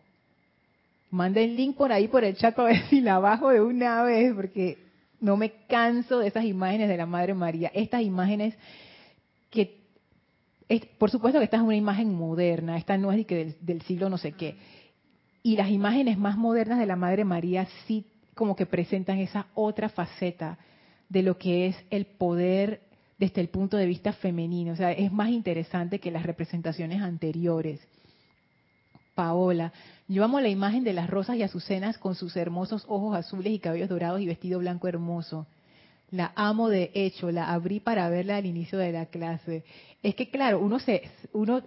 Manda 1.11 1.40
el 1.40 1.55
link 1.55 1.76
por 1.76 1.92
ahí 1.92 2.09
por 2.09 2.24
el 2.24 2.36
chat 2.36 2.57
para 2.57 2.70
ver 2.70 2.82
si 2.88 3.01
la 3.01 3.18
bajo 3.18 3.51
de 3.51 3.61
una 3.61 4.03
vez, 4.03 4.34
porque 4.34 4.78
no 5.25 5.39
me 5.39 5.53
canso 5.66 6.18
de 6.18 6.29
esas 6.29 6.45
imágenes 6.45 6.87
de 6.87 6.99
la 6.99 7.07
Madre 7.07 7.33
María. 7.33 7.70
Estas 7.72 8.03
imágenes 8.03 8.55
que, 9.51 9.81
por 10.99 11.11
supuesto 11.11 11.39
que 11.39 11.47
esta 11.47 11.57
es 11.57 11.62
una 11.62 11.77
imagen 11.77 12.12
moderna, 12.12 12.77
esta 12.77 12.99
no 12.99 13.11
es 13.11 13.27
del, 13.27 13.57
del 13.61 13.81
siglo 13.83 14.11
no 14.11 14.18
sé 14.18 14.33
qué. 14.33 14.57
Y 15.43 15.57
las 15.57 15.70
imágenes 15.70 16.18
más 16.18 16.37
modernas 16.37 16.79
de 16.79 16.85
la 16.85 16.97
Madre 16.97 17.25
María 17.25 17.66
sí 17.87 18.05
como 18.35 18.55
que 18.55 18.66
presentan 18.66 19.18
esa 19.18 19.47
otra 19.55 19.89
faceta 19.89 20.59
de 21.09 21.22
lo 21.22 21.39
que 21.39 21.68
es 21.68 21.77
el 21.89 22.05
poder 22.05 22.83
desde 23.18 23.41
el 23.41 23.49
punto 23.49 23.79
de 23.79 23.87
vista 23.87 24.12
femenino. 24.12 24.72
O 24.72 24.77
sea, 24.77 24.93
es 24.93 25.11
más 25.11 25.31
interesante 25.31 26.01
que 26.01 26.11
las 26.11 26.25
representaciones 26.25 27.01
anteriores. 27.01 27.81
Paola, 29.15 29.73
yo 30.09 30.25
amo 30.25 30.41
la 30.41 30.49
imagen 30.49 30.85
de 30.85 30.93
las 30.93 31.09
rosas 31.09 31.37
y 31.37 31.43
azucenas 31.43 31.99
con 31.99 32.15
sus 32.15 32.37
hermosos 32.37 32.85
ojos 32.89 33.17
azules 33.17 33.53
y 33.53 33.59
cabellos 33.59 33.89
dorados 33.89 34.21
y 34.21 34.27
vestido 34.27 34.59
blanco 34.59 34.89
hermoso. 34.89 35.47
La 36.11 36.33
amo 36.37 36.69
de 36.69 36.91
hecho, 36.95 37.31
la 37.31 37.53
abrí 37.53 37.81
para 37.81 38.09
verla 38.09 38.37
al 38.37 38.47
inicio 38.47 38.79
de 38.79 38.93
la 38.93 39.07
clase. 39.07 39.65
Es 40.03 40.15
que 40.15 40.31
claro, 40.31 40.61
uno 40.61 40.79
se, 40.79 41.03
uno, 41.33 41.62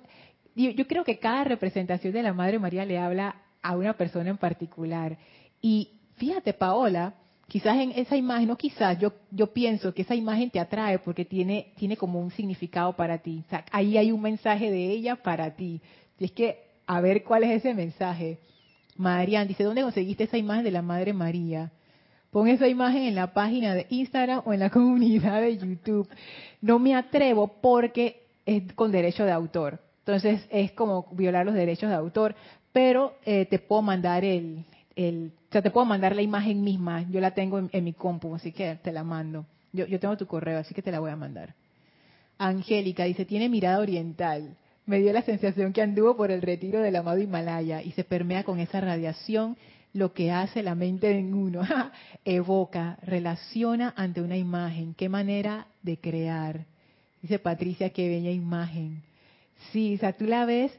yo 0.56 0.88
creo 0.88 1.04
que 1.04 1.20
cada 1.20 1.44
representación 1.44 2.14
de 2.14 2.24
la 2.24 2.34
Madre 2.34 2.60
María 2.60 2.86
le 2.86 2.98
habla 2.98 3.36
a 3.62 3.76
una 3.76 3.94
persona 3.94 4.30
en 4.30 4.38
particular. 4.38 5.18
Y 5.62 5.92
fíjate, 6.16 6.54
Paola, 6.54 7.16
quizás 7.48 7.78
en 7.78 7.92
esa 7.92 8.16
imagen, 8.16 8.48
no 8.48 8.58
quizás, 8.58 9.00
yo, 9.00 9.14
yo 9.32 9.54
pienso 9.54 9.94
que 9.94 10.04
esa 10.04 10.16
imagen 10.16 10.50
te 10.50 10.60
atrae 10.60 11.00
porque 11.00 11.26
tiene, 11.26 11.74
tiene 11.78 11.98
como 11.98 12.20
un 12.20 12.32
significado 12.32 12.96
para 12.96 13.18
ti. 13.18 13.44
ahí 13.72 13.98
hay 13.98 14.12
un 14.12 14.22
mensaje 14.22 14.70
de 14.70 14.92
ella 14.92 15.16
para 15.16 15.56
ti. 15.56 15.82
Es 16.20 16.32
que, 16.32 16.67
a 16.88 17.02
ver 17.02 17.24
cuál 17.24 17.44
es 17.44 17.52
ese 17.52 17.74
mensaje. 17.74 18.40
Marian 18.96 19.48
dice, 19.48 19.64
¿dónde 19.64 19.84
conseguiste 19.84 20.24
esa 20.24 20.38
imagen 20.38 20.64
de 20.64 20.72
la 20.72 20.82
Madre 20.82 21.14
María? 21.14 21.72
Pon 22.32 22.48
esa 22.48 22.68
imagen 22.68 23.04
en 23.04 23.16
la 23.16 23.34
página 23.34 23.76
de 23.76 23.86
Instagram 23.90 24.42
o 24.46 24.54
en 24.54 24.62
la 24.62 24.70
comunidad 24.72 25.42
de 25.42 25.58
YouTube. 25.58 26.10
No 26.62 26.80
me 26.80 26.96
atrevo 26.96 27.48
porque 27.62 28.24
es 28.46 28.74
con 28.74 28.92
derecho 28.92 29.26
de 29.26 29.32
autor. 29.32 29.80
Entonces 30.00 30.48
es 30.50 30.72
como 30.72 31.08
violar 31.12 31.46
los 31.46 31.54
derechos 31.54 31.90
de 31.90 31.96
autor, 31.96 32.34
pero 32.72 33.16
eh, 33.26 33.46
te 33.46 33.60
puedo 33.60 33.82
mandar 33.82 34.24
el, 34.24 34.64
el, 34.96 35.34
o 35.50 35.52
sea, 35.52 35.62
te 35.62 35.70
puedo 35.70 35.86
mandar 35.86 36.16
la 36.16 36.22
imagen 36.22 36.64
misma, 36.64 37.06
yo 37.10 37.20
la 37.20 37.32
tengo 37.32 37.60
en, 37.72 37.84
mi 37.84 37.94
compu, 37.94 38.34
así 38.34 38.54
que 38.54 38.76
te 38.76 38.94
la 38.94 39.04
mando. 39.04 39.46
Yo, 39.74 39.86
yo 39.86 40.00
tengo 40.00 40.16
tu 40.16 40.26
correo, 40.26 40.60
así 40.60 40.74
que 40.74 40.82
te 40.82 40.92
la 40.92 41.00
voy 41.00 41.12
a 41.12 41.18
mandar. 41.18 41.54
Angélica 42.38 43.04
dice, 43.04 43.26
tiene 43.26 43.50
mirada 43.50 43.80
oriental. 43.80 44.56
Me 44.88 45.00
dio 45.00 45.12
la 45.12 45.22
sensación 45.22 45.74
que 45.74 45.82
anduvo 45.82 46.16
por 46.16 46.32
el 46.32 46.42
retiro 46.42 46.80
del 46.80 46.96
amado 46.96 47.20
Himalaya 47.20 47.84
y 47.84 47.92
se 47.92 48.06
permea 48.06 48.46
con 48.46 48.62
esa 48.62 48.80
radiación 48.80 49.58
lo 49.92 50.14
que 50.14 50.32
hace 50.32 50.64
la 50.64 50.76
mente 50.76 51.12
en 51.12 51.34
uno. 51.34 51.62
Evoca, 52.26 52.98
relaciona 53.02 53.94
ante 53.98 54.22
una 54.22 54.38
imagen. 54.38 54.94
Qué 54.94 55.10
manera 55.10 55.68
de 55.84 56.00
crear. 56.00 56.66
Dice 57.22 57.38
Patricia, 57.38 57.90
qué 57.90 58.08
bella 58.08 58.32
imagen. 58.32 59.04
Sí, 59.74 59.96
o 59.96 59.98
sea, 59.98 60.14
tú 60.14 60.24
la 60.24 60.46
ves 60.46 60.72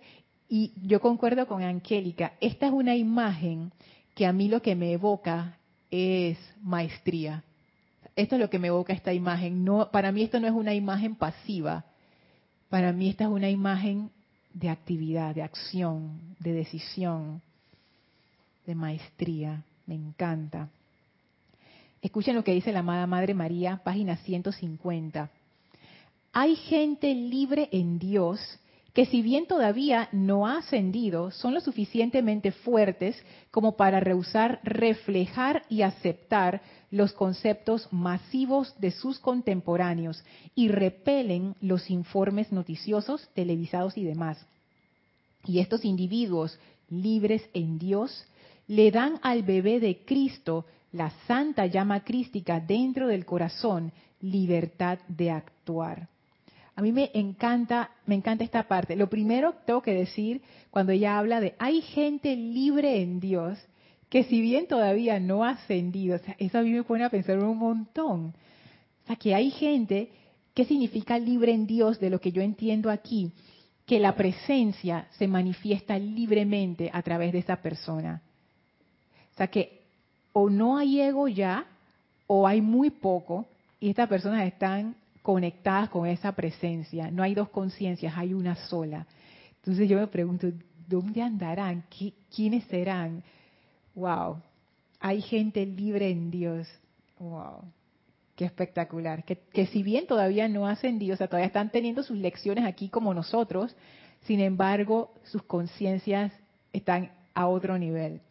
y 0.49 0.73
yo 0.87 1.01
concuerdo 1.01 1.47
con 1.47 1.63
Angélica. 1.63 2.33
Esta 2.41 2.69
es 2.69 2.73
una 2.73 2.97
imagen 2.97 3.73
que 4.15 4.25
a 4.25 4.33
mí 4.33 4.49
lo 4.49 4.63
que 4.63 4.75
me 4.75 4.91
evoca 4.91 5.59
es 5.91 6.39
maestría. 6.63 7.45
Esto 8.17 8.37
es 8.37 8.41
lo 8.41 8.49
que 8.49 8.59
me 8.59 8.69
evoca 8.69 8.95
esta 8.95 9.13
imagen. 9.13 9.67
No, 9.67 9.91
para 9.91 10.13
mí 10.13 10.23
esto 10.23 10.41
no 10.41 10.47
es 10.47 10.55
una 10.55 10.73
imagen 10.73 11.15
pasiva. 11.15 11.85
Para 12.69 12.93
mí 12.93 13.09
esta 13.09 13.25
es 13.25 13.31
una 13.31 13.49
imagen 13.49 14.11
de 14.53 14.69
actividad, 14.69 15.35
de 15.35 15.43
acción, 15.43 16.21
de 16.39 16.53
decisión, 16.53 17.41
de 18.67 18.75
maestría. 18.75 19.63
Me 19.87 19.95
encanta. 19.95 20.69
Escuchen 22.03 22.35
lo 22.35 22.45
que 22.45 22.53
dice 22.53 22.73
la 22.73 22.81
amada 22.81 23.07
Madre 23.07 23.35
María, 23.35 23.81
página 23.83 24.17
150. 24.19 25.31
Hay 26.33 26.57
gente 26.57 27.15
libre 27.15 27.69
en 27.73 27.99
Dios 27.99 28.39
que 28.93 29.07
si 29.07 29.23
bien 29.23 29.47
todavía 29.47 30.09
no 30.13 30.47
ha 30.47 30.59
ascendido, 30.59 31.31
son 31.31 31.55
lo 31.55 31.61
suficientemente 31.61 32.53
fuertes 32.53 33.23
como 33.51 33.77
para 33.77 34.01
rehusar 34.01 34.61
reflejar 34.65 35.63
y 35.69 35.83
aceptar 35.83 36.63
los 36.91 37.13
conceptos 37.13 37.89
masivos 37.93 38.75
de 38.81 38.91
sus 38.91 39.19
contemporáneos 39.19 40.25
y 40.55 40.69
repelen 40.69 41.55
los 41.61 41.91
informes 41.91 42.51
noticiosos, 42.51 43.29
televisados 43.35 43.97
y 43.97 44.05
demás. 44.05 44.45
Y 45.45 45.61
estos 45.61 45.85
individuos 45.85 46.59
libres 46.91 47.49
en 47.53 47.79
Dios 47.79 48.27
le 48.67 48.91
dan 48.91 49.19
al 49.23 49.43
bebé 49.43 49.81
de 49.81 50.05
Cristo 50.05 50.65
la 50.93 51.11
santa 51.27 51.67
llama 51.67 52.05
crística 52.05 52.61
dentro 52.61 53.09
del 53.09 53.27
corazón, 53.27 53.93
libertad 54.21 54.99
de 55.09 55.31
actuar. 55.31 56.09
A 56.79 56.81
mí 56.81 56.93
me 56.93 57.11
encanta, 57.15 57.91
me 58.07 58.15
encanta 58.15 58.45
esta 58.45 58.69
parte. 58.69 58.95
Lo 58.95 59.11
primero 59.11 59.53
tengo 59.67 59.83
que 59.83 59.93
decir 59.93 60.43
cuando 60.71 60.93
ella 60.93 61.19
habla 61.19 61.41
de 61.41 61.57
hay 61.59 61.81
gente 61.81 62.37
libre 62.37 63.03
en 63.03 63.19
Dios 63.19 63.59
que 64.09 64.23
si 64.23 64.41
bien 64.41 64.69
todavía 64.69 65.19
no 65.19 65.43
ha 65.43 65.51
ascendido, 65.51 66.21
eso 66.39 66.59
a 66.59 66.63
mí 66.63 66.71
me 66.71 66.85
pone 66.85 67.03
a 67.03 67.11
pensar 67.11 67.37
un 67.41 67.59
montón. 67.59 68.27
O 69.03 69.07
sea, 69.09 69.17
que 69.17 69.35
hay 69.35 69.51
gente, 69.51 70.13
¿qué 70.55 70.65
significa 70.67 71.19
libre 71.19 71.51
en 71.51 71.67
Dios 71.67 71.99
de 71.99 72.11
lo 72.11 72.21
que 72.21 72.31
yo 72.31 72.43
entiendo 72.43 72.93
aquí? 72.93 73.33
Que 73.85 73.99
la 73.99 74.15
presencia 74.15 75.09
se 75.19 75.27
manifiesta 75.27 75.99
libremente 75.99 76.91
a 76.93 77.03
través 77.03 77.33
de 77.33 77.41
esa 77.41 77.57
persona. 77.57 78.23
O 79.35 79.37
sea, 79.37 79.49
que 79.49 79.81
o 80.33 80.49
no 80.49 80.79
hay 80.79 81.01
ego 81.01 81.27
ya, 81.27 81.67
o 82.29 82.47
hay 82.47 82.61
muy 82.61 82.91
poco, 82.91 83.49
y 83.81 83.91
estas 83.91 84.09
personas 84.09 84.47
están 84.47 84.95
conectadas 85.29 85.91
con 85.91 86.07
esa 86.07 86.33
presencia. 86.33 87.11
No 87.11 87.23
hay 87.23 87.35
dos 87.35 87.51
conciencias, 87.51 88.17
hay 88.17 88.33
una 88.33 88.55
sola. 88.55 89.07
Entonces 89.57 89.87
yo 89.87 89.99
me 89.99 90.07
pregunto, 90.07 90.51
¿dónde 90.87 91.21
andarán? 91.21 91.85
¿Quiénes 92.35 92.65
serán? 92.65 93.23
Wow, 93.95 94.41
hay 94.99 95.21
gente 95.21 95.67
libre 95.67 96.09
en 96.09 96.31
Dios. 96.31 96.67
Wow, 97.19 97.61
qué 98.37 98.47
espectacular. 98.47 99.23
Que, 99.23 99.37
que 99.37 99.67
si 99.67 99.83
bien 99.83 100.07
todavía 100.07 100.49
no 100.49 100.67
hacen 100.67 100.99
Dios, 100.99 101.17
o 101.17 101.19
sea, 101.19 101.27
todavía 101.27 101.49
están 101.49 101.69
teniendo 101.69 102.03
sus 102.03 102.17
lecciones 102.17 102.65
aquí 102.65 102.89
como 102.89 103.13
nosotros, 103.13 103.77
sin 104.23 104.41
embargo, 104.41 105.13
sus 105.25 105.43
conciencias 105.43 106.33
están 106.73 107.13
a 107.35 107.49
otro 107.49 107.77
nivel. 107.77 108.23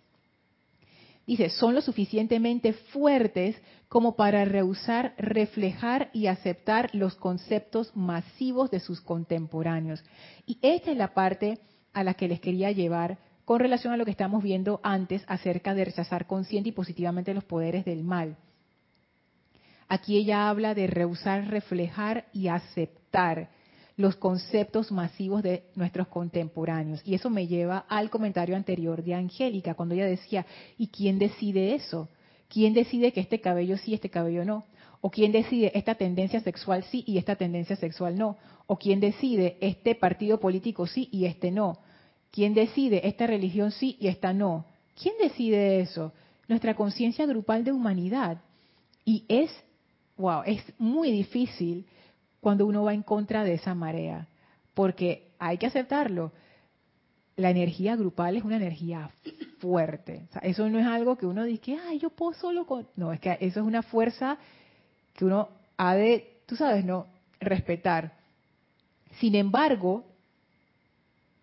Dice, 1.28 1.50
son 1.50 1.76
lo 1.76 1.82
suficientemente 1.82 2.72
fuertes 2.72 3.62
como 3.90 4.16
para 4.16 4.46
rehusar 4.46 5.14
reflejar 5.18 6.10
y 6.14 6.28
aceptar 6.28 6.90
los 6.94 7.16
conceptos 7.16 7.92
masivos 7.96 8.72
de 8.72 8.80
sus 8.80 9.02
contemporáneos. 9.02 10.04
Y 10.46 10.58
esta 10.62 10.92
es 10.92 10.98
la 10.98 11.14
parte 11.14 11.60
a 11.92 12.06
la 12.06 12.14
que 12.14 12.30
les 12.30 12.40
quería 12.40 12.72
llevar 12.72 13.18
con 13.44 13.60
relación 13.60 13.94
a 13.94 13.98
lo 13.98 14.06
que 14.06 14.12
estamos 14.12 14.42
viendo 14.42 14.80
antes 14.84 15.24
acerca 15.28 15.74
de 15.74 15.86
rechazar 15.86 16.28
consciente 16.28 16.70
y 16.70 16.72
positivamente 16.72 17.34
los 17.34 17.44
poderes 17.44 17.84
del 17.84 18.06
mal. 18.06 18.38
Aquí 19.90 20.18
ella 20.18 20.50
habla 20.50 20.74
de 20.76 20.88
rehusar 20.88 21.50
reflejar 21.50 22.28
y 22.32 22.48
aceptar 22.48 23.50
los 23.98 24.16
conceptos 24.16 24.92
masivos 24.92 25.42
de 25.42 25.64
nuestros 25.76 26.08
contemporáneos. 26.08 27.02
Y 27.04 27.16
eso 27.16 27.30
me 27.32 27.48
lleva 27.48 27.80
al 27.90 28.12
comentario 28.12 28.56
anterior 28.56 29.04
de 29.04 29.16
Angélica, 29.16 29.74
cuando 29.74 29.96
ella 29.96 30.06
decía, 30.06 30.46
¿y 30.78 30.88
quién 30.88 31.18
decide 31.18 31.74
eso? 31.74 32.08
¿Quién 32.48 32.74
decide 32.74 33.12
que 33.12 33.20
este 33.20 33.42
cabello 33.42 33.76
sí, 33.78 33.96
este 33.96 34.10
cabello 34.10 34.46
no? 34.46 34.64
¿O 35.02 35.10
quién 35.10 35.32
decide 35.32 35.72
esta 35.76 35.96
tendencia 35.96 36.40
sexual 36.42 36.84
sí 36.86 37.04
y 37.08 37.18
esta 37.18 37.36
tendencia 37.36 37.76
sexual 37.76 38.18
no? 38.18 38.38
¿O 38.68 38.78
quién 38.78 39.00
decide 39.00 39.58
este 39.62 39.96
partido 39.96 40.40
político 40.40 40.86
sí 40.86 41.10
y 41.12 41.26
este 41.26 41.52
no? 41.52 41.80
¿Quién 42.32 42.54
decide 42.54 43.08
esta 43.08 43.26
religión 43.26 43.72
sí 43.72 43.98
y 44.00 44.08
esta 44.08 44.32
no? 44.32 44.66
¿Quién 45.02 45.16
decide 45.20 45.82
eso? 45.82 46.14
Nuestra 46.48 46.76
conciencia 46.76 47.26
grupal 47.26 47.64
de 47.64 47.72
humanidad. 47.72 48.42
Y 49.04 49.26
es, 49.28 49.52
wow, 50.18 50.44
es 50.46 50.62
muy 50.78 51.12
difícil 51.12 51.86
cuando 52.42 52.66
uno 52.66 52.84
va 52.84 52.94
en 52.94 53.04
contra 53.04 53.44
de 53.44 53.54
esa 53.54 53.74
marea, 53.74 54.28
porque 54.74 55.32
hay 55.40 55.58
que 55.58 55.68
aceptarlo. 55.68 56.32
La 57.36 57.52
energía 57.52 57.96
grupal 57.96 58.38
es 58.38 58.44
una 58.44 58.56
energía 58.56 59.12
fuerte. 59.60 60.28
eso 60.42 60.70
no 60.70 60.80
es 60.80 60.86
algo 60.86 61.18
que 61.18 61.26
uno 61.26 61.44
dice, 61.44 61.78
ay, 61.88 62.00
yo 62.00 62.10
puedo 62.10 62.34
solo 62.34 62.66
con... 62.66 62.88
No, 62.96 63.14
es 63.14 63.20
que 63.20 63.38
eso 63.42 63.60
es 63.60 63.66
una 63.66 63.84
fuerza 63.84 64.38
que 65.14 65.26
uno 65.26 65.50
ha 65.78 65.96
de, 65.96 66.42
tú 66.46 66.56
sabes, 66.56 66.84
no, 66.86 67.08
respetar. 67.40 68.14
Sin 69.20 69.36
embargo, 69.36 70.06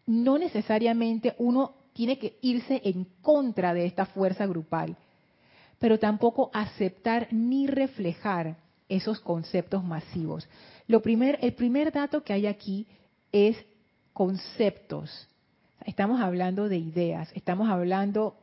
no 0.07 0.38
necesariamente 0.38 1.34
uno 1.38 1.74
tiene 1.92 2.18
que 2.18 2.38
irse 2.42 2.80
en 2.84 3.07
contra 3.22 3.72
de 3.72 3.86
esta 3.86 4.07
fuerza 4.07 4.47
grupal, 4.47 4.97
pero 5.78 5.99
tampoco 5.99 6.51
aceptar 6.53 7.28
ni 7.32 7.66
reflejar 7.66 8.57
esos 8.88 9.20
conceptos 9.20 9.82
masivos. 9.82 10.49
Lo 10.87 11.01
primer, 11.01 11.39
el 11.43 11.55
primer 11.55 11.93
dato 11.93 12.22
que 12.22 12.32
hay 12.32 12.47
aquí 12.47 12.87
es 13.32 13.57
conceptos, 14.12 15.28
estamos 15.85 16.20
hablando 16.20 16.68
de 16.68 16.76
ideas, 16.76 17.30
estamos 17.35 17.68
hablando 17.68 18.37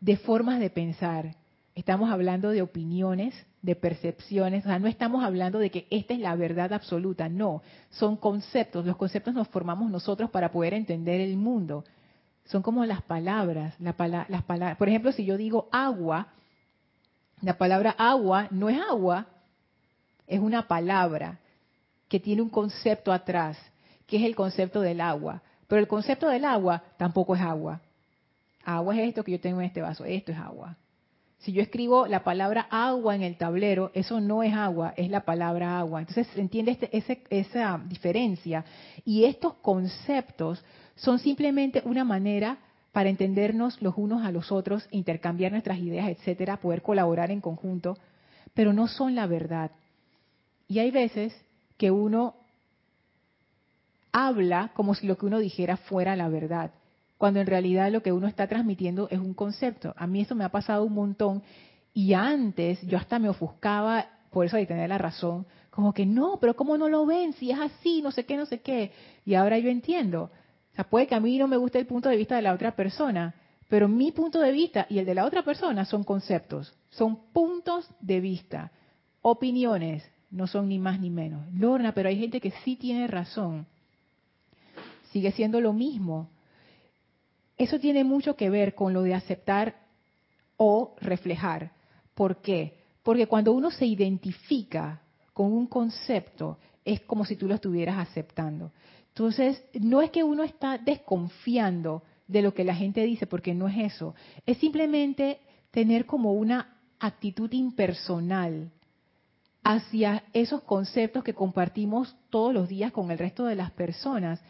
de 0.00 0.16
formas 0.16 0.60
de 0.60 0.70
pensar, 0.70 1.34
estamos 1.74 2.10
hablando 2.10 2.50
de 2.50 2.62
opiniones, 2.62 3.34
de 3.62 3.74
percepciones, 3.74 4.64
o 4.64 4.68
sea, 4.68 4.78
no 4.78 4.88
estamos 4.88 5.24
hablando 5.24 5.58
de 5.58 5.70
que 5.70 5.86
esta 5.90 6.14
es 6.14 6.20
la 6.20 6.34
verdad 6.36 6.72
absoluta, 6.72 7.28
no, 7.28 7.62
son 7.90 8.16
conceptos, 8.16 8.84
los 8.84 8.96
conceptos 8.96 9.34
nos 9.34 9.48
formamos 9.48 9.90
nosotros 9.90 10.30
para 10.30 10.52
poder 10.52 10.74
entender 10.74 11.20
el 11.20 11.36
mundo. 11.36 11.84
Son 12.46 12.62
como 12.62 12.84
las 12.86 13.02
palabras, 13.02 13.74
las 13.78 13.94
palabras. 13.94 14.76
Por 14.78 14.88
ejemplo, 14.88 15.12
si 15.12 15.24
yo 15.24 15.36
digo 15.36 15.68
agua, 15.70 16.28
la 17.42 17.58
palabra 17.58 17.94
agua 17.98 18.48
no 18.50 18.70
es 18.70 18.78
agua, 18.80 19.26
es 20.28 20.40
una 20.40 20.68
palabra 20.68 21.38
que 22.08 22.20
tiene 22.20 22.42
un 22.42 22.50
concepto 22.50 23.12
atrás, 23.12 23.58
que 24.06 24.16
es 24.16 24.22
el 24.22 24.34
concepto 24.34 24.80
del 24.80 25.00
agua. 25.00 25.42
Pero 25.66 25.80
el 25.80 25.88
concepto 25.88 26.28
del 26.28 26.44
agua 26.44 26.82
tampoco 26.96 27.34
es 27.34 27.42
agua. 27.42 27.80
Agua 28.64 28.96
es 28.96 29.08
esto 29.08 29.24
que 29.24 29.32
yo 29.32 29.40
tengo 29.40 29.60
en 29.60 29.66
este 29.66 29.82
vaso, 29.82 30.04
esto 30.04 30.32
es 30.32 30.38
agua. 30.38 30.76
Si 31.38 31.52
yo 31.52 31.62
escribo 31.62 32.06
la 32.06 32.24
palabra 32.24 32.66
agua 32.70 33.14
en 33.14 33.22
el 33.22 33.36
tablero, 33.36 33.92
eso 33.94 34.20
no 34.20 34.42
es 34.42 34.52
agua, 34.54 34.92
es 34.96 35.08
la 35.08 35.20
palabra 35.20 35.78
agua. 35.78 36.00
Entonces 36.00 36.26
se 36.28 36.40
entiende 36.40 36.76
este, 36.90 37.22
esa 37.30 37.80
diferencia. 37.86 38.64
Y 39.04 39.24
estos 39.24 39.54
conceptos 39.54 40.64
son 40.96 41.20
simplemente 41.20 41.82
una 41.84 42.02
manera 42.02 42.58
para 42.92 43.08
entendernos 43.08 43.80
los 43.80 43.96
unos 43.96 44.24
a 44.24 44.32
los 44.32 44.50
otros, 44.50 44.88
intercambiar 44.90 45.52
nuestras 45.52 45.78
ideas, 45.78 46.08
etcétera, 46.08 46.56
poder 46.56 46.82
colaborar 46.82 47.30
en 47.30 47.40
conjunto, 47.40 47.96
pero 48.54 48.72
no 48.72 48.88
son 48.88 49.14
la 49.14 49.26
verdad. 49.26 49.70
Y 50.68 50.78
hay 50.78 50.90
veces 50.90 51.34
que 51.76 51.90
uno 51.90 52.36
habla 54.12 54.70
como 54.74 54.94
si 54.94 55.06
lo 55.06 55.18
que 55.18 55.26
uno 55.26 55.38
dijera 55.38 55.76
fuera 55.76 56.14
la 56.14 56.28
verdad 56.28 56.72
cuando 57.18 57.40
en 57.40 57.46
realidad 57.46 57.90
lo 57.90 58.00
que 58.00 58.12
uno 58.12 58.28
está 58.28 58.46
transmitiendo 58.46 59.08
es 59.10 59.18
un 59.18 59.34
concepto. 59.34 59.92
A 59.96 60.06
mí 60.06 60.22
eso 60.22 60.36
me 60.36 60.44
ha 60.44 60.48
pasado 60.50 60.84
un 60.84 60.94
montón 60.94 61.42
y 61.92 62.14
antes 62.14 62.80
yo 62.82 62.96
hasta 62.96 63.18
me 63.18 63.28
ofuscaba, 63.28 64.06
por 64.30 64.46
eso 64.46 64.56
de 64.56 64.66
tener 64.66 64.88
la 64.88 64.98
razón, 64.98 65.46
como 65.70 65.92
que 65.92 66.06
no, 66.06 66.38
pero 66.40 66.54
¿cómo 66.54 66.78
no 66.78 66.88
lo 66.88 67.04
ven? 67.04 67.32
Si 67.34 67.50
es 67.50 67.58
así, 67.58 68.00
no 68.02 68.12
sé 68.12 68.24
qué, 68.24 68.36
no 68.36 68.46
sé 68.46 68.60
qué. 68.60 68.92
Y 69.26 69.34
ahora 69.34 69.58
yo 69.58 69.68
entiendo. 69.68 70.30
O 70.72 70.74
sea, 70.76 70.88
puede 70.88 71.08
que 71.08 71.16
a 71.16 71.20
mí 71.20 71.36
no 71.38 71.48
me 71.48 71.56
guste 71.56 71.78
el 71.78 71.86
punto 71.86 72.08
de 72.08 72.16
vista 72.16 72.36
de 72.36 72.42
la 72.42 72.54
otra 72.54 72.76
persona, 72.76 73.34
pero 73.68 73.88
mi 73.88 74.12
punto 74.12 74.40
de 74.40 74.52
vista 74.52 74.86
y 74.88 74.98
el 74.98 75.06
de 75.06 75.14
la 75.14 75.24
otra 75.24 75.42
persona 75.42 75.84
son 75.84 76.04
conceptos, 76.04 76.72
son 76.90 77.32
puntos 77.32 77.90
de 78.00 78.20
vista, 78.20 78.70
opiniones, 79.22 80.08
no 80.30 80.46
son 80.46 80.68
ni 80.68 80.78
más 80.78 81.00
ni 81.00 81.10
menos. 81.10 81.46
Lorna, 81.54 81.92
pero 81.92 82.08
hay 82.08 82.18
gente 82.18 82.40
que 82.40 82.52
sí 82.64 82.76
tiene 82.76 83.06
razón. 83.06 83.66
Sigue 85.10 85.32
siendo 85.32 85.60
lo 85.60 85.72
mismo. 85.72 86.28
Eso 87.56 87.78
tiene 87.80 88.04
mucho 88.04 88.36
que 88.36 88.50
ver 88.50 88.74
con 88.74 88.92
lo 88.92 89.02
de 89.02 89.14
aceptar 89.14 89.76
o 90.56 90.94
reflejar. 91.00 91.72
¿Por 92.14 92.40
qué? 92.42 92.78
Porque 93.02 93.26
cuando 93.26 93.52
uno 93.52 93.70
se 93.70 93.86
identifica 93.86 95.00
con 95.32 95.52
un 95.52 95.66
concepto, 95.66 96.58
es 96.84 97.00
como 97.00 97.24
si 97.24 97.36
tú 97.36 97.46
lo 97.48 97.54
estuvieras 97.54 97.98
aceptando. 97.98 98.72
Entonces, 99.08 99.64
no 99.74 100.02
es 100.02 100.10
que 100.10 100.22
uno 100.22 100.44
está 100.44 100.78
desconfiando 100.78 102.02
de 102.26 102.42
lo 102.42 102.54
que 102.54 102.64
la 102.64 102.74
gente 102.74 103.02
dice, 103.04 103.26
porque 103.26 103.54
no 103.54 103.66
es 103.66 103.94
eso. 103.94 104.14
Es 104.46 104.58
simplemente 104.58 105.40
tener 105.70 106.06
como 106.06 106.32
una 106.32 106.76
actitud 107.00 107.50
impersonal 107.52 108.70
hacia 109.68 110.24
esos 110.32 110.62
conceptos 110.62 111.22
que 111.22 111.34
compartimos 111.34 112.16
todos 112.30 112.54
los 112.54 112.68
días 112.68 112.90
con 112.90 113.10
el 113.10 113.18
resto 113.18 113.44
de 113.44 113.54
las 113.54 113.70
personas 113.70 114.40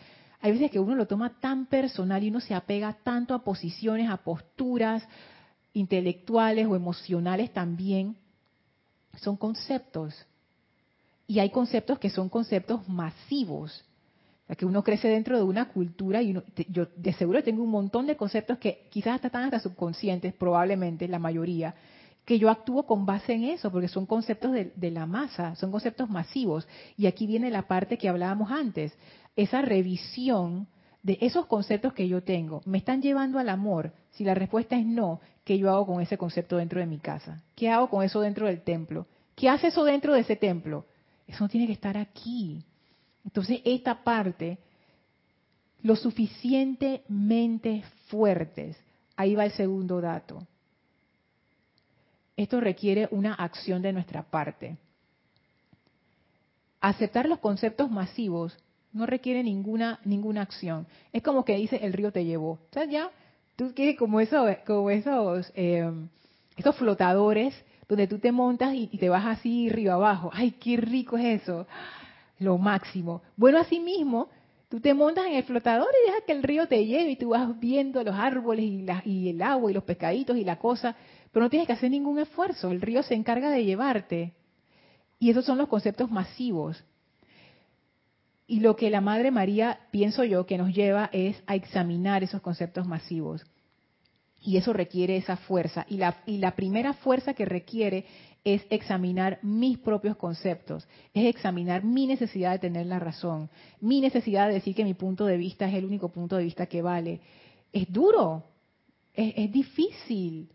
hay 0.41 0.53
veces 0.53 0.71
que 0.71 0.79
uno 0.79 0.95
lo 0.95 1.07
toma 1.07 1.41
tan 1.41 1.67
personal 1.67 2.23
y 2.23 2.29
uno 2.29 2.41
se 2.41 2.55
apega 2.55 2.97
tanto 3.03 3.35
a 3.35 3.43
posiciones, 3.43 4.09
a 4.09 4.19
posturas 4.19 5.03
intelectuales 5.73 6.67
o 6.67 6.77
emocionales 6.77 7.53
también. 7.53 8.17
Son 9.17 9.37
conceptos. 9.37 10.15
Y 11.27 11.41
hay 11.41 11.51
conceptos 11.51 11.99
que 11.99 12.11
son 12.11 12.29
conceptos 12.29 12.89
masivos. 12.89 13.85
que 14.57 14.65
uno 14.65 14.83
crece 14.83 15.09
dentro 15.09 15.37
de 15.37 15.43
una 15.43 15.69
cultura 15.69 16.23
y 16.23 16.35
yo 16.69 16.87
de 16.97 17.13
seguro 17.15 17.43
tengo 17.43 17.63
un 17.63 17.71
montón 17.71 18.07
de 18.07 18.17
conceptos 18.17 18.59
que 18.59 18.87
quizás 18.91 19.17
hasta 19.17 19.27
están 19.27 19.45
hasta 19.45 19.59
subconscientes, 19.59 20.33
probablemente 20.33 21.07
la 21.07 21.19
mayoría, 21.19 21.75
que 22.29 22.39
yo 22.39 22.51
actúo 22.51 22.83
con 22.83 23.07
base 23.07 23.33
en 23.33 23.45
eso, 23.45 23.73
porque 23.73 23.89
son 23.89 24.05
conceptos 24.05 24.53
de, 24.53 24.91
la 24.91 25.07
masa, 25.07 25.55
son 25.55 25.71
conceptos 25.71 26.11
masivos. 26.11 26.69
Y 26.95 27.07
aquí 27.07 27.27
viene 27.27 27.51
la 27.51 27.63
parte 27.63 27.97
que 27.97 28.07
hablábamos 28.07 28.51
antes 28.53 28.93
esa 29.35 29.63
revisión 29.63 30.67
de 31.03 31.17
esos 31.23 31.47
conceptos 31.47 31.95
que 31.95 32.07
yo 32.07 32.23
tengo, 32.23 32.61
¿me 32.67 32.77
están 32.77 33.01
llevando 33.01 33.39
al 33.39 33.49
amor? 33.49 33.95
Si 34.11 34.25
la 34.25 34.35
respuesta 34.35 34.77
es 34.77 34.85
no, 34.85 35.23
¿qué 35.43 35.57
yo 35.57 35.71
hago 35.71 35.87
con 35.87 36.03
ese 36.03 36.19
concepto 36.19 36.59
dentro 36.59 36.81
de 36.81 36.87
mi 36.87 36.99
casa? 36.99 37.43
¿Qué 37.57 37.71
hago 37.71 37.89
con 37.89 38.05
eso 38.05 38.21
dentro 38.21 38.47
del 38.47 38.61
templo? 38.61 39.07
¿Qué 39.35 39.49
hace 39.49 39.69
eso 39.69 39.85
dentro 39.85 40.13
de 40.13 40.21
ese 40.21 40.37
templo? 40.37 40.85
Eso 41.27 41.45
no 41.45 41.49
tiene 41.49 41.67
que 41.67 41.73
estar 41.73 41.97
aquí. 41.97 42.63
Entonces, 43.25 43.63
esta 43.65 44.05
parte, 44.05 44.59
lo 45.81 45.97
suficientemente 45.97 47.85
fuertes, 48.09 48.77
ahí 49.17 49.35
va 49.35 49.47
el 49.47 49.53
segundo 49.53 50.03
dato. 50.03 50.47
Esto 52.39 52.61
requiere 52.61 53.09
una 53.11 53.35
acción 53.35 53.83
de 53.83 53.93
nuestra 53.93 54.23
parte. 54.23 54.77
Aceptar 56.81 57.29
los 57.29 57.41
conceptos 57.41 57.91
masivos 57.91 58.57
no 58.93 59.07
requiere 59.07 59.43
ninguna 59.43 59.99
ninguna 60.05 60.43
acción. 60.43 60.87
Es 61.13 61.25
como 61.25 61.45
que 61.45 61.57
dice 61.57 61.81
el 61.83 61.93
río 61.93 62.13
te 62.13 62.25
llevó. 62.25 62.53
O 62.53 62.69
sea, 62.71 62.85
ya 62.85 63.11
tú 63.57 63.73
quieres 63.75 63.99
como 63.99 64.21
eso, 64.21 64.47
como 64.65 64.89
esos 64.89 65.51
eh, 65.57 65.91
esos 66.57 66.77
flotadores 66.77 67.57
donde 67.89 68.07
tú 68.07 68.21
te 68.21 68.31
montas 68.31 68.73
y, 68.73 68.87
te 68.87 69.09
vas 69.09 69.27
así 69.27 69.69
río 69.69 69.93
abajo. 69.93 70.31
Ay, 70.33 70.53
qué 70.53 70.77
rico 70.77 71.19
es 71.19 71.43
eso. 71.43 71.67
Lo 72.39 72.57
máximo. 72.57 73.21
Bueno, 73.37 73.59
así 73.59 73.81
mismo, 73.81 74.29
tú 74.69 74.79
te 74.79 74.95
montas 74.95 75.27
en 75.27 75.33
el 75.33 75.43
flotador 75.43 75.89
y 75.89 76.07
dejas 76.07 76.23
que 76.25 76.33
el 76.35 76.45
río 76.45 76.69
te 76.69 76.87
lleve 76.87 77.11
y 77.11 77.17
tú 77.17 77.31
vas 77.31 77.59
viendo 77.59 78.05
los 78.05 78.15
árboles 78.15 78.65
y, 78.65 78.87
y 79.07 79.31
el 79.31 79.43
agua 79.43 79.73
y 79.73 79.75
los 79.75 79.83
pescaditos 79.83 80.37
y 80.37 80.45
la 80.45 80.61
cosa, 80.61 80.95
pero 81.33 81.45
no 81.45 81.51
tienes 81.51 81.67
que 81.67 81.73
hacer 81.73 81.91
ningún 81.91 82.19
esfuerzo. 82.19 82.71
El 82.71 82.81
río 82.81 83.03
se 83.03 83.15
encarga 83.15 83.51
de 83.51 83.65
llevarte. 83.65 84.35
Y 85.19 85.31
esos 85.31 85.45
son 85.45 85.59
los 85.59 85.69
conceptos 85.69 86.11
masivos. 86.11 86.85
Y 88.47 88.61
lo 88.61 88.77
que 88.77 88.91
la 88.91 89.01
Madre 89.01 89.31
María, 89.31 89.81
pienso 89.91 90.25
yo, 90.25 90.47
que 90.47 90.57
nos 90.57 90.75
lleva 90.75 91.11
es 91.13 91.43
a 91.47 91.55
examinar 91.55 92.23
esos 92.23 92.41
conceptos 92.41 92.87
masivos. 92.87 93.45
Y 94.41 94.57
eso 94.57 94.73
requiere 94.73 95.17
esa 95.17 95.37
fuerza. 95.37 95.85
Y 95.89 95.99
la, 95.99 96.55
primera 96.57 96.95
fuerza 96.95 97.35
que 97.35 97.45
requiere 97.45 98.07
es 98.45 98.65
examinar 98.71 99.39
mis 99.43 99.79
propios 99.79 100.17
conceptos, 100.17 100.89
es 101.13 101.27
examinar 101.27 101.85
mi 101.85 102.07
necesidad 102.07 102.53
de 102.53 102.61
tener 102.61 102.87
la 102.87 103.01
razón, 103.01 103.51
mi 103.81 104.01
necesidad 104.01 104.47
de 104.47 104.55
decir 104.55 104.75
que 104.75 104.85
mi 104.85 104.95
punto 104.95 105.27
de 105.27 105.37
vista 105.37 105.69
es 105.69 105.75
el 105.75 105.85
único 105.85 106.11
punto 106.11 106.37
de 106.37 106.45
vista 106.45 106.67
que 106.67 106.81
vale. 106.81 107.21
Es 107.73 107.93
duro, 107.93 108.45
es 109.13 109.53
difícil, 109.53 110.49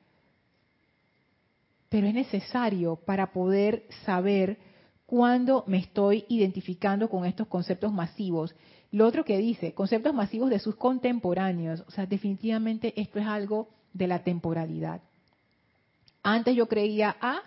pero 1.93 2.07
es 2.07 2.15
necesario 2.15 2.95
para 2.95 3.31
poder 3.31 3.83
saber 4.03 4.57
cuando 5.05 5.63
me 5.67 5.77
estoy 5.77 6.25
identificando 6.27 7.07
con 7.07 7.23
estos 7.23 7.45
conceptos 7.45 7.93
masivos. 7.93 8.55
Lo 8.89 9.05
otro 9.05 9.23
que 9.23 9.37
dice, 9.37 9.75
conceptos 9.75 10.11
masivos 10.11 10.49
de 10.49 10.57
sus 10.57 10.75
contemporáneos. 10.75 11.83
O 11.87 11.91
sea, 11.91 12.07
definitivamente 12.07 12.99
esto 12.99 13.19
es 13.19 13.27
algo 13.27 13.69
de 13.93 14.07
la 14.07 14.23
temporalidad. 14.23 15.01
Antes 16.23 16.55
yo 16.55 16.67
creía 16.67 17.15
A, 17.21 17.43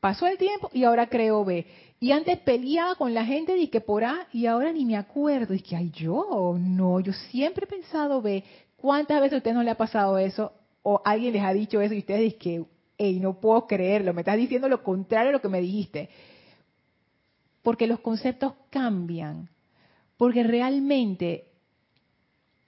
pasó 0.00 0.26
el 0.28 0.38
tiempo 0.38 0.70
y 0.72 0.84
ahora 0.84 1.10
creo 1.10 1.44
B. 1.44 1.66
Y 2.00 2.12
antes 2.12 2.38
peleaba 2.38 2.94
con 2.94 3.12
la 3.12 3.26
gente 3.26 3.54
de 3.54 3.68
que 3.68 3.82
por 3.82 4.02
A 4.02 4.28
y 4.32 4.46
ahora 4.46 4.72
ni 4.72 4.86
me 4.86 4.96
acuerdo. 4.96 5.52
Y 5.52 5.60
que, 5.60 5.76
ay, 5.76 5.90
yo, 5.90 6.56
no, 6.58 7.00
yo 7.00 7.12
siempre 7.12 7.66
he 7.66 7.68
pensado 7.68 8.22
B. 8.22 8.44
¿Cuántas 8.78 9.20
veces 9.20 9.34
a 9.34 9.36
usted 9.36 9.52
no 9.52 9.62
le 9.62 9.72
ha 9.72 9.76
pasado 9.76 10.16
eso? 10.16 10.52
O 10.82 11.02
alguien 11.04 11.34
les 11.34 11.42
ha 11.42 11.52
dicho 11.52 11.82
eso 11.82 11.92
y 11.92 11.98
ustedes 11.98 12.32
dicen 12.40 12.66
hey, 12.98 13.18
no 13.20 13.40
puedo 13.40 13.66
creerlo, 13.66 14.14
me 14.14 14.22
estás 14.22 14.36
diciendo 14.36 14.68
lo 14.68 14.82
contrario 14.82 15.30
a 15.30 15.32
lo 15.32 15.40
que 15.40 15.48
me 15.48 15.60
dijiste 15.60 16.10
porque 17.64 17.86
los 17.86 18.00
conceptos 18.00 18.52
cambian, 18.68 19.48
porque 20.18 20.42
realmente 20.44 21.48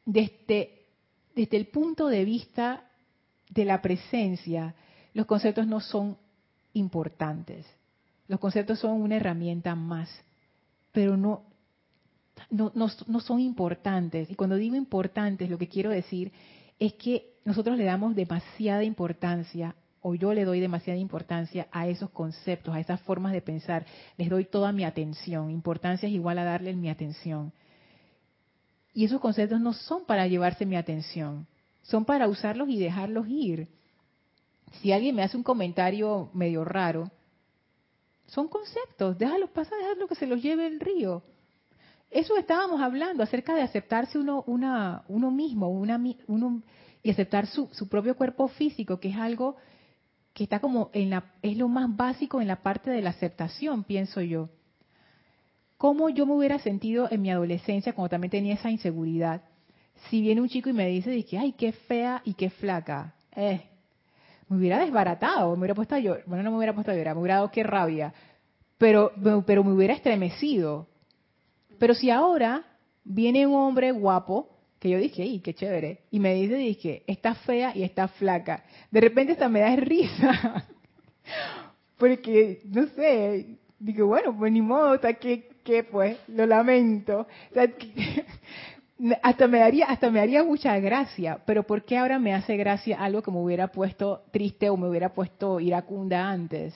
desde, 0.07 0.87
desde 1.35 1.57
el 1.59 1.67
punto 1.67 2.07
de 2.07 2.25
vista 2.25 2.83
de 3.51 3.67
la 3.67 3.83
presencia, 3.83 4.75
los 5.13 5.27
conceptos 5.27 5.67
no 5.67 5.81
son 5.81 6.17
importantes. 6.73 7.67
Los 8.27 8.41
conceptos 8.41 8.79
son 8.79 9.03
una 9.03 9.17
herramienta 9.17 9.75
más, 9.75 10.09
pero 10.93 11.19
no, 11.19 11.43
no, 12.49 12.73
no, 12.75 13.21
son 13.21 13.41
importantes. 13.41 14.31
Y 14.31 14.35
cuando 14.35 14.57
digo 14.57 14.77
importantes, 14.77 15.51
lo 15.51 15.59
que 15.59 15.69
quiero 15.69 15.91
decir 15.91 16.33
es 16.79 16.95
que 16.95 17.35
nosotros 17.45 17.77
le 17.77 17.85
damos 17.85 18.17
demasiada 18.17 18.83
importancia 18.83 19.77
o 20.09 20.15
yo 20.15 20.33
le 20.33 20.45
doy 20.45 20.61
demasiada 20.61 21.01
importancia 21.01 21.67
a 21.73 21.89
esos 21.89 22.11
conceptos, 22.11 22.73
a 22.73 22.79
esas 22.79 23.01
formas 23.01 23.33
de 23.33 23.43
pensar, 23.43 23.85
les 24.17 24.31
doy 24.31 24.45
toda 24.45 24.71
mi 24.71 24.85
atención. 24.85 25.51
Importancia 25.51 26.09
es 26.09 26.15
igual 26.15 26.39
a 26.39 26.45
darle 26.45 26.77
mi 26.77 26.89
atención. 26.89 27.53
Y 28.95 29.05
esos 29.05 29.21
conceptos 29.21 29.61
no 29.61 29.73
son 29.73 30.05
para 30.05 30.29
llevarse 30.29 30.65
mi 30.65 30.77
atención, 30.77 31.49
son 31.83 32.05
para 32.05 32.29
usarlos 32.29 32.69
y 32.69 32.79
dejarlos 32.79 33.27
ir. 33.27 33.67
Si 34.81 34.93
alguien 34.93 35.17
me 35.17 35.25
hace 35.25 35.37
un 35.37 35.43
comentario 35.43 36.31
medio 36.33 36.65
raro, 36.65 37.11
son 38.27 38.47
conceptos, 38.47 39.19
déjalos 39.19 39.51
pasar, 39.51 39.77
déjalo 39.81 40.07
que 40.07 40.15
se 40.15 40.29
los 40.29 40.41
lleve 40.41 40.69
el 40.69 40.79
río. 40.79 41.25
Eso 42.13 42.37
estábamos 42.37 42.81
hablando 42.81 43.25
acerca 43.25 43.57
de 43.57 43.63
aceptarse 43.63 44.21
uno, 44.21 44.45
una, 44.47 45.03
uno 45.09 45.33
mismo, 45.33 45.69
una, 45.69 46.01
uno, 46.29 46.63
y 47.03 47.11
aceptar 47.11 47.49
su, 47.49 47.69
su 47.73 47.89
propio 47.89 48.17
cuerpo 48.17 48.47
físico, 48.47 49.01
que 49.01 49.09
es 49.09 49.17
algo 49.17 49.57
que 50.37 50.45
está 50.45 50.61
como 50.61 50.91
en 50.93 51.09
la, 51.09 51.25
es 51.41 51.57
lo 51.57 51.67
más 51.67 51.97
básico 51.97 52.43
en 52.43 52.47
la 52.47 52.57
parte 52.57 52.91
de 52.91 53.01
la 53.01 53.09
aceptación, 53.09 53.85
pienso 53.85 54.21
yo. 54.21 54.51
¿Cómo 55.79 56.11
yo 56.11 56.27
me 56.27 56.35
hubiera 56.35 56.59
sentido 56.59 57.09
en 57.11 57.23
mi 57.23 57.31
adolescencia 57.31 57.95
cuando 57.95 58.11
también 58.11 58.31
tenía 58.31 58.53
esa 58.53 58.71
inseguridad? 58.71 59.41
Si 60.11 60.21
viene 60.21 60.43
un 60.43 60.51
chico 60.51 60.69
y 60.69 60.75
me 60.75 60.89
dice, 60.89 61.25
que, 61.25 61.39
ay, 61.39 61.53
qué 61.53 61.73
fea 61.73 62.21
y 62.23 62.35
qué 62.35 62.51
flaca. 62.51 63.15
Eh, 63.35 63.63
me 64.51 64.59
hubiera 64.59 64.79
desbaratado, 64.79 65.53
me 65.53 65.61
hubiera 65.61 65.75
puesto 65.75 65.95
a 65.95 66.01
llorar. 66.01 66.25
Bueno, 66.27 66.45
no 66.45 66.51
me 66.51 66.59
hubiera 66.59 66.75
puesto 66.75 66.93
a 66.93 66.95
llorar, 66.95 67.15
me 67.15 67.23
hubiera 67.23 67.37
dado 67.37 67.51
qué 67.51 67.63
rabia. 67.63 68.13
Pero, 68.77 69.13
pero 69.47 69.65
me 69.65 69.73
hubiera 69.73 69.95
estremecido. 69.95 70.87
Pero 71.79 71.95
si 71.95 72.11
ahora 72.11 72.63
viene 73.05 73.47
un 73.47 73.55
hombre 73.55 73.91
guapo, 73.91 74.51
yo 74.91 74.99
dije, 74.99 75.23
¡ay, 75.23 75.41
qué 75.41 75.55
chévere! 75.55 76.01
Y 76.11 76.21
me 76.21 76.35
dice, 76.35 76.55
dije, 76.55 77.03
está 77.07 77.35
fea 77.35 77.73
y 77.75 77.83
está 77.83 78.09
flaca. 78.09 78.65
De 78.91 79.01
repente 79.01 79.33
hasta 79.33 79.49
me 79.49 79.61
da 79.61 79.77
risa. 79.77 80.67
Porque, 81.99 82.61
no 82.65 82.87
sé, 82.89 83.47
digo, 83.79 84.07
bueno, 84.07 84.37
pues 84.37 84.53
ni 84.53 84.61
modo, 84.63 84.93
hasta 84.93 85.15
que 85.15 85.57
¿qué 85.67 85.83
pues? 85.83 86.17
Lo 86.29 86.47
lamento. 86.47 87.27
hasta 89.23 89.47
me 89.49 89.59
daría 89.59 89.87
hasta 89.87 90.11
me 90.11 90.21
daría 90.21 90.43
mucha 90.43 90.79
gracia, 90.79 91.41
pero 91.45 91.65
¿por 91.65 91.85
qué 91.85 91.99
ahora 91.99 92.19
me 92.19 92.33
hace 92.33 92.57
gracia 92.57 92.99
algo 92.99 93.21
que 93.21 93.31
me 93.31 93.39
hubiera 93.39 93.69
puesto 93.69 94.23
triste 94.31 94.71
o 94.71 94.77
me 94.79 94.89
hubiera 94.89 95.13
puesto 95.13 95.61
iracunda 95.61 96.31
antes? 96.31 96.73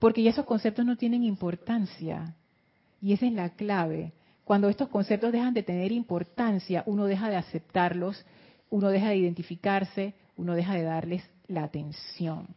Porque 0.00 0.22
ya 0.22 0.30
esos 0.30 0.46
conceptos 0.46 0.84
no 0.84 0.96
tienen 0.96 1.22
importancia. 1.22 2.34
Y 3.02 3.12
esa 3.12 3.26
es 3.26 3.32
la 3.32 3.50
clave. 3.50 4.12
Cuando 4.50 4.68
estos 4.68 4.88
conceptos 4.88 5.30
dejan 5.30 5.54
de 5.54 5.62
tener 5.62 5.92
importancia, 5.92 6.82
uno 6.86 7.06
deja 7.06 7.30
de 7.30 7.36
aceptarlos, 7.36 8.26
uno 8.68 8.88
deja 8.88 9.10
de 9.10 9.16
identificarse, 9.18 10.14
uno 10.36 10.56
deja 10.56 10.74
de 10.74 10.82
darles 10.82 11.22
la 11.46 11.62
atención. 11.62 12.48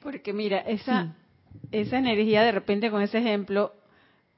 Porque 0.00 0.32
mira, 0.32 0.58
esa, 0.58 1.16
esa 1.72 1.98
energía 1.98 2.44
de 2.44 2.52
repente 2.52 2.88
con 2.88 3.02
ese 3.02 3.18
ejemplo 3.18 3.74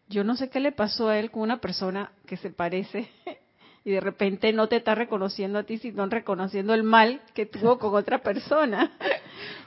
yo 0.09 0.24
no 0.24 0.35
sé 0.35 0.49
qué 0.49 0.59
le 0.59 0.72
pasó 0.72 1.11
a 1.11 1.18
él 1.18 1.30
con 1.30 1.43
una 1.43 1.61
persona 1.61 2.12
que 2.24 2.39
se 2.39 2.49
parece 2.49 3.11
y 3.85 3.91
de 3.91 4.01
repente 4.01 4.55
no 4.55 4.68
te 4.68 4.76
está 4.76 4.95
reconociendo 4.95 5.59
a 5.59 5.64
ti, 5.64 5.76
sino 5.76 6.07
reconociendo 6.07 6.72
el 6.72 6.83
mal 6.83 7.20
que 7.35 7.45
tuvo 7.45 7.78
con 7.78 7.95
otra 7.95 8.22
persona. 8.22 8.91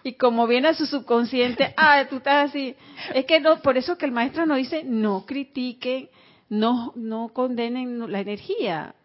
Y 0.01 0.13
como 0.13 0.47
viene 0.47 0.69
a 0.69 0.73
su 0.73 0.87
subconsciente, 0.87 1.75
ah, 1.77 2.07
tú 2.09 2.15
estás 2.15 2.49
así. 2.49 2.75
Es 3.13 3.25
que 3.25 3.39
no, 3.39 3.61
por 3.61 3.77
eso 3.77 3.99
que 3.99 4.05
el 4.05 4.11
maestro 4.11 4.47
nos 4.47 4.57
dice, 4.57 4.83
no 4.83 5.27
critiquen, 5.27 6.09
no, 6.49 6.93
no 6.95 7.29
condenen 7.29 8.11
la 8.11 8.19
energía. 8.19 8.95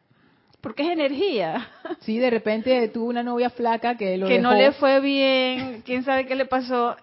Porque 0.61 0.82
es 0.84 0.91
energía. 0.91 1.68
Sí, 2.01 2.18
de 2.18 2.30
repente 2.30 2.88
tuvo 2.88 3.07
una 3.07 3.22
novia 3.22 3.51
flaca 3.51 3.97
que 3.97 4.16
lo 4.16 4.26
Que 4.26 4.38
no 4.38 4.55
le 4.55 4.72
fue 4.72 5.01
bien, 5.01 5.82
quién 5.84 6.03
sabe 6.03 6.26
qué 6.26 6.34
le 6.34 6.47
pasó. 6.47 6.97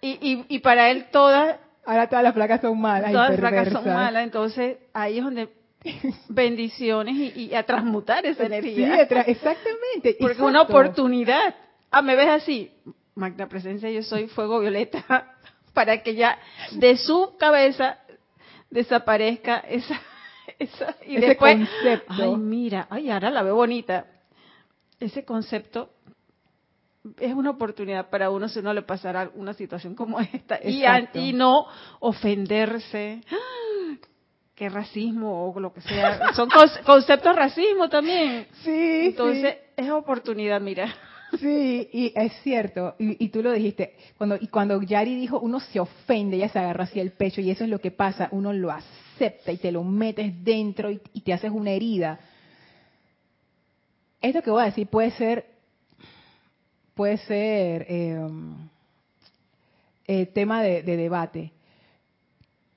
Y, 0.00 0.18
y, 0.20 0.44
y 0.48 0.58
para 0.60 0.90
él 0.90 1.06
toda 1.10 1.58
Ahora 1.84 2.08
todas 2.08 2.22
las 2.22 2.34
placas 2.34 2.60
son 2.60 2.80
malas. 2.80 3.10
Todas 3.10 3.30
las 3.30 3.40
placas 3.40 3.72
son 3.72 3.84
malas, 3.84 4.22
entonces 4.22 4.78
ahí 4.92 5.18
es 5.18 5.24
donde 5.24 5.48
bendiciones 6.28 7.36
y, 7.36 7.54
a 7.54 7.64
transmutar 7.64 8.24
esa 8.26 8.46
energía. 8.46 9.08
Sí, 9.08 9.14
exactamente. 9.26 10.16
Porque 10.20 10.34
es 10.34 10.40
una 10.40 10.62
oportunidad. 10.62 11.54
Ah, 11.90 12.02
me 12.02 12.14
ves 12.16 12.28
así, 12.28 12.70
Magna 13.14 13.48
Presencia, 13.48 13.90
yo 13.90 14.02
soy 14.02 14.28
fuego 14.28 14.60
violeta, 14.60 15.34
para 15.74 16.02
que 16.02 16.14
ya 16.14 16.38
de 16.72 16.96
su 16.96 17.34
cabeza 17.38 17.98
desaparezca 18.70 19.58
esa, 19.58 20.00
esa 20.58 20.96
y 21.06 21.16
Ese 21.16 21.26
después, 21.28 21.56
concepto. 21.56 22.12
ay 22.12 22.36
mira, 22.36 22.86
ay 22.90 23.10
ahora 23.10 23.30
la 23.30 23.42
veo 23.42 23.56
bonita. 23.56 24.06
Ese 24.98 25.24
concepto 25.24 25.90
es 27.18 27.32
una 27.32 27.50
oportunidad 27.50 28.10
para 28.10 28.30
uno 28.30 28.48
si 28.48 28.58
uno 28.58 28.74
le 28.74 28.82
pasara 28.82 29.30
una 29.34 29.54
situación 29.54 29.94
como 29.94 30.20
esta 30.20 30.58
y, 30.62 30.84
y, 31.14 31.32
no 31.32 31.66
ofenderse. 32.00 33.22
Qué 34.54 34.68
racismo 34.68 35.50
o 35.50 35.58
lo 35.58 35.72
que 35.72 35.80
sea. 35.80 36.32
Son 36.34 36.50
conceptos 36.84 37.34
racismo 37.34 37.88
también. 37.88 38.46
Sí. 38.62 39.06
Entonces, 39.06 39.56
es 39.74 39.90
oportunidad, 39.90 40.60
mira. 40.60 40.94
Sí, 41.38 41.88
y 41.92 42.12
es 42.16 42.32
cierto, 42.42 42.96
y, 42.98 43.28
tú 43.28 43.42
lo 43.42 43.52
dijiste, 43.52 43.94
cuando, 44.18 44.36
y 44.40 44.48
cuando 44.48 44.82
Yari 44.82 45.14
dijo, 45.14 45.38
uno 45.38 45.60
se 45.60 45.78
ofende, 45.78 46.36
ella 46.36 46.48
se 46.48 46.58
agarra 46.58 46.84
hacia 46.84 47.02
el 47.02 47.12
pecho, 47.12 47.40
y 47.40 47.50
eso 47.50 47.64
es 47.64 47.70
lo 47.70 47.80
que 47.80 47.92
pasa, 47.92 48.28
uno 48.32 48.52
lo 48.52 48.70
acepta 48.72 49.52
y 49.52 49.58
te 49.58 49.70
lo 49.70 49.84
metes 49.84 50.32
dentro 50.42 50.90
y, 50.90 50.98
te 50.98 51.32
haces 51.32 51.52
una 51.52 51.70
herida. 51.70 52.18
Esto 54.20 54.42
que 54.42 54.50
voy 54.50 54.62
a 54.62 54.66
decir 54.66 54.88
puede 54.88 55.12
ser 55.12 55.46
puede 56.94 57.16
ser 57.18 57.86
em, 57.88 58.68
eh, 60.06 60.26
tema 60.26 60.62
de, 60.62 60.82
debate. 60.82 61.52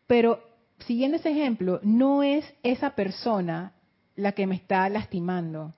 Pero 0.08 0.40
siguiendo 0.80 1.18
ese 1.18 1.32
ejemplo, 1.32 1.80
no 1.84 2.24
es 2.24 2.46
esa 2.62 2.92
persona 2.92 3.74
la 4.16 4.32
que 4.34 4.48
me 4.48 4.56
está 4.56 4.88
lastimando, 4.88 5.74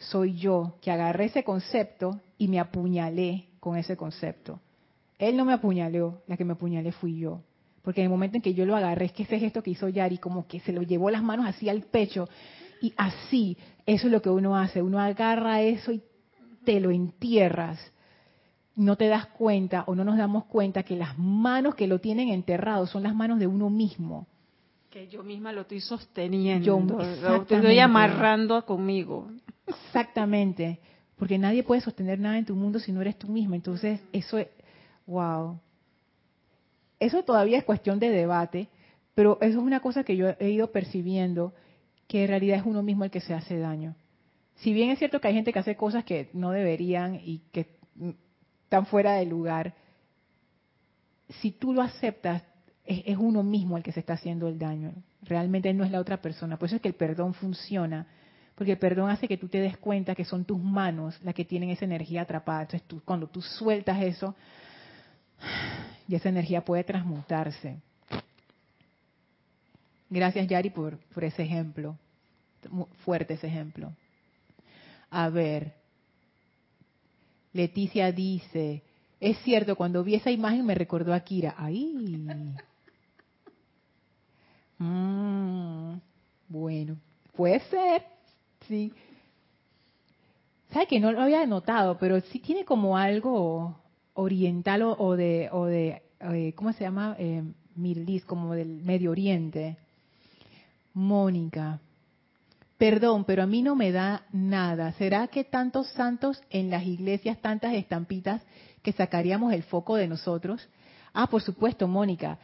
soy 0.00 0.34
yo 0.34 0.76
que 0.80 0.90
agarré 0.90 1.26
ese 1.26 1.44
concepto 1.44 2.20
y 2.38 2.48
me 2.48 2.58
apuñalé 2.58 3.46
con 3.60 3.76
ese 3.76 3.96
concepto. 3.96 4.60
Él 5.18 5.36
no 5.36 5.44
me 5.44 5.52
apuñaleó, 5.52 6.22
la 6.26 6.36
que 6.36 6.44
me 6.44 6.54
apuñalé 6.54 6.92
fui 6.92 7.18
yo. 7.18 7.42
Porque 7.82 8.00
en 8.00 8.06
el 8.06 8.10
momento 8.10 8.36
en 8.36 8.42
que 8.42 8.54
yo 8.54 8.64
lo 8.64 8.74
agarré, 8.74 9.06
es 9.06 9.12
que 9.12 9.22
ese 9.22 9.38
gesto 9.38 9.62
que 9.62 9.70
hizo 9.70 9.88
Yari, 9.88 10.18
como 10.18 10.46
que 10.46 10.60
se 10.60 10.72
lo 10.72 10.82
llevó 10.82 11.10
las 11.10 11.22
manos 11.22 11.46
así 11.46 11.68
al 11.68 11.82
pecho, 11.82 12.28
y 12.80 12.94
así, 12.96 13.58
eso 13.84 14.06
es 14.06 14.12
lo 14.12 14.22
que 14.22 14.30
uno 14.30 14.56
hace, 14.56 14.80
uno 14.80 14.98
agarra 14.98 15.60
eso 15.60 15.92
y 15.92 16.02
te 16.64 16.80
lo 16.80 16.90
entierras. 16.90 17.78
No 18.74 18.96
te 18.96 19.08
das 19.08 19.26
cuenta 19.26 19.84
o 19.86 19.94
no 19.94 20.04
nos 20.04 20.16
damos 20.16 20.44
cuenta 20.46 20.82
que 20.82 20.96
las 20.96 21.18
manos 21.18 21.74
que 21.74 21.86
lo 21.86 21.98
tienen 21.98 22.28
enterrado 22.28 22.86
son 22.86 23.02
las 23.02 23.14
manos 23.14 23.38
de 23.38 23.46
uno 23.46 23.68
mismo. 23.68 24.26
Que 24.88 25.08
yo 25.08 25.22
misma 25.22 25.52
lo 25.52 25.62
estoy 25.62 25.80
sosteniendo, 25.80 26.64
yo, 26.64 26.80
lo 26.80 27.36
estoy 27.42 27.78
amarrando 27.78 28.64
conmigo. 28.64 29.28
Exactamente, 29.70 30.80
porque 31.16 31.38
nadie 31.38 31.62
puede 31.62 31.80
sostener 31.80 32.18
nada 32.18 32.38
en 32.38 32.44
tu 32.44 32.54
mundo 32.54 32.78
si 32.78 32.92
no 32.92 33.00
eres 33.00 33.18
tú 33.18 33.28
misma. 33.28 33.56
Entonces, 33.56 34.00
eso 34.12 34.38
es, 34.38 34.48
wow. 35.06 35.58
Eso 36.98 37.22
todavía 37.22 37.58
es 37.58 37.64
cuestión 37.64 37.98
de 37.98 38.10
debate, 38.10 38.68
pero 39.14 39.38
eso 39.40 39.58
es 39.58 39.64
una 39.64 39.80
cosa 39.80 40.04
que 40.04 40.16
yo 40.16 40.28
he 40.38 40.50
ido 40.50 40.70
percibiendo, 40.70 41.54
que 42.06 42.22
en 42.22 42.28
realidad 42.28 42.58
es 42.58 42.66
uno 42.66 42.82
mismo 42.82 43.04
el 43.04 43.10
que 43.10 43.20
se 43.20 43.34
hace 43.34 43.58
daño 43.58 43.94
si 44.60 44.72
bien 44.72 44.90
es 44.90 44.98
cierto 44.98 45.20
que 45.20 45.28
hay 45.28 45.34
gente 45.34 45.52
que 45.52 45.58
hace 45.58 45.76
cosas 45.76 46.04
que 46.04 46.28
no 46.32 46.50
deberían 46.50 47.20
y 47.24 47.38
que 47.52 47.66
están 48.64 48.86
fuera 48.86 49.14
de 49.14 49.26
lugar, 49.26 49.74
si 51.40 51.50
tú 51.50 51.72
lo 51.72 51.82
aceptas, 51.82 52.42
es, 52.84 53.16
uno 53.16 53.42
mismo 53.42 53.76
el 53.76 53.82
que 53.82 53.92
se 53.92 54.00
está 54.00 54.14
haciendo 54.14 54.48
el 54.48 54.58
daño. 54.58 54.92
Realmente 55.22 55.72
no 55.72 55.84
es 55.84 55.90
la 55.90 56.00
otra 56.00 56.20
persona. 56.20 56.58
Por 56.58 56.66
eso 56.66 56.76
es 56.76 56.82
que 56.82 56.88
el 56.88 56.94
perdón 56.94 57.34
funciona. 57.34 58.06
Porque 58.60 58.72
el 58.72 58.78
perdón 58.78 59.08
hace 59.08 59.26
que 59.26 59.38
tú 59.38 59.48
te 59.48 59.58
des 59.58 59.78
cuenta 59.78 60.14
que 60.14 60.26
son 60.26 60.44
tus 60.44 60.62
manos 60.62 61.18
las 61.22 61.34
que 61.34 61.46
tienen 61.46 61.70
esa 61.70 61.86
energía 61.86 62.20
atrapada. 62.20 62.60
Entonces, 62.60 62.86
tú, 62.86 63.00
cuando 63.06 63.26
tú 63.26 63.40
sueltas 63.40 64.02
eso, 64.02 64.34
y 66.06 66.14
esa 66.14 66.28
energía 66.28 66.62
puede 66.62 66.84
transmutarse. 66.84 67.78
Gracias, 70.10 70.46
Yari, 70.46 70.68
por, 70.68 70.98
por 70.98 71.24
ese 71.24 71.42
ejemplo. 71.42 71.96
fuerte 73.02 73.32
ese 73.32 73.46
ejemplo. 73.46 73.94
A 75.08 75.30
ver, 75.30 75.72
Leticia 77.54 78.12
dice, 78.12 78.82
es 79.20 79.38
cierto, 79.38 79.74
cuando 79.74 80.04
vi 80.04 80.16
esa 80.16 80.30
imagen 80.30 80.66
me 80.66 80.74
recordó 80.74 81.14
a 81.14 81.20
Kira. 81.20 81.54
¡Ay! 81.56 82.28
Mm, 84.82 85.98
bueno, 86.48 86.96
puede 87.36 87.60
ser, 87.68 88.02
sí. 88.70 88.92
¿Sabe 90.72 90.86
que 90.86 91.00
no 91.00 91.10
lo 91.10 91.20
había 91.20 91.44
notado? 91.44 91.98
Pero 91.98 92.20
sí 92.20 92.38
tiene 92.38 92.64
como 92.64 92.96
algo 92.96 93.76
oriental 94.14 94.82
o, 94.82 95.16
de, 95.16 95.48
o 95.52 95.64
de 95.64 96.02
eh, 96.20 96.52
¿cómo 96.54 96.72
se 96.72 96.84
llama? 96.84 97.16
Eh, 97.18 97.42
como 98.26 98.54
del 98.54 98.82
Medio 98.82 99.10
Oriente. 99.10 99.76
Mónica, 100.94 101.80
Perdón, 102.78 103.24
pero 103.26 103.42
a 103.42 103.46
mí 103.46 103.60
no 103.60 103.76
me 103.76 103.92
da 103.92 104.24
nada. 104.32 104.92
¿Será 104.92 105.28
que 105.28 105.44
tantos 105.44 105.88
santos 105.88 106.42
en 106.48 106.70
las 106.70 106.86
iglesias, 106.86 107.38
tantas 107.42 107.74
estampitas, 107.74 108.40
que 108.82 108.92
sacaríamos 108.92 109.52
el 109.52 109.64
foco 109.64 109.96
de 109.96 110.08
nosotros? 110.08 110.66
Ah, 111.12 111.26
por 111.26 111.42
supuesto, 111.42 111.86
Mónica. 111.86 112.38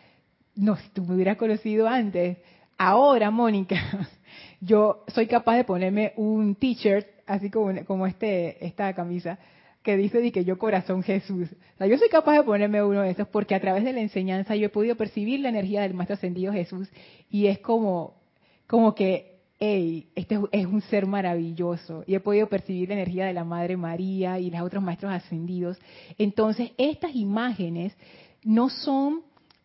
No, 0.55 0.77
si 0.77 0.91
tú 0.91 1.03
me 1.05 1.15
hubieras 1.15 1.39
conocido 1.39 1.89
antes. 1.89 2.37
Ahora, 2.79 3.31
Mónica, 3.31 4.09
yo 4.61 5.05
soy 5.09 5.27
capaz 5.27 5.57
de 5.57 5.65
ponerme 5.65 6.13
un 6.17 6.55
t-shirt, 6.55 7.07
así 7.27 7.51
como, 7.51 7.85
como 7.85 8.07
este, 8.07 8.65
esta 8.65 8.93
camisa, 8.95 9.39
que 9.83 9.97
dice 9.97 10.33
que 10.33 10.45
yo 10.45 10.59
corazón 10.59 11.03
Jesús. 11.03 11.49
O 11.53 11.79
sea, 11.79 11.87
yo 11.87 11.97
soy 11.97 12.09
capaz 12.09 12.35
de 12.35 12.43
ponerme 12.43 12.83
uno 12.83 13.03
de 13.03 13.11
esos 13.11 13.29
porque 13.29 13.55
a 13.55 13.61
través 13.61 13.85
de 13.85 13.93
la 13.93 14.01
enseñanza 14.01 14.57
yo 14.57 14.67
he 14.67 14.69
podido 14.69 14.97
percibir 14.97 15.41
la 15.41 15.49
energía 15.49 15.83
del 15.83 15.95
Maestro 15.95 16.15
Ascendido 16.15 16.53
Jesús 16.53 16.89
y 17.31 17.47
es 17.47 17.61
como, 17.61 18.15
como 18.67 18.95
que, 18.95 19.39
hey, 19.61 20.09
este 20.17 20.41
es 20.51 20.67
un 20.67 20.83
ser 20.83 21.07
maravilloso 21.07 22.03
y 22.07 22.17
he 22.17 22.21
podido 22.21 22.49
percibir 22.49 22.89
la 22.89 22.97
energía 22.97 23.27
de 23.27 23.33
la 23.33 23.45
Madre 23.45 23.77
María 23.77 24.41
y 24.41 24.51
los 24.51 24.61
otros 24.61 24.83
Maestros 24.83 25.13
Ascendidos. 25.13 25.79
Entonces, 26.19 26.73
estas 26.77 27.15
imágenes 27.15 27.97
no 28.43 28.69
son... 28.69 29.23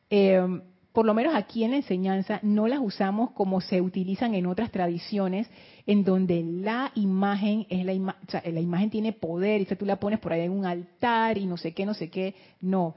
Eh, 0.09 0.61
por 0.93 1.05
lo 1.05 1.13
menos 1.13 1.33
aquí 1.35 1.63
en 1.63 1.71
la 1.71 1.77
enseñanza, 1.77 2.39
no 2.43 2.67
las 2.67 2.79
usamos 2.81 3.31
como 3.31 3.61
se 3.61 3.81
utilizan 3.81 4.33
en 4.35 4.45
otras 4.45 4.71
tradiciones, 4.71 5.49
en 5.87 6.03
donde 6.03 6.43
la 6.43 6.91
imagen 6.95 7.65
es 7.69 7.85
la 7.85 7.93
imagen, 7.93 8.21
o 8.27 8.31
sea, 8.31 8.43
la 8.45 8.59
imagen 8.59 8.89
tiene 8.89 9.13
poder, 9.13 9.61
y 9.61 9.65
tú 9.65 9.85
la 9.85 9.99
pones 9.99 10.19
por 10.19 10.33
ahí 10.33 10.41
en 10.41 10.51
un 10.51 10.65
altar 10.65 11.37
y 11.37 11.45
no 11.45 11.55
sé 11.55 11.73
qué, 11.73 11.85
no 11.85 11.93
sé 11.93 12.09
qué. 12.09 12.35
No, 12.59 12.95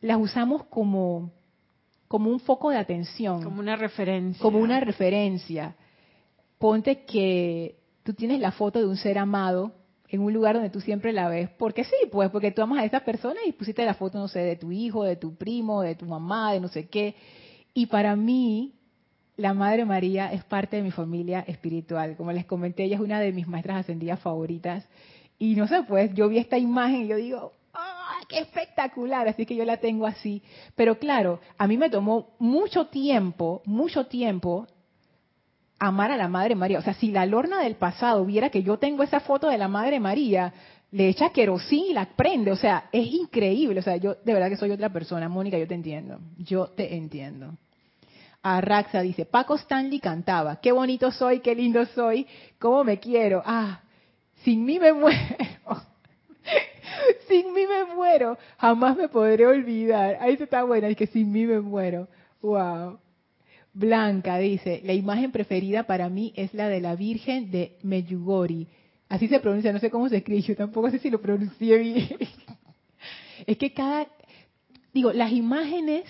las 0.00 0.18
usamos 0.18 0.64
como, 0.64 1.30
como 2.08 2.30
un 2.30 2.40
foco 2.40 2.70
de 2.70 2.78
atención. 2.78 3.42
Como 3.42 3.60
una 3.60 3.76
referencia. 3.76 4.42
Como 4.42 4.58
una 4.58 4.80
referencia. 4.80 5.76
Ponte 6.58 7.04
que 7.04 7.76
tú 8.02 8.14
tienes 8.14 8.40
la 8.40 8.50
foto 8.50 8.80
de 8.80 8.86
un 8.86 8.96
ser 8.96 9.16
amado 9.16 9.77
en 10.08 10.20
un 10.20 10.32
lugar 10.32 10.54
donde 10.54 10.70
tú 10.70 10.80
siempre 10.80 11.12
la 11.12 11.28
ves. 11.28 11.50
Porque 11.58 11.84
sí, 11.84 11.96
pues, 12.10 12.30
porque 12.30 12.50
tú 12.50 12.62
amas 12.62 12.80
a 12.80 12.84
esa 12.84 13.00
persona 13.00 13.40
y 13.46 13.52
pusiste 13.52 13.84
la 13.84 13.94
foto, 13.94 14.18
no 14.18 14.28
sé, 14.28 14.40
de 14.40 14.56
tu 14.56 14.72
hijo, 14.72 15.04
de 15.04 15.16
tu 15.16 15.34
primo, 15.34 15.82
de 15.82 15.94
tu 15.94 16.06
mamá, 16.06 16.52
de 16.52 16.60
no 16.60 16.68
sé 16.68 16.88
qué. 16.88 17.14
Y 17.74 17.86
para 17.86 18.16
mí, 18.16 18.74
la 19.36 19.54
Madre 19.54 19.84
María 19.84 20.32
es 20.32 20.44
parte 20.44 20.76
de 20.76 20.82
mi 20.82 20.90
familia 20.90 21.44
espiritual. 21.46 22.16
Como 22.16 22.32
les 22.32 22.46
comenté, 22.46 22.84
ella 22.84 22.96
es 22.96 23.02
una 23.02 23.20
de 23.20 23.32
mis 23.32 23.46
maestras 23.46 23.78
ascendidas 23.78 24.20
favoritas. 24.20 24.88
Y 25.38 25.54
no 25.54 25.68
sé, 25.68 25.82
pues, 25.86 26.12
yo 26.14 26.28
vi 26.28 26.38
esta 26.38 26.58
imagen 26.58 27.02
y 27.02 27.08
yo 27.08 27.16
digo, 27.16 27.52
¡ah, 27.74 28.20
qué 28.28 28.38
espectacular! 28.40 29.28
Así 29.28 29.46
que 29.46 29.54
yo 29.54 29.64
la 29.64 29.76
tengo 29.76 30.06
así. 30.06 30.42
Pero 30.74 30.98
claro, 30.98 31.40
a 31.56 31.68
mí 31.68 31.76
me 31.76 31.90
tomó 31.90 32.30
mucho 32.38 32.86
tiempo, 32.86 33.62
mucho 33.64 34.06
tiempo 34.06 34.66
amar 35.78 36.10
a 36.10 36.16
la 36.16 36.28
Madre 36.28 36.54
María. 36.54 36.78
O 36.78 36.82
sea, 36.82 36.94
si 36.94 37.10
la 37.10 37.26
Lorna 37.26 37.60
del 37.60 37.76
pasado 37.76 38.24
viera 38.24 38.50
que 38.50 38.62
yo 38.62 38.78
tengo 38.78 39.02
esa 39.02 39.20
foto 39.20 39.48
de 39.48 39.58
la 39.58 39.68
Madre 39.68 40.00
María, 40.00 40.52
le 40.90 41.08
echa 41.08 41.30
querosín 41.30 41.86
y 41.90 41.92
la 41.92 42.06
prende. 42.06 42.50
O 42.50 42.56
sea, 42.56 42.88
es 42.92 43.06
increíble. 43.06 43.80
O 43.80 43.82
sea, 43.82 43.96
yo 43.96 44.16
de 44.24 44.32
verdad 44.32 44.48
que 44.48 44.56
soy 44.56 44.70
otra 44.70 44.88
persona. 44.90 45.28
Mónica, 45.28 45.58
yo 45.58 45.66
te 45.66 45.74
entiendo. 45.74 46.18
Yo 46.38 46.68
te 46.68 46.96
entiendo. 46.96 47.54
Arraxa 48.42 49.02
dice, 49.02 49.26
Paco 49.26 49.56
Stanley 49.56 49.98
cantaba, 49.98 50.60
qué 50.60 50.70
bonito 50.70 51.10
soy, 51.10 51.40
qué 51.40 51.54
lindo 51.54 51.84
soy, 51.86 52.26
cómo 52.58 52.84
me 52.84 52.98
quiero. 52.98 53.42
Ah, 53.44 53.80
sin 54.44 54.64
mí 54.64 54.78
me 54.78 54.92
muero. 54.94 55.18
sin 57.28 57.52
mí 57.52 57.66
me 57.66 57.94
muero. 57.94 58.38
Jamás 58.58 58.96
me 58.96 59.08
podré 59.08 59.46
olvidar. 59.46 60.18
Ahí 60.20 60.36
está 60.38 60.62
buena, 60.62 60.88
es 60.88 60.96
que 60.96 61.06
sin 61.06 61.30
mí 61.30 61.46
me 61.46 61.60
muero. 61.60 62.08
Wow. 62.40 62.98
Blanca 63.78 64.38
dice, 64.38 64.80
la 64.84 64.92
imagen 64.92 65.30
preferida 65.30 65.84
para 65.84 66.08
mí 66.08 66.32
es 66.34 66.52
la 66.52 66.68
de 66.68 66.80
la 66.80 66.96
Virgen 66.96 67.52
de 67.52 67.76
Meyugori. 67.84 68.66
Así 69.08 69.28
se 69.28 69.38
pronuncia, 69.38 69.72
no 69.72 69.78
sé 69.78 69.88
cómo 69.88 70.08
se 70.08 70.16
escribe, 70.16 70.42
yo 70.42 70.56
tampoco 70.56 70.90
sé 70.90 70.98
si 70.98 71.10
lo 71.10 71.22
pronuncié 71.22 71.78
bien. 71.78 72.08
es 73.46 73.56
que 73.56 73.72
cada, 73.72 74.08
digo, 74.92 75.12
las 75.12 75.30
imágenes 75.30 76.02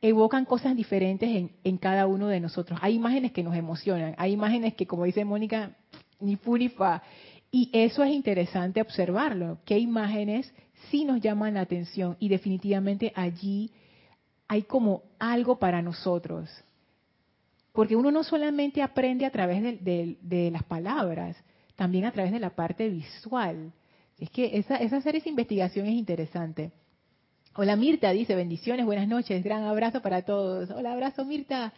evocan 0.00 0.46
cosas 0.46 0.74
diferentes 0.74 1.28
en, 1.28 1.50
en, 1.64 1.76
cada 1.76 2.06
uno 2.06 2.28
de 2.28 2.40
nosotros. 2.40 2.78
Hay 2.82 2.94
imágenes 2.94 3.32
que 3.32 3.42
nos 3.42 3.54
emocionan, 3.56 4.14
hay 4.16 4.32
imágenes 4.32 4.72
que, 4.72 4.86
como 4.86 5.04
dice 5.04 5.22
Mónica, 5.26 5.76
ni 6.18 6.36
fu. 6.36 6.56
Y 6.56 7.68
eso 7.74 8.02
es 8.02 8.10
interesante 8.10 8.80
observarlo, 8.80 9.58
qué 9.66 9.78
imágenes 9.78 10.50
sí 10.90 11.04
nos 11.04 11.20
llaman 11.20 11.54
la 11.54 11.60
atención 11.60 12.16
y 12.18 12.30
definitivamente 12.30 13.12
allí 13.14 13.70
hay 14.48 14.62
como 14.62 15.02
algo 15.18 15.58
para 15.58 15.82
nosotros. 15.82 16.48
Porque 17.72 17.96
uno 17.96 18.10
no 18.10 18.22
solamente 18.22 18.82
aprende 18.82 19.24
a 19.24 19.30
través 19.30 19.62
de, 19.82 20.50
las 20.52 20.62
palabras, 20.64 21.36
también 21.74 22.04
a 22.04 22.12
través 22.12 22.30
de 22.32 22.38
la 22.38 22.50
parte 22.50 22.88
visual. 22.88 23.72
Es 24.18 24.30
que 24.30 24.58
esa, 24.58 24.76
esa 24.76 24.98
hacer 24.98 25.16
esa 25.16 25.30
investigación 25.30 25.86
es 25.86 25.94
interesante. 25.94 26.70
Hola 27.54 27.76
Mirta, 27.76 28.10
dice 28.10 28.34
bendiciones, 28.34 28.86
buenas 28.86 29.08
noches, 29.08 29.42
gran 29.42 29.64
abrazo 29.64 30.02
para 30.02 30.22
todos. 30.22 30.70
Hola, 30.70 30.92
abrazo 30.92 31.24
Mirta. 31.24 31.72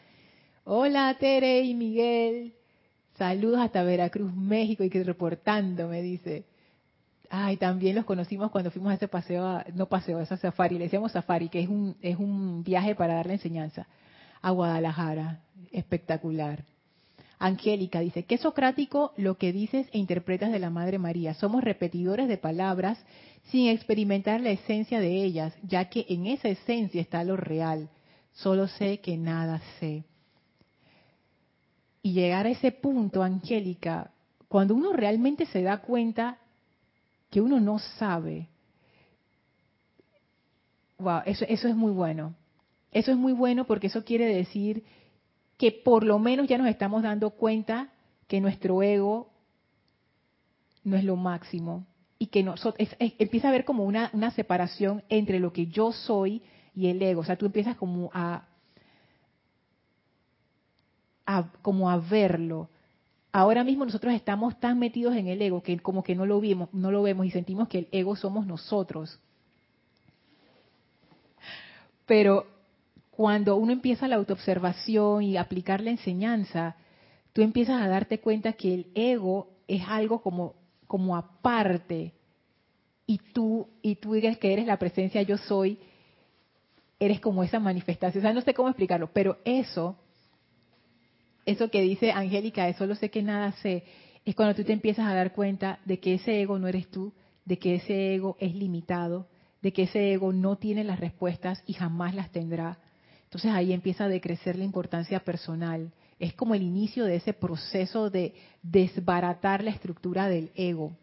Hola 0.64 1.16
Tere 1.18 1.60
y 1.60 1.74
Miguel. 1.74 2.54
Saludos 3.16 3.60
hasta 3.60 3.84
Veracruz, 3.84 4.34
México 4.34 4.82
y 4.82 4.90
que 4.90 5.04
reportando, 5.04 5.88
me 5.88 6.02
dice. 6.02 6.44
Ay, 7.30 7.56
también 7.56 7.94
los 7.94 8.04
conocimos 8.04 8.50
cuando 8.50 8.70
fuimos 8.70 8.92
a 8.92 8.94
ese 8.94 9.08
paseo, 9.08 9.62
no 9.74 9.86
paseo, 9.86 10.18
a 10.18 10.22
esa 10.24 10.36
safari, 10.36 10.76
le 10.76 10.84
decíamos 10.84 11.12
safari, 11.12 11.48
que 11.48 11.60
es 11.60 11.68
un, 11.68 11.96
es 12.02 12.16
un 12.18 12.62
viaje 12.62 12.94
para 12.94 13.14
dar 13.14 13.26
la 13.26 13.32
enseñanza 13.34 13.86
a 14.44 14.50
Guadalajara. 14.50 15.40
Espectacular. 15.72 16.64
Angélica 17.38 18.00
dice, 18.00 18.24
qué 18.24 18.36
socrático 18.36 19.12
lo 19.16 19.38
que 19.38 19.52
dices 19.52 19.88
e 19.92 19.98
interpretas 19.98 20.52
de 20.52 20.58
la 20.58 20.68
Madre 20.68 20.98
María. 20.98 21.32
Somos 21.34 21.64
repetidores 21.64 22.28
de 22.28 22.36
palabras 22.36 23.02
sin 23.44 23.68
experimentar 23.68 24.40
la 24.42 24.50
esencia 24.50 25.00
de 25.00 25.24
ellas, 25.24 25.54
ya 25.62 25.88
que 25.88 26.04
en 26.10 26.26
esa 26.26 26.48
esencia 26.48 27.00
está 27.00 27.24
lo 27.24 27.36
real. 27.36 27.88
Solo 28.34 28.68
sé 28.68 29.00
que 29.00 29.16
nada 29.16 29.62
sé. 29.80 30.04
Y 32.02 32.12
llegar 32.12 32.46
a 32.46 32.50
ese 32.50 32.70
punto, 32.70 33.22
Angélica, 33.22 34.10
cuando 34.46 34.74
uno 34.74 34.92
realmente 34.92 35.46
se 35.46 35.62
da 35.62 35.78
cuenta 35.78 36.36
que 37.30 37.40
uno 37.40 37.60
no 37.60 37.78
sabe, 37.78 38.48
wow, 40.98 41.22
eso, 41.24 41.46
eso 41.48 41.66
es 41.66 41.74
muy 41.74 41.92
bueno. 41.92 42.34
Eso 42.94 43.10
es 43.10 43.18
muy 43.18 43.32
bueno 43.32 43.66
porque 43.66 43.88
eso 43.88 44.04
quiere 44.04 44.24
decir 44.26 44.84
que 45.58 45.72
por 45.72 46.04
lo 46.04 46.18
menos 46.18 46.48
ya 46.48 46.56
nos 46.56 46.68
estamos 46.68 47.02
dando 47.02 47.30
cuenta 47.30 47.90
que 48.28 48.40
nuestro 48.40 48.82
ego 48.82 49.30
no 50.84 50.96
es 50.96 51.04
lo 51.04 51.16
máximo 51.16 51.86
y 52.18 52.28
que 52.28 52.46
empieza 53.18 53.48
a 53.48 53.50
haber 53.50 53.64
como 53.64 53.84
una, 53.84 54.10
una 54.12 54.30
separación 54.30 55.02
entre 55.08 55.40
lo 55.40 55.52
que 55.52 55.66
yo 55.66 55.92
soy 55.92 56.42
y 56.74 56.86
el 56.86 57.02
ego. 57.02 57.22
O 57.22 57.24
sea, 57.24 57.36
tú 57.36 57.46
empiezas 57.46 57.76
como 57.76 58.10
a, 58.14 58.46
como 61.62 61.90
a 61.90 61.98
verlo. 61.98 62.70
Ahora 63.32 63.64
mismo 63.64 63.84
nosotros 63.84 64.14
estamos 64.14 64.60
tan 64.60 64.78
metidos 64.78 65.16
en 65.16 65.26
el 65.26 65.42
ego 65.42 65.62
que 65.62 65.76
como 65.80 66.04
que 66.04 66.14
no 66.14 66.26
lo 66.26 66.40
vemos, 66.40 66.68
no 66.72 66.92
lo 66.92 67.02
vemos 67.02 67.26
y 67.26 67.32
sentimos 67.32 67.66
que 67.66 67.78
el 67.78 67.88
ego 67.90 68.14
somos 68.14 68.46
nosotros. 68.46 69.18
Pero 72.06 72.53
cuando 73.16 73.54
uno 73.56 73.72
empieza 73.72 74.08
la 74.08 74.16
autoobservación 74.16 75.22
y 75.22 75.36
aplicar 75.36 75.80
la 75.80 75.90
enseñanza, 75.90 76.74
tú 77.32 77.42
empiezas 77.42 77.80
a 77.80 77.86
darte 77.86 78.18
cuenta 78.18 78.54
que 78.54 78.74
el 78.74 78.86
ego 78.96 79.50
es 79.68 79.82
algo 79.86 80.20
como, 80.20 80.56
como 80.88 81.16
aparte 81.16 82.12
y 83.06 83.18
tú 83.18 83.68
y 83.82 83.96
tú 83.96 84.14
digas 84.14 84.36
que 84.38 84.52
eres 84.52 84.66
la 84.66 84.78
presencia 84.78 85.22
yo 85.22 85.38
soy, 85.38 85.78
eres 86.98 87.20
como 87.20 87.44
esa 87.44 87.60
manifestación. 87.60 88.20
O 88.20 88.26
sea, 88.26 88.34
no 88.34 88.40
sé 88.40 88.52
cómo 88.52 88.68
explicarlo, 88.68 89.10
pero 89.12 89.38
eso, 89.44 89.96
eso 91.46 91.70
que 91.70 91.82
dice 91.82 92.10
Angélica, 92.10 92.68
eso 92.68 92.84
lo 92.84 92.96
sé 92.96 93.10
que 93.10 93.22
nada 93.22 93.52
sé, 93.62 93.84
es 94.24 94.34
cuando 94.34 94.56
tú 94.56 94.64
te 94.64 94.72
empiezas 94.72 95.06
a 95.06 95.14
dar 95.14 95.32
cuenta 95.32 95.78
de 95.84 96.00
que 96.00 96.14
ese 96.14 96.40
ego 96.40 96.58
no 96.58 96.66
eres 96.66 96.90
tú, 96.90 97.12
de 97.44 97.60
que 97.60 97.76
ese 97.76 98.14
ego 98.14 98.36
es 98.40 98.56
limitado, 98.56 99.28
de 99.62 99.72
que 99.72 99.84
ese 99.84 100.12
ego 100.12 100.32
no 100.32 100.56
tiene 100.56 100.82
las 100.82 100.98
respuestas 100.98 101.62
y 101.64 101.74
jamás 101.74 102.14
las 102.16 102.32
tendrá, 102.32 102.78
entonces 103.34 103.50
ahí 103.50 103.72
empieza 103.72 104.04
a 104.04 104.08
decrecer 104.08 104.54
la 104.54 104.62
importancia 104.62 105.18
personal. 105.18 105.90
Es 106.20 106.34
como 106.34 106.54
el 106.54 106.62
inicio 106.62 107.04
de 107.04 107.16
ese 107.16 107.32
proceso 107.32 108.08
de 108.08 108.32
desbaratar 108.62 109.64
la 109.64 109.72
estructura 109.72 110.28
del 110.28 110.52
ego. 110.54 110.96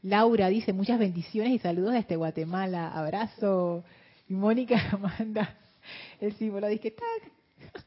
Laura 0.00 0.48
dice 0.48 0.72
muchas 0.72 0.98
bendiciones 0.98 1.52
y 1.52 1.58
saludos 1.58 1.92
desde 1.92 2.16
Guatemala. 2.16 2.88
Abrazo. 2.88 3.84
Y 4.26 4.32
Mónica 4.32 4.98
manda 5.18 5.54
el 6.18 6.32
símbolo. 6.36 6.66
Dice, 6.68 6.94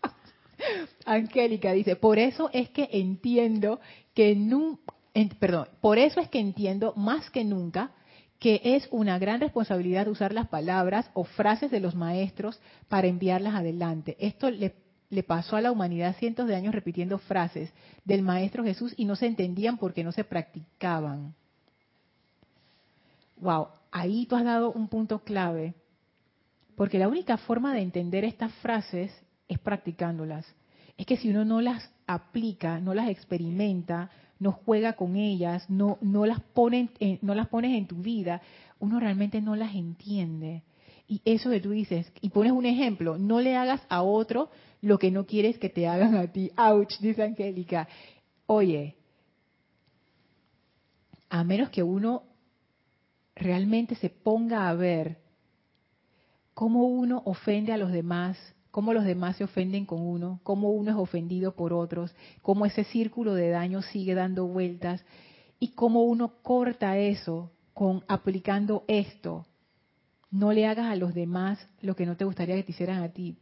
Angélica 1.06 1.72
dice, 1.72 1.96
por 1.96 2.20
eso 2.20 2.52
es 2.54 2.70
que 2.70 2.88
entiendo 2.92 3.80
que 4.14 4.36
nunca, 4.36 4.94
perdón, 5.40 5.68
por 5.82 5.98
eso 5.98 6.20
es 6.20 6.30
que 6.30 6.38
entiendo 6.40 6.94
más 6.96 7.32
que 7.32 7.44
nunca 7.44 7.90
que 8.40 8.62
es 8.64 8.88
una 8.92 9.18
gran 9.18 9.42
responsabilidad 9.42 10.08
usar 10.08 10.34
las 10.34 10.48
palabras 10.48 11.10
o 11.14 11.24
frases 11.24 11.72
de 11.72 11.80
los 11.80 11.96
maestros 11.96 12.60
para 12.88 13.08
enviarlas 13.08 13.56
adelante. 13.56 14.16
Esto 14.20 14.52
le, 14.52 14.74
pasó 15.24 15.56
a 15.56 15.62
la 15.62 15.72
humanidad 15.72 16.16
cientos 16.18 16.48
de 16.48 16.56
años 16.56 16.76
repitiendo 16.76 17.18
frases 17.18 17.72
del 18.06 18.22
Maestro 18.22 18.64
Jesús 18.64 18.94
y 18.96 19.06
no 19.06 19.16
se 19.16 19.26
entendían 19.26 19.78
porque 19.78 20.04
no 20.04 20.12
se 20.12 20.24
practicaban. 20.24 21.34
Wow, 23.38 23.70
ahí 23.92 24.26
tú 24.28 24.36
has 24.36 24.44
dado 24.44 24.72
un 24.72 24.88
punto 24.88 25.20
clave, 25.20 25.74
porque 26.76 27.00
la 27.00 27.08
única 27.08 27.38
forma 27.38 27.74
de 27.74 27.82
entender 27.82 28.24
estas 28.24 28.54
frases 28.56 29.12
es 29.48 29.60
practicándolas. 29.60 30.46
es 30.98 31.06
que 31.06 31.18
si 31.18 31.30
uno 31.30 31.46
no 31.46 31.62
las 31.62 31.92
aplica, 32.08 32.80
no 32.80 32.94
las 32.94 33.10
experimenta, 33.10 34.10
no 34.40 34.52
juega 34.52 34.94
con 34.94 35.16
ellas, 35.16 35.70
no, 35.70 35.98
no, 36.02 36.26
las, 36.26 36.42
pone, 36.42 36.90
no 37.22 37.36
las 37.36 37.48
pones 37.48 37.76
en 37.76 37.88
tu 37.88 37.98
vida, 37.98 38.42
uno 38.80 39.00
realmente 39.00 39.42
no 39.42 39.56
las 39.56 39.74
entiende. 39.76 40.64
Y 41.08 41.22
eso 41.24 41.50
que 41.50 41.62
tú 41.62 41.72
dices, 41.72 42.12
y 42.22 42.30
pones 42.30 42.52
un 42.52 42.66
ejemplo, 42.66 43.18
no 43.18 43.40
le 43.40 43.56
hagas 43.56 43.82
a 43.90 44.02
otro 44.04 44.50
lo 44.82 45.00
que 45.00 45.10
no 45.10 45.26
quieres 45.26 45.58
que 45.58 45.70
te 45.70 45.88
hagan 45.88 46.16
a 46.16 46.28
ti. 46.28 46.52
Ouch, 46.58 47.00
dice 47.00 47.24
Angélica. 47.24 47.88
Oye, 48.46 48.96
a 51.30 51.44
menos 51.44 51.70
que 51.70 51.84
uno 51.84 52.24
realmente 53.36 53.96
se 53.96 54.10
ponga 54.10 54.70
a 54.70 54.74
ver 54.74 55.18
cómo 56.54 56.86
uno 56.86 57.22
ofende 57.26 57.72
a 57.72 57.78
los 57.78 57.92
demás, 57.92 58.38
cómo 58.78 58.94
los 58.94 59.06
demás 59.06 59.38
se 59.38 59.44
ofenden 59.44 59.88
con 59.88 60.02
uno, 60.02 60.40
cómo 60.44 60.70
uno 60.70 60.92
es 60.92 60.98
ofendido 60.98 61.56
por 61.56 61.74
otros, 61.74 62.14
cómo 62.44 62.64
ese 62.64 62.84
círculo 62.84 63.34
de 63.34 63.50
daño 63.50 63.82
sigue 63.82 64.14
dando 64.14 64.46
vueltas 64.46 65.04
y 65.60 65.70
cómo 65.70 66.04
uno 66.04 66.34
corta 66.44 66.96
eso 66.96 67.50
con 67.74 68.04
aplicando 68.08 68.84
esto. 68.88 69.48
No 70.30 70.54
le 70.54 70.68
hagas 70.68 70.92
a 70.92 70.96
los 70.96 71.16
demás 71.16 71.58
lo 71.82 71.96
que 71.96 72.06
no 72.06 72.18
te 72.18 72.26
gustaría 72.26 72.54
que 72.54 72.62
te 72.62 72.72
hicieran 72.72 73.02
a 73.02 73.10
ti. 73.10 73.36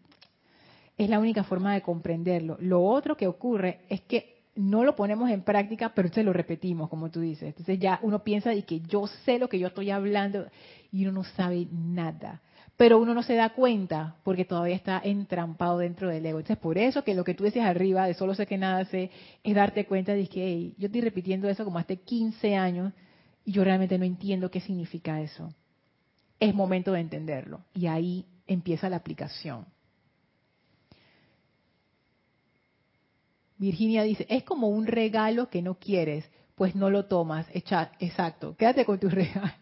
Es 0.97 1.09
la 1.09 1.19
única 1.19 1.43
forma 1.43 1.73
de 1.73 1.81
comprenderlo. 1.81 2.55
Lo 2.61 2.81
otro 2.81 3.17
que 3.17 3.27
ocurre 3.27 3.81
es 3.89 3.99
que 4.03 4.45
no 4.55 4.85
lo 4.85 4.95
ponemos 4.95 5.29
en 5.29 5.41
práctica, 5.41 5.91
pero 5.93 6.07
se 6.07 6.23
lo 6.23 6.31
repetimos, 6.31 6.87
como 6.87 7.11
tú 7.11 7.19
dices. 7.19 7.49
Entonces 7.49 7.77
ya 7.77 7.99
uno 8.03 8.23
piensa 8.23 8.51
de 8.51 8.63
que 8.63 8.79
yo 8.79 9.05
sé 9.25 9.37
lo 9.37 9.49
que 9.49 9.59
yo 9.59 9.67
estoy 9.67 9.89
hablando 9.89 10.45
y 10.93 11.05
uno 11.05 11.11
no 11.11 11.23
sabe 11.25 11.67
nada. 11.73 12.41
Pero 12.77 12.99
uno 12.99 13.13
no 13.13 13.23
se 13.23 13.35
da 13.35 13.49
cuenta 13.49 14.15
porque 14.23 14.43
todavía 14.43 14.75
está 14.75 15.01
entrampado 15.03 15.77
dentro 15.77 16.09
del 16.09 16.25
ego. 16.25 16.39
Entonces, 16.39 16.61
por 16.61 16.77
eso 16.77 17.03
que 17.03 17.15
lo 17.15 17.23
que 17.23 17.33
tú 17.33 17.45
decías 17.45 17.67
arriba, 17.67 18.05
de 18.05 18.13
solo 18.13 18.35
sé 18.35 18.45
que 18.45 18.57
nada 18.57 18.83
sé, 18.85 19.11
es 19.43 19.55
darte 19.55 19.85
cuenta 19.85 20.13
de 20.13 20.27
que 20.27 20.73
yo 20.77 20.87
estoy 20.87 21.01
repitiendo 21.01 21.47
eso 21.47 21.63
como 21.63 21.79
hace 21.79 21.97
15 21.97 22.55
años 22.55 22.91
y 23.45 23.53
yo 23.53 23.63
realmente 23.63 23.97
no 23.97 24.03
entiendo 24.03 24.51
qué 24.51 24.59
significa 24.59 25.21
eso. 25.21 25.53
Es 26.39 26.53
momento 26.53 26.91
de 26.91 26.99
entenderlo. 26.99 27.61
Y 27.73 27.87
ahí 27.87 28.25
empieza 28.45 28.89
la 28.89 28.97
aplicación. 28.97 29.65
Virginia 33.57 34.03
dice, 34.03 34.25
es 34.29 34.43
como 34.43 34.67
un 34.67 34.85
regalo 34.85 35.49
que 35.49 35.61
no 35.61 35.75
quieres, 35.75 36.29
pues 36.55 36.75
no 36.75 36.89
lo 36.89 37.05
tomas. 37.05 37.47
Exacto, 37.53 38.55
quédate 38.57 38.83
con 38.83 38.99
tu 38.99 39.07
regalo. 39.09 39.53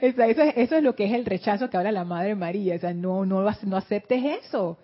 Eso, 0.00 0.76
es 0.76 0.82
lo 0.82 0.94
que 0.94 1.06
es 1.06 1.12
el 1.12 1.24
rechazo 1.24 1.68
que 1.70 1.76
habla 1.76 1.92
la 1.92 2.04
Madre 2.04 2.34
María. 2.34 2.76
O 2.76 2.78
sea, 2.78 2.94
no, 2.94 3.24
no, 3.26 3.42
no 3.42 3.76
aceptes 3.76 4.24
eso. 4.44 4.78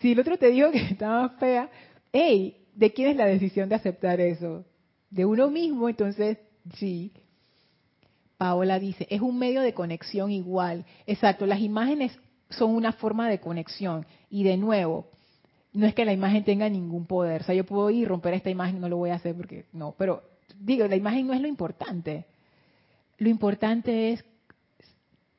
Si 0.00 0.12
el 0.12 0.20
otro 0.20 0.36
te 0.36 0.50
dijo 0.50 0.70
que 0.70 0.78
estaba 0.78 1.30
fea, 1.30 1.70
hey, 2.12 2.56
¿de 2.74 2.92
quién 2.92 3.10
es 3.10 3.16
la 3.16 3.26
decisión 3.26 3.68
de 3.68 3.76
aceptar 3.76 4.20
eso? 4.20 4.64
De 5.10 5.24
uno 5.24 5.50
mismo, 5.50 5.88
entonces, 5.88 6.38
sí. 6.74 7.12
Paola 8.36 8.78
dice, 8.78 9.06
es 9.10 9.20
un 9.20 9.38
medio 9.38 9.62
de 9.62 9.74
conexión 9.74 10.30
igual. 10.30 10.84
Exacto, 11.06 11.46
las 11.46 11.60
imágenes 11.60 12.18
son 12.50 12.74
una 12.74 12.92
forma 12.92 13.28
de 13.28 13.40
conexión. 13.40 14.06
Y 14.28 14.44
de 14.44 14.56
nuevo, 14.56 15.06
no 15.72 15.86
es 15.86 15.94
que 15.94 16.04
la 16.04 16.12
imagen 16.12 16.44
tenga 16.44 16.68
ningún 16.68 17.06
poder. 17.06 17.42
O 17.42 17.44
sea, 17.44 17.54
yo 17.54 17.64
puedo 17.64 17.90
ir 17.90 18.08
romper 18.08 18.34
esta 18.34 18.50
imagen, 18.50 18.80
no 18.80 18.88
lo 18.88 18.96
voy 18.96 19.10
a 19.10 19.16
hacer 19.16 19.34
porque 19.36 19.66
no. 19.72 19.94
Pero 19.98 20.22
digo, 20.58 20.86
la 20.86 20.96
imagen 20.96 21.26
no 21.26 21.34
es 21.34 21.40
lo 21.40 21.48
importante. 21.48 22.26
Lo 23.18 23.28
importante 23.28 24.12
es 24.12 24.24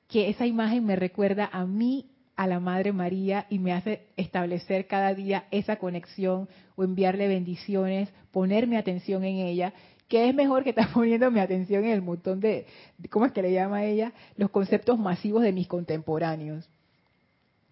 que 0.07 0.29
esa 0.29 0.45
imagen 0.45 0.85
me 0.85 0.95
recuerda 0.95 1.49
a 1.51 1.65
mí, 1.65 2.11
a 2.35 2.47
la 2.47 2.59
Madre 2.59 2.91
María, 2.91 3.47
y 3.49 3.59
me 3.59 3.73
hace 3.73 4.07
establecer 4.17 4.87
cada 4.87 5.13
día 5.13 5.45
esa 5.51 5.77
conexión 5.77 6.47
o 6.75 6.83
enviarle 6.83 7.27
bendiciones, 7.27 8.09
ponerme 8.31 8.77
atención 8.77 9.23
en 9.23 9.37
ella, 9.37 9.73
que 10.07 10.29
es 10.29 10.35
mejor 10.35 10.63
que 10.63 10.69
estar 10.71 10.89
poniendo 10.93 11.31
mi 11.31 11.39
atención 11.39 11.83
en 11.85 11.91
el 11.91 12.01
montón 12.01 12.39
de, 12.39 12.65
¿cómo 13.09 13.25
es 13.25 13.31
que 13.31 13.41
le 13.41 13.51
llama 13.51 13.83
ella? 13.83 14.13
Los 14.37 14.51
conceptos 14.51 14.99
masivos 14.99 15.43
de 15.43 15.51
mis 15.51 15.67
contemporáneos. 15.67 16.69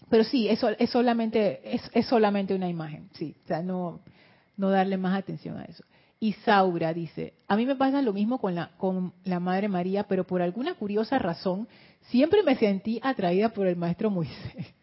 Pero 0.09 0.23
sí, 0.23 0.47
eso 0.47 0.69
es 0.77 0.89
solamente 0.89 1.61
es, 1.75 2.05
solamente 2.05 2.53
una 2.53 2.69
imagen, 2.69 3.09
sí, 3.13 3.35
o 3.45 3.47
sea, 3.47 3.61
no 3.61 4.01
no 4.55 4.69
darle 4.69 4.97
más 4.97 5.17
atención 5.17 5.57
a 5.57 5.63
eso. 5.63 5.83
Y 6.23 6.31
Saura 6.45 6.93
dice, 6.93 7.33
a 7.49 7.57
mí 7.57 7.65
me 7.65 7.75
pasa 7.75 8.01
lo 8.01 8.13
mismo 8.13 8.37
con 8.37 8.55
la 8.55 8.69
con 8.77 9.11
la 9.25 9.41
Madre 9.41 9.67
María, 9.67 10.03
pero 10.07 10.23
por 10.23 10.41
alguna 10.41 10.73
curiosa 10.73 11.19
razón 11.19 11.67
siempre 12.03 12.43
me 12.43 12.55
sentí 12.55 12.97
atraída 13.03 13.49
por 13.49 13.67
el 13.67 13.75
maestro 13.75 14.09
Moisés. 14.09 14.73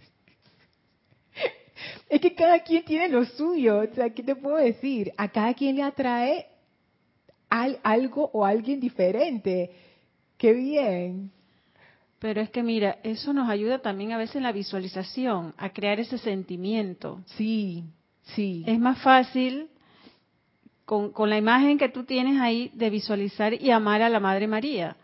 es 2.10 2.20
que 2.20 2.34
cada 2.34 2.58
quien 2.62 2.84
tiene 2.84 3.08
lo 3.08 3.24
suyo, 3.24 3.78
o 3.78 3.94
sea, 3.94 4.10
¿qué 4.10 4.22
te 4.22 4.36
puedo 4.36 4.58
decir? 4.58 5.14
A 5.16 5.28
cada 5.28 5.54
quien 5.54 5.76
le 5.76 5.82
atrae 5.82 6.46
algo 7.48 8.28
o 8.34 8.44
alguien 8.44 8.78
diferente. 8.78 9.70
Qué 10.36 10.52
bien. 10.52 11.30
Pero 12.18 12.42
es 12.42 12.50
que 12.50 12.62
mira, 12.62 12.98
eso 13.02 13.32
nos 13.32 13.48
ayuda 13.48 13.78
también 13.78 14.12
a 14.12 14.18
veces 14.18 14.36
en 14.36 14.42
la 14.42 14.52
visualización, 14.52 15.54
a 15.56 15.70
crear 15.70 16.00
ese 16.00 16.18
sentimiento. 16.18 17.22
Sí, 17.38 17.84
sí. 18.34 18.62
Es 18.66 18.78
más 18.78 19.00
fácil 19.00 19.70
con, 20.90 21.30
la 21.30 21.38
imagen 21.38 21.78
que 21.78 21.88
tú 21.88 22.02
tienes 22.02 22.40
ahí 22.40 22.72
de 22.74 22.90
visualizar 22.90 23.54
y 23.54 23.70
amar 23.70 24.02
a 24.02 24.08
la 24.08 24.18
Madre 24.18 24.48
María. 24.48 24.96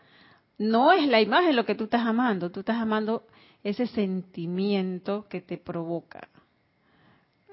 No 0.57 0.91
es 0.91 1.07
la 1.07 1.21
imagen 1.21 1.55
lo 1.55 1.65
que 1.65 1.75
tú 1.75 1.85
estás 1.85 2.05
amando, 2.05 2.51
tú 2.51 2.59
estás 2.59 2.75
amando 2.75 3.23
ese 3.63 3.87
sentimiento 3.87 5.27
que 5.29 5.39
te 5.39 5.57
provoca. 5.57 6.27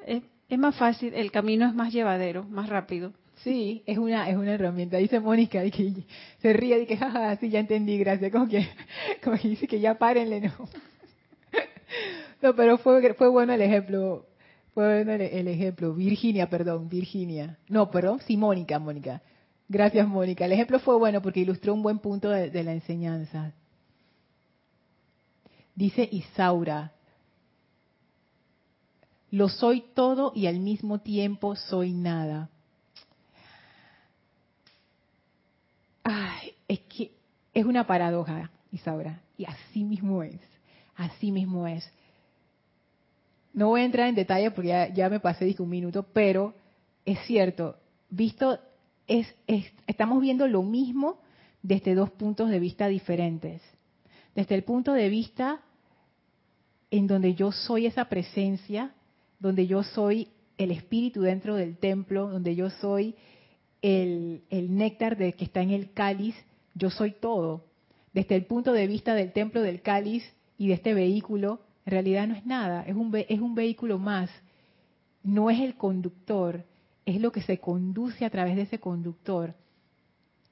es 0.04 0.58
más 0.58 0.74
fácil, 0.74 1.14
el 1.14 1.30
camino 1.30 1.64
es 1.66 1.74
más 1.74 1.92
llevadero, 1.92 2.42
más 2.42 2.68
rápido. 2.68 3.12
Sí, 3.44 3.84
es 3.86 3.98
una, 3.98 4.28
es 4.28 4.36
una 4.36 4.54
herramienta. 4.54 4.96
Dice 4.96 5.20
Mónica 5.20 5.64
y 5.64 5.70
que 5.70 5.92
se 6.40 6.52
ríe 6.52 6.80
y 6.80 6.86
que, 6.86 6.96
jaja, 6.96 7.36
sí, 7.36 7.50
ya 7.50 7.60
entendí, 7.60 7.98
gracias. 7.98 8.32
Como 8.32 8.48
que, 8.48 8.66
como 9.22 9.36
que 9.36 9.48
dice 9.48 9.68
que 9.68 9.78
ya 9.78 9.94
párenle, 9.96 10.40
no. 10.40 10.52
No, 12.42 12.54
pero 12.54 12.76
fue, 12.78 13.14
fue 13.14 13.28
bueno 13.28 13.54
el 13.54 13.62
ejemplo. 13.62 14.26
Fue 14.74 15.04
bueno 15.04 15.12
el, 15.12 15.48
ejemplo. 15.48 15.94
Virginia, 15.94 16.50
perdón, 16.50 16.88
Virginia. 16.88 17.58
No, 17.68 17.90
perdón, 17.90 18.20
sí, 18.26 18.36
Mónica, 18.36 18.78
Mónica. 18.78 19.22
Gracias, 19.68 20.06
Mónica. 20.06 20.44
El 20.44 20.52
ejemplo 20.52 20.80
fue 20.80 20.98
bueno 20.98 21.22
porque 21.22 21.40
ilustró 21.40 21.72
un 21.72 21.82
buen 21.82 22.00
punto 22.00 22.28
de, 22.28 22.50
de 22.50 22.64
la 22.64 22.72
enseñanza. 22.72 23.52
Dice 25.76 26.08
Isaura, 26.10 26.92
lo 29.30 29.48
soy 29.48 29.84
todo 29.94 30.32
y 30.34 30.46
al 30.46 30.58
mismo 30.58 31.00
tiempo 31.00 31.56
soy 31.56 31.92
nada. 31.92 32.50
Ay, 36.04 36.52
es 36.68 36.80
que 36.80 37.12
es 37.52 37.64
una 37.64 37.86
paradoja, 37.86 38.50
Isaura, 38.70 39.22
y 39.38 39.44
así 39.44 39.84
mismo 39.84 40.22
es, 40.22 40.40
así 40.94 41.32
mismo 41.32 41.66
es. 41.66 41.88
No 43.54 43.68
voy 43.68 43.80
a 43.80 43.84
entrar 43.84 44.08
en 44.08 44.14
detalle 44.14 44.50
porque 44.50 44.90
ya, 44.94 45.08
me 45.08 45.20
pasé 45.20 45.54
un 45.58 45.68
minuto, 45.70 46.02
pero 46.12 46.54
es 47.06 47.18
cierto, 47.20 47.76
visto, 48.10 48.58
es, 49.06 49.32
estamos 49.86 50.20
viendo 50.20 50.46
lo 50.46 50.62
mismo 50.62 51.20
desde 51.62 51.94
dos 51.94 52.10
puntos 52.10 52.50
de 52.50 52.58
vista 52.58 52.88
diferentes. 52.88 53.62
Desde 54.34 54.54
el 54.56 54.64
punto 54.64 54.92
de 54.92 55.08
vista 55.08 55.62
en 56.90 57.06
donde 57.06 57.34
yo 57.34 57.52
soy 57.52 57.86
esa 57.86 58.04
presencia, 58.06 58.92
donde 59.38 59.66
yo 59.66 59.82
soy 59.82 60.28
el 60.58 60.70
espíritu 60.70 61.22
dentro 61.22 61.56
del 61.56 61.76
templo, 61.76 62.28
donde 62.28 62.54
yo 62.54 62.70
soy 62.70 63.14
el, 63.82 64.42
néctar 64.50 65.16
de 65.16 65.32
que 65.34 65.44
está 65.44 65.60
en 65.62 65.70
el 65.70 65.92
cáliz, 65.92 66.34
yo 66.74 66.90
soy 66.90 67.12
todo. 67.12 67.64
Desde 68.12 68.36
el 68.36 68.46
punto 68.46 68.72
de 68.72 68.86
vista 68.86 69.14
del 69.14 69.32
templo 69.32 69.60
del 69.60 69.82
cáliz 69.82 70.24
y 70.56 70.68
de 70.68 70.74
este 70.74 70.94
vehículo, 70.94 71.60
en 71.86 71.90
realidad 71.90 72.26
no 72.26 72.34
es 72.34 72.46
nada, 72.46 72.84
es 72.86 72.94
un, 72.94 73.14
es 73.14 73.40
un 73.40 73.54
vehículo 73.54 73.98
más. 73.98 74.30
No 75.22 75.50
es 75.50 75.60
el 75.60 75.74
conductor, 75.76 76.64
es 77.04 77.20
lo 77.20 77.32
que 77.32 77.42
se 77.42 77.58
conduce 77.58 78.24
a 78.24 78.30
través 78.30 78.56
de 78.56 78.62
ese 78.62 78.78
conductor. 78.78 79.54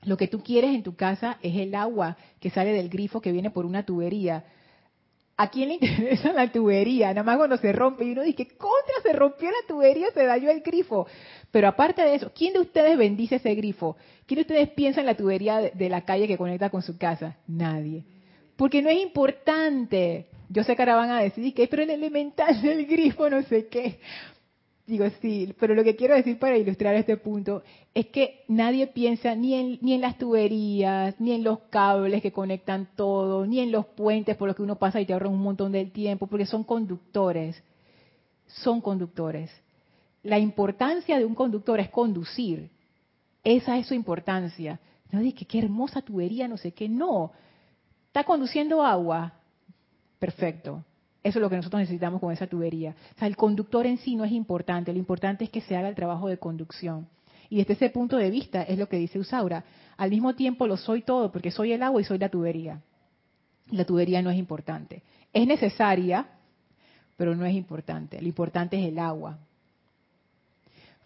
Lo 0.05 0.17
que 0.17 0.29
tú 0.29 0.43
quieres 0.43 0.75
en 0.75 0.83
tu 0.83 0.97
casa 0.97 1.39
es 1.43 1.57
el 1.57 1.75
agua 1.75 2.17
que 2.41 2.51
sale 2.51 2.73
del 2.73 2.89
grifo 2.89 3.21
que 3.21 3.33
viene 3.33 3.51
por 3.51 3.65
una 3.65 3.85
tubería. 3.85 4.45
¿A 5.37 5.49
quién 5.49 5.69
le 5.69 5.75
interesa 5.81 6.33
la 6.33 6.51
tubería? 6.51 7.09
Nada 7.09 7.23
más 7.23 7.37
cuando 7.37 7.57
se 7.57 7.73
rompe 7.73 8.05
y 8.05 8.13
uno 8.13 8.23
dice, 8.23 8.49
contra 8.49 8.95
se 9.03 9.13
rompió 9.13 9.51
la 9.51 9.67
tubería, 9.67 10.09
se 10.13 10.25
dañó 10.25 10.51
el 10.51 10.61
grifo. 10.61 11.07
Pero 11.51 11.69
aparte 11.69 12.03
de 12.03 12.17
eso, 12.17 12.33
¿quién 12.35 12.53
de 12.53 12.61
ustedes 12.61 12.99
bendice 12.99 13.37
ese 13.37 13.55
grifo? 13.55 13.97
¿Quién 14.27 14.37
de 14.37 14.43
ustedes 14.43 14.71
piensa 14.71 15.01
en 15.01 15.07
la 15.07 15.17
tubería 15.17 15.61
de 15.61 15.89
la 15.89 16.05
calle 16.05 16.27
que 16.27 16.39
conecta 16.39 16.69
con 16.69 16.83
su 16.83 16.99
casa? 16.99 17.37
Nadie. 17.47 18.05
Porque 18.57 18.83
no 18.83 18.91
es 18.91 19.01
importante. 19.01 20.27
Yo 20.53 20.65
sé 20.65 20.77
que 20.77 20.83
ahora 20.83 20.97
van 20.97 21.11
a 21.11 21.21
decir 21.21 21.55
que, 21.55 21.67
pero 21.67 21.83
el 21.83 21.91
elemental 21.91 22.61
del 22.61 22.85
grifo 22.85 23.31
no 23.31 23.43
sé 23.43 23.69
qué. 23.69 23.99
Digo, 24.87 25.07
sí, 25.23 25.55
pero 25.59 25.75
lo 25.75 25.83
que 25.83 25.97
quiero 25.97 26.15
decir 26.15 26.39
para 26.39 26.59
ilustrar 26.59 26.95
este 26.95 27.17
punto 27.17 27.63
es 27.95 28.07
que 28.09 28.45
nadie 28.49 28.89
piensa 28.89 29.35
ni 29.35 29.55
en, 29.55 29.79
ni 29.81 29.95
en 29.95 30.03
las 30.03 30.19
tuberías, 30.19 31.19
ni 31.19 31.33
en 31.33 31.43
los 31.45 31.61
cables 31.71 32.21
que 32.21 32.33
conectan 32.33 32.89
todo, 32.97 33.47
ni 33.47 33.61
en 33.61 33.73
los 33.73 33.87
puentes 33.87 34.37
por 34.37 34.49
los 34.49 34.57
que 34.57 34.63
uno 34.63 34.77
pasa 34.77 35.01
y 35.01 35.07
te 35.07 35.15
ahorra 35.15 35.29
un 35.29 35.41
montón 35.41 35.73
del 35.73 35.91
tiempo, 35.91 36.27
porque 36.27 36.45
son 36.45 36.65
conductores. 36.65 37.63
Son 38.47 38.81
conductores. 38.83 39.51
la 40.23 40.39
importancia 40.39 41.19
de 41.19 41.25
un 41.25 41.35
conductor 41.35 41.81
es 41.81 41.89
conducir. 41.89 42.69
Esa 43.43 43.79
es 43.79 43.87
su 43.87 43.95
importancia. 43.95 44.79
No 45.11 45.21
dije, 45.21 45.47
qué 45.47 45.59
hermosa 45.61 46.03
tubería, 46.03 46.47
no 46.47 46.59
sé 46.59 46.73
qué. 46.73 46.89
No. 46.89 47.33
¿Está 48.09 48.25
conduciendo 48.25 48.85
agua? 48.85 49.33
Perfecto. 50.23 50.85
Eso 51.21 51.41
es 51.41 51.43
lo 51.43 51.51
que 51.51 51.57
nosotros 51.57 51.81
necesitamos 51.81 52.21
con 52.21 52.33
esa 52.33 52.47
tubería. 52.47 52.95
O 53.17 53.19
sea, 53.19 53.27
el 53.27 53.35
conductor 53.35 53.87
en 53.87 53.99
sí 53.99 54.15
no 54.15 54.25
es 54.25 54.31
importante. 54.31 54.93
Lo 54.93 55.01
importante 55.01 55.43
es 55.43 55.51
que 55.51 55.61
se 55.61 55.77
haga 55.77 55.89
el 55.89 55.97
trabajo 55.97 56.29
de 56.29 56.39
conducción. 56.39 57.09
Y 57.51 57.57
desde 57.57 57.73
ese 57.73 57.91
punto 57.91 58.17
de 58.19 58.31
vista 58.31 58.63
es 58.63 58.79
lo 58.79 58.89
que 58.89 58.99
dice 58.99 59.19
Usaura. 59.19 59.65
Al 59.97 60.11
mismo 60.11 60.37
tiempo 60.37 60.69
lo 60.69 60.77
soy 60.77 61.03
todo 61.03 61.33
porque 61.33 61.51
soy 61.51 61.73
el 61.73 61.83
agua 61.83 62.01
y 62.01 62.05
soy 62.05 62.19
la 62.19 62.29
tubería. 62.29 62.83
La 63.73 63.85
tubería 63.85 64.23
no 64.23 64.31
es 64.31 64.39
importante. 64.39 65.03
Es 65.33 65.45
necesaria, 65.45 66.29
pero 67.17 67.35
no 67.35 67.45
es 67.45 67.57
importante. 67.57 68.23
Lo 68.23 68.29
importante 68.29 68.81
es 68.81 68.93
el 68.93 69.01
agua. 69.01 69.41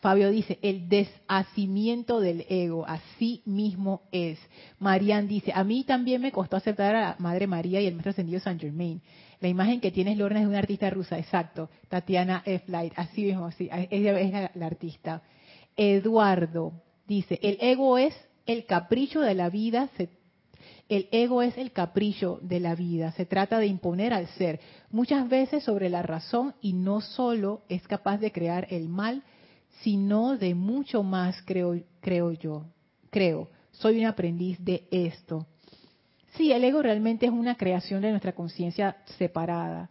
Fabio 0.00 0.30
dice, 0.30 0.58
el 0.62 0.88
deshacimiento 0.88 2.20
del 2.20 2.44
ego, 2.48 2.86
así 2.86 3.42
mismo 3.44 4.02
es. 4.12 4.38
Marian 4.78 5.26
dice, 5.26 5.52
a 5.54 5.64
mí 5.64 5.84
también 5.84 6.20
me 6.20 6.32
costó 6.32 6.56
aceptar 6.56 6.94
a 6.94 7.00
la 7.00 7.16
Madre 7.18 7.46
María 7.46 7.80
y 7.80 7.86
el 7.86 7.94
Maestro 7.94 8.10
Ascendido 8.10 8.40
San 8.40 8.60
Germain. 8.60 9.00
La 9.40 9.48
imagen 9.48 9.80
que 9.80 9.90
tienes, 9.90 10.16
Lorna, 10.16 10.40
es 10.40 10.44
de 10.44 10.50
una 10.50 10.58
artista 10.58 10.90
rusa, 10.90 11.18
exacto. 11.18 11.68
Tatiana 11.88 12.42
F. 12.44 12.64
Light, 12.70 12.92
así 12.96 13.24
mismo, 13.24 13.50
sí, 13.52 13.68
es 13.70 14.32
la 14.54 14.66
artista. 14.66 15.22
Eduardo 15.76 16.72
dice, 17.06 17.38
el 17.42 17.58
ego 17.60 17.98
es 17.98 18.14
el 18.46 18.64
capricho 18.64 19.20
de 19.20 19.34
la 19.34 19.50
vida, 19.50 19.90
el 20.88 21.08
ego 21.10 21.42
es 21.42 21.56
el 21.58 21.72
capricho 21.72 22.38
de 22.42 22.60
la 22.60 22.74
vida, 22.74 23.12
se 23.12 23.26
trata 23.26 23.58
de 23.58 23.66
imponer 23.66 24.12
al 24.12 24.26
ser, 24.28 24.60
muchas 24.90 25.28
veces 25.28 25.64
sobre 25.64 25.90
la 25.90 26.02
razón 26.02 26.54
y 26.60 26.72
no 26.72 27.00
solo 27.00 27.62
es 27.68 27.86
capaz 27.86 28.18
de 28.18 28.32
crear 28.32 28.66
el 28.70 28.88
mal, 28.88 29.22
sino 29.82 30.36
de 30.36 30.54
mucho 30.54 31.02
más, 31.02 31.40
creo, 31.42 31.80
creo 32.00 32.32
yo. 32.32 32.64
Creo, 33.10 33.48
soy 33.72 34.00
un 34.00 34.06
aprendiz 34.06 34.58
de 34.64 34.86
esto. 34.90 35.46
Sí, 36.36 36.52
el 36.52 36.64
ego 36.64 36.82
realmente 36.82 37.26
es 37.26 37.32
una 37.32 37.56
creación 37.56 38.02
de 38.02 38.10
nuestra 38.10 38.32
conciencia 38.32 38.98
separada. 39.18 39.90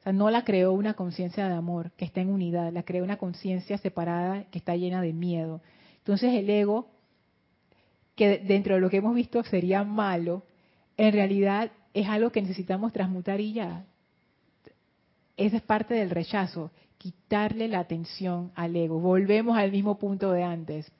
O 0.00 0.02
sea, 0.02 0.12
no 0.12 0.30
la 0.30 0.44
creó 0.44 0.72
una 0.72 0.94
conciencia 0.94 1.48
de 1.48 1.54
amor 1.54 1.92
que 1.92 2.04
está 2.04 2.20
en 2.20 2.30
unidad, 2.30 2.72
la 2.72 2.82
creó 2.82 3.04
una 3.04 3.16
conciencia 3.16 3.78
separada 3.78 4.44
que 4.50 4.58
está 4.58 4.76
llena 4.76 5.00
de 5.00 5.12
miedo. 5.12 5.60
Entonces 5.98 6.34
el 6.34 6.50
ego, 6.50 6.88
que 8.16 8.38
dentro 8.38 8.74
de 8.74 8.80
lo 8.80 8.90
que 8.90 8.98
hemos 8.98 9.14
visto 9.14 9.42
sería 9.44 9.84
malo, 9.84 10.42
en 10.96 11.12
realidad 11.12 11.70
es 11.94 12.08
algo 12.08 12.30
que 12.30 12.42
necesitamos 12.42 12.92
transmutar 12.92 13.40
y 13.40 13.52
ya. 13.52 13.84
Esa 15.36 15.56
es 15.56 15.62
parte 15.62 15.94
del 15.94 16.10
rechazo 16.10 16.70
quitarle 16.98 17.68
la 17.68 17.80
atención 17.80 18.52
al 18.54 18.76
ego. 18.76 18.98
Volvemos 18.98 19.56
al 19.56 19.70
mismo 19.70 19.98
punto 19.98 20.32
de 20.32 20.42
antes. 20.42 20.90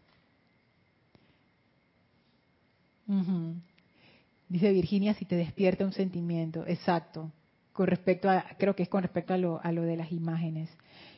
Dice 4.49 4.73
Virginia, 4.73 5.15
si 5.15 5.25
te 5.25 5.37
despierta 5.37 5.85
un 5.85 5.93
sentimiento. 5.93 6.67
Exacto. 6.67 7.31
Con 7.73 7.87
respecto 7.87 8.29
a, 8.31 8.45
creo 8.59 8.77
que 8.77 8.85
es 8.85 8.89
con 8.89 9.03
respecto 9.03 9.35
a 9.35 9.39
lo, 9.39 9.61
a 9.63 9.73
lo 9.73 9.83
de 9.83 9.97
las 9.97 10.13
imágenes. 10.13 10.71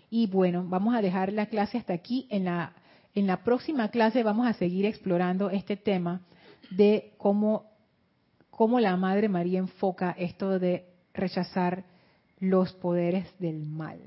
Y 0.09 0.27
bueno, 0.27 0.65
vamos 0.67 0.95
a 0.95 1.03
dejar 1.03 1.33
la 1.33 1.47
clase 1.47 1.79
hasta 1.79 1.93
aquí. 1.93 2.27
En 2.31 2.45
la, 2.45 2.73
en 3.15 3.27
la 3.27 3.43
próxima 3.43 3.89
clase 3.89 4.23
vamos 4.23 4.47
a 4.47 4.53
seguir 4.55 4.87
explorando 4.87 5.51
este 5.51 5.77
tema 5.77 6.23
de 6.71 7.13
cómo, 7.19 7.67
cómo 8.51 8.81
la 8.81 8.97
Madre 8.97 9.29
María 9.29 9.59
enfoca 9.59 10.13
esto 10.13 10.59
de 10.59 10.87
rechazar 11.13 11.85
los 12.39 12.73
poderes 12.75 13.27
del 13.39 13.65
mal 13.65 13.99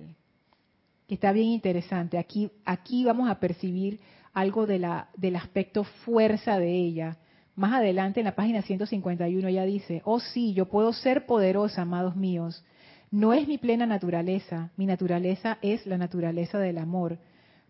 que 1.10 1.16
está 1.16 1.32
bien 1.32 1.47
interesante. 1.47 2.20
Aquí, 2.20 2.51
aquí 2.66 3.03
vamos 3.03 3.32
a 3.32 3.39
percibir 3.39 3.99
algo 4.32 4.68
de 4.68 4.78
la, 4.78 5.10
del 5.18 5.38
aspecto 5.38 5.84
fuerza 5.84 6.60
de 6.60 6.72
ella. 6.72 7.18
Más 7.55 7.74
adelante 7.74 8.20
en 8.20 8.26
la 8.26 8.36
página 8.36 8.62
151 8.62 9.47
ella 9.47 9.66
dice, 9.66 10.03
oh 10.05 10.20
sí, 10.20 10.53
yo 10.53 10.68
puedo 10.68 10.93
ser 10.93 11.26
poderosa, 11.26 11.82
amados 11.82 12.16
míos. 12.16 12.64
No 13.10 13.34
es 13.34 13.47
mi 13.47 13.57
plena 13.57 13.88
naturaleza, 13.88 14.70
mi 14.78 14.86
naturaleza 14.86 15.57
es 15.64 15.84
la 15.88 15.97
naturaleza 15.97 16.60
del 16.60 16.78
amor, 16.78 17.18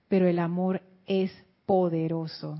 pero 0.09 0.27
el 0.27 0.37
amor 0.37 0.81
es 1.05 1.31
poderoso. 1.65 2.59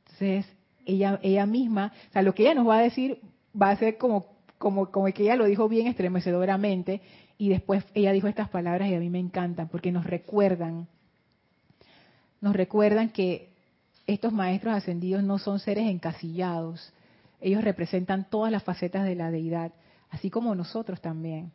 Entonces, 0.00 0.44
ella, 0.84 1.18
ella 1.22 1.46
misma, 1.46 1.94
o 2.10 2.12
sea, 2.12 2.20
lo 2.20 2.34
que 2.34 2.42
ella 2.42 2.54
nos 2.54 2.68
va 2.68 2.80
a 2.80 2.82
decir 2.82 3.18
va 3.60 3.70
a 3.70 3.76
ser 3.76 3.96
como, 3.96 4.26
como, 4.58 4.90
como 4.90 5.06
que 5.06 5.22
ella 5.22 5.36
lo 5.36 5.46
dijo 5.46 5.70
bien 5.70 5.86
estremecedoramente, 5.86 7.00
y 7.38 7.48
después 7.48 7.84
ella 7.94 8.12
dijo 8.12 8.26
estas 8.26 8.48
palabras 8.48 8.90
y 8.90 8.94
a 8.94 9.00
mí 9.00 9.08
me 9.08 9.20
encantan 9.20 9.68
porque 9.68 9.92
nos 9.92 10.04
recuerdan, 10.04 10.88
nos 12.40 12.54
recuerdan 12.54 13.10
que 13.10 13.50
estos 14.06 14.32
maestros 14.32 14.74
ascendidos 14.74 15.22
no 15.22 15.38
son 15.38 15.60
seres 15.60 15.88
encasillados, 15.88 16.92
ellos 17.40 17.62
representan 17.62 18.28
todas 18.28 18.50
las 18.50 18.64
facetas 18.64 19.04
de 19.04 19.14
la 19.14 19.30
deidad, 19.30 19.72
así 20.10 20.28
como 20.28 20.54
nosotros 20.54 21.00
también. 21.00 21.52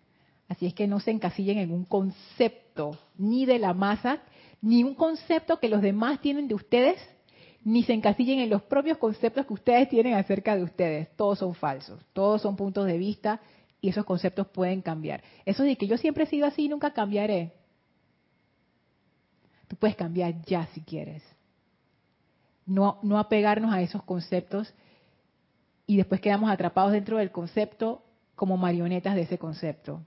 Así 0.47 0.65
es 0.65 0.73
que 0.73 0.87
no 0.87 0.99
se 0.99 1.11
encasillen 1.11 1.57
en 1.57 1.71
un 1.71 1.83
concepto, 1.83 2.97
ni 3.17 3.45
de 3.45 3.59
la 3.59 3.73
masa, 3.73 4.19
ni 4.61 4.83
un 4.83 4.95
concepto 4.95 5.59
que 5.59 5.67
los 5.67 5.81
demás 5.81 6.21
tienen 6.21 6.47
de 6.47 6.55
ustedes, 6.55 6.97
ni 7.65 7.83
se 7.83 7.93
encasillen 7.93 8.39
en 8.39 8.49
los 8.49 8.61
propios 8.61 8.97
conceptos 8.97 9.45
que 9.45 9.53
ustedes 9.53 9.89
tienen 9.89 10.13
acerca 10.13 10.55
de 10.55 10.63
ustedes. 10.63 11.09
Todos 11.15 11.39
son 11.39 11.55
falsos, 11.55 11.99
todos 12.13 12.41
son 12.41 12.55
puntos 12.55 12.85
de 12.85 12.97
vista 12.97 13.41
y 13.83 13.89
esos 13.89 14.05
conceptos 14.05 14.47
pueden 14.47 14.81
cambiar. 14.81 15.21
Eso 15.45 15.61
de 15.61 15.75
que 15.75 15.87
yo 15.87 15.97
siempre 15.97 16.23
he 16.23 16.27
sido 16.27 16.47
así 16.47 16.63
y 16.63 16.69
nunca 16.69 16.93
cambiaré. 16.93 17.51
Tú 19.67 19.75
puedes 19.75 19.97
cambiar 19.97 20.41
ya 20.45 20.67
si 20.67 20.79
quieres. 20.79 21.21
No, 22.65 22.97
no 23.03 23.19
apegarnos 23.19 23.73
a 23.73 23.81
esos 23.81 24.01
conceptos 24.03 24.73
y 25.85 25.97
después 25.97 26.21
quedamos 26.21 26.49
atrapados 26.49 26.93
dentro 26.93 27.17
del 27.17 27.31
concepto 27.31 28.05
como 28.35 28.55
marionetas 28.55 29.15
de 29.15 29.23
ese 29.23 29.37
concepto. 29.37 29.99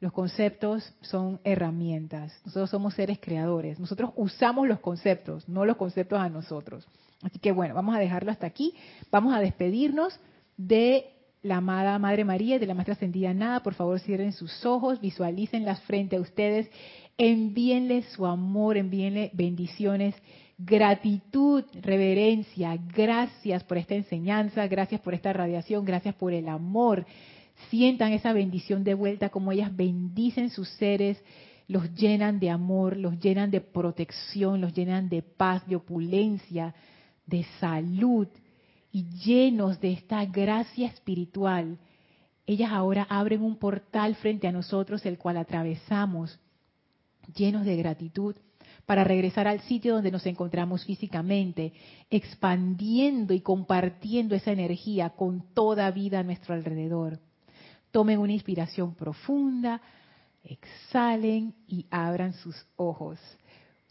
Los 0.00 0.10
conceptos 0.12 0.94
son 1.02 1.40
herramientas. 1.44 2.32
Nosotros 2.46 2.70
somos 2.70 2.94
seres 2.94 3.18
creadores. 3.20 3.78
Nosotros 3.78 4.12
usamos 4.16 4.66
los 4.66 4.80
conceptos, 4.80 5.46
no 5.46 5.66
los 5.66 5.76
conceptos 5.76 6.18
a 6.18 6.30
nosotros. 6.30 6.88
Así 7.20 7.38
que 7.38 7.52
bueno, 7.52 7.74
vamos 7.74 7.94
a 7.94 7.98
dejarlo 7.98 8.30
hasta 8.30 8.46
aquí. 8.46 8.74
Vamos 9.10 9.34
a 9.34 9.40
despedirnos 9.40 10.18
de 10.56 11.13
la 11.44 11.58
amada 11.58 11.98
Madre 11.98 12.24
María 12.24 12.56
y 12.56 12.58
de 12.58 12.66
la 12.66 12.72
Maestra 12.72 12.94
Ascendida 12.94 13.34
Nada, 13.34 13.62
por 13.62 13.74
favor 13.74 14.00
cierren 14.00 14.32
sus 14.32 14.64
ojos, 14.64 15.00
visualícenlas 15.00 15.80
frente 15.82 16.16
a 16.16 16.20
ustedes, 16.20 16.70
envíenle 17.18 18.02
su 18.02 18.24
amor, 18.24 18.78
envíenle 18.78 19.30
bendiciones, 19.34 20.14
gratitud, 20.56 21.64
reverencia, 21.82 22.78
gracias 22.94 23.62
por 23.62 23.76
esta 23.76 23.94
enseñanza, 23.94 24.66
gracias 24.68 25.02
por 25.02 25.12
esta 25.12 25.34
radiación, 25.34 25.84
gracias 25.84 26.14
por 26.14 26.32
el 26.32 26.48
amor. 26.48 27.04
Sientan 27.68 28.14
esa 28.14 28.32
bendición 28.32 28.82
de 28.82 28.94
vuelta, 28.94 29.28
como 29.28 29.52
ellas 29.52 29.76
bendicen 29.76 30.48
sus 30.48 30.70
seres, 30.70 31.22
los 31.68 31.94
llenan 31.94 32.40
de 32.40 32.48
amor, 32.48 32.96
los 32.96 33.20
llenan 33.20 33.50
de 33.50 33.60
protección, 33.60 34.62
los 34.62 34.72
llenan 34.72 35.10
de 35.10 35.20
paz, 35.20 35.66
de 35.66 35.76
opulencia, 35.76 36.74
de 37.26 37.44
salud 37.60 38.28
y 38.94 39.08
llenos 39.24 39.80
de 39.80 39.90
esta 39.90 40.24
gracia 40.24 40.86
espiritual, 40.86 41.78
ellas 42.46 42.70
ahora 42.70 43.04
abren 43.10 43.42
un 43.42 43.56
portal 43.56 44.14
frente 44.14 44.46
a 44.46 44.52
nosotros, 44.52 45.04
el 45.04 45.18
cual 45.18 45.36
atravesamos, 45.36 46.38
llenos 47.34 47.66
de 47.66 47.74
gratitud, 47.74 48.36
para 48.86 49.02
regresar 49.02 49.48
al 49.48 49.62
sitio 49.62 49.94
donde 49.94 50.12
nos 50.12 50.24
encontramos 50.26 50.84
físicamente, 50.84 51.72
expandiendo 52.08 53.34
y 53.34 53.40
compartiendo 53.40 54.36
esa 54.36 54.52
energía 54.52 55.10
con 55.10 55.42
toda 55.54 55.90
vida 55.90 56.20
a 56.20 56.22
nuestro 56.22 56.54
alrededor. 56.54 57.18
Tomen 57.90 58.20
una 58.20 58.32
inspiración 58.32 58.94
profunda, 58.94 59.82
exhalen 60.44 61.52
y 61.66 61.84
abran 61.90 62.32
sus 62.32 62.54
ojos. 62.76 63.18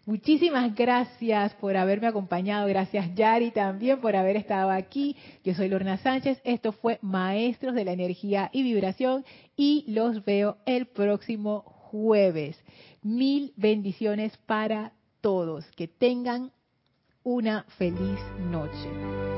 Muchísimas 0.05 0.75
gracias 0.75 1.53
por 1.55 1.77
haberme 1.77 2.07
acompañado. 2.07 2.67
Gracias 2.67 3.15
Yari 3.15 3.51
también 3.51 4.01
por 4.01 4.17
haber 4.17 4.35
estado 4.35 4.69
aquí. 4.69 5.15
Yo 5.45 5.53
soy 5.53 5.69
Lorna 5.69 5.97
Sánchez. 5.97 6.41
Esto 6.43 6.73
fue 6.73 6.99
Maestros 7.01 7.73
de 7.73 7.85
la 7.85 7.93
Energía 7.93 8.49
y 8.51 8.63
Vibración 8.63 9.23
y 9.55 9.85
los 9.87 10.25
veo 10.25 10.57
el 10.65 10.87
próximo 10.87 11.61
jueves. 11.61 12.61
Mil 13.01 13.53
bendiciones 13.55 14.35
para 14.45 14.91
todos. 15.21 15.65
Que 15.77 15.87
tengan 15.87 16.51
una 17.23 17.63
feliz 17.77 18.19
noche. 18.51 19.33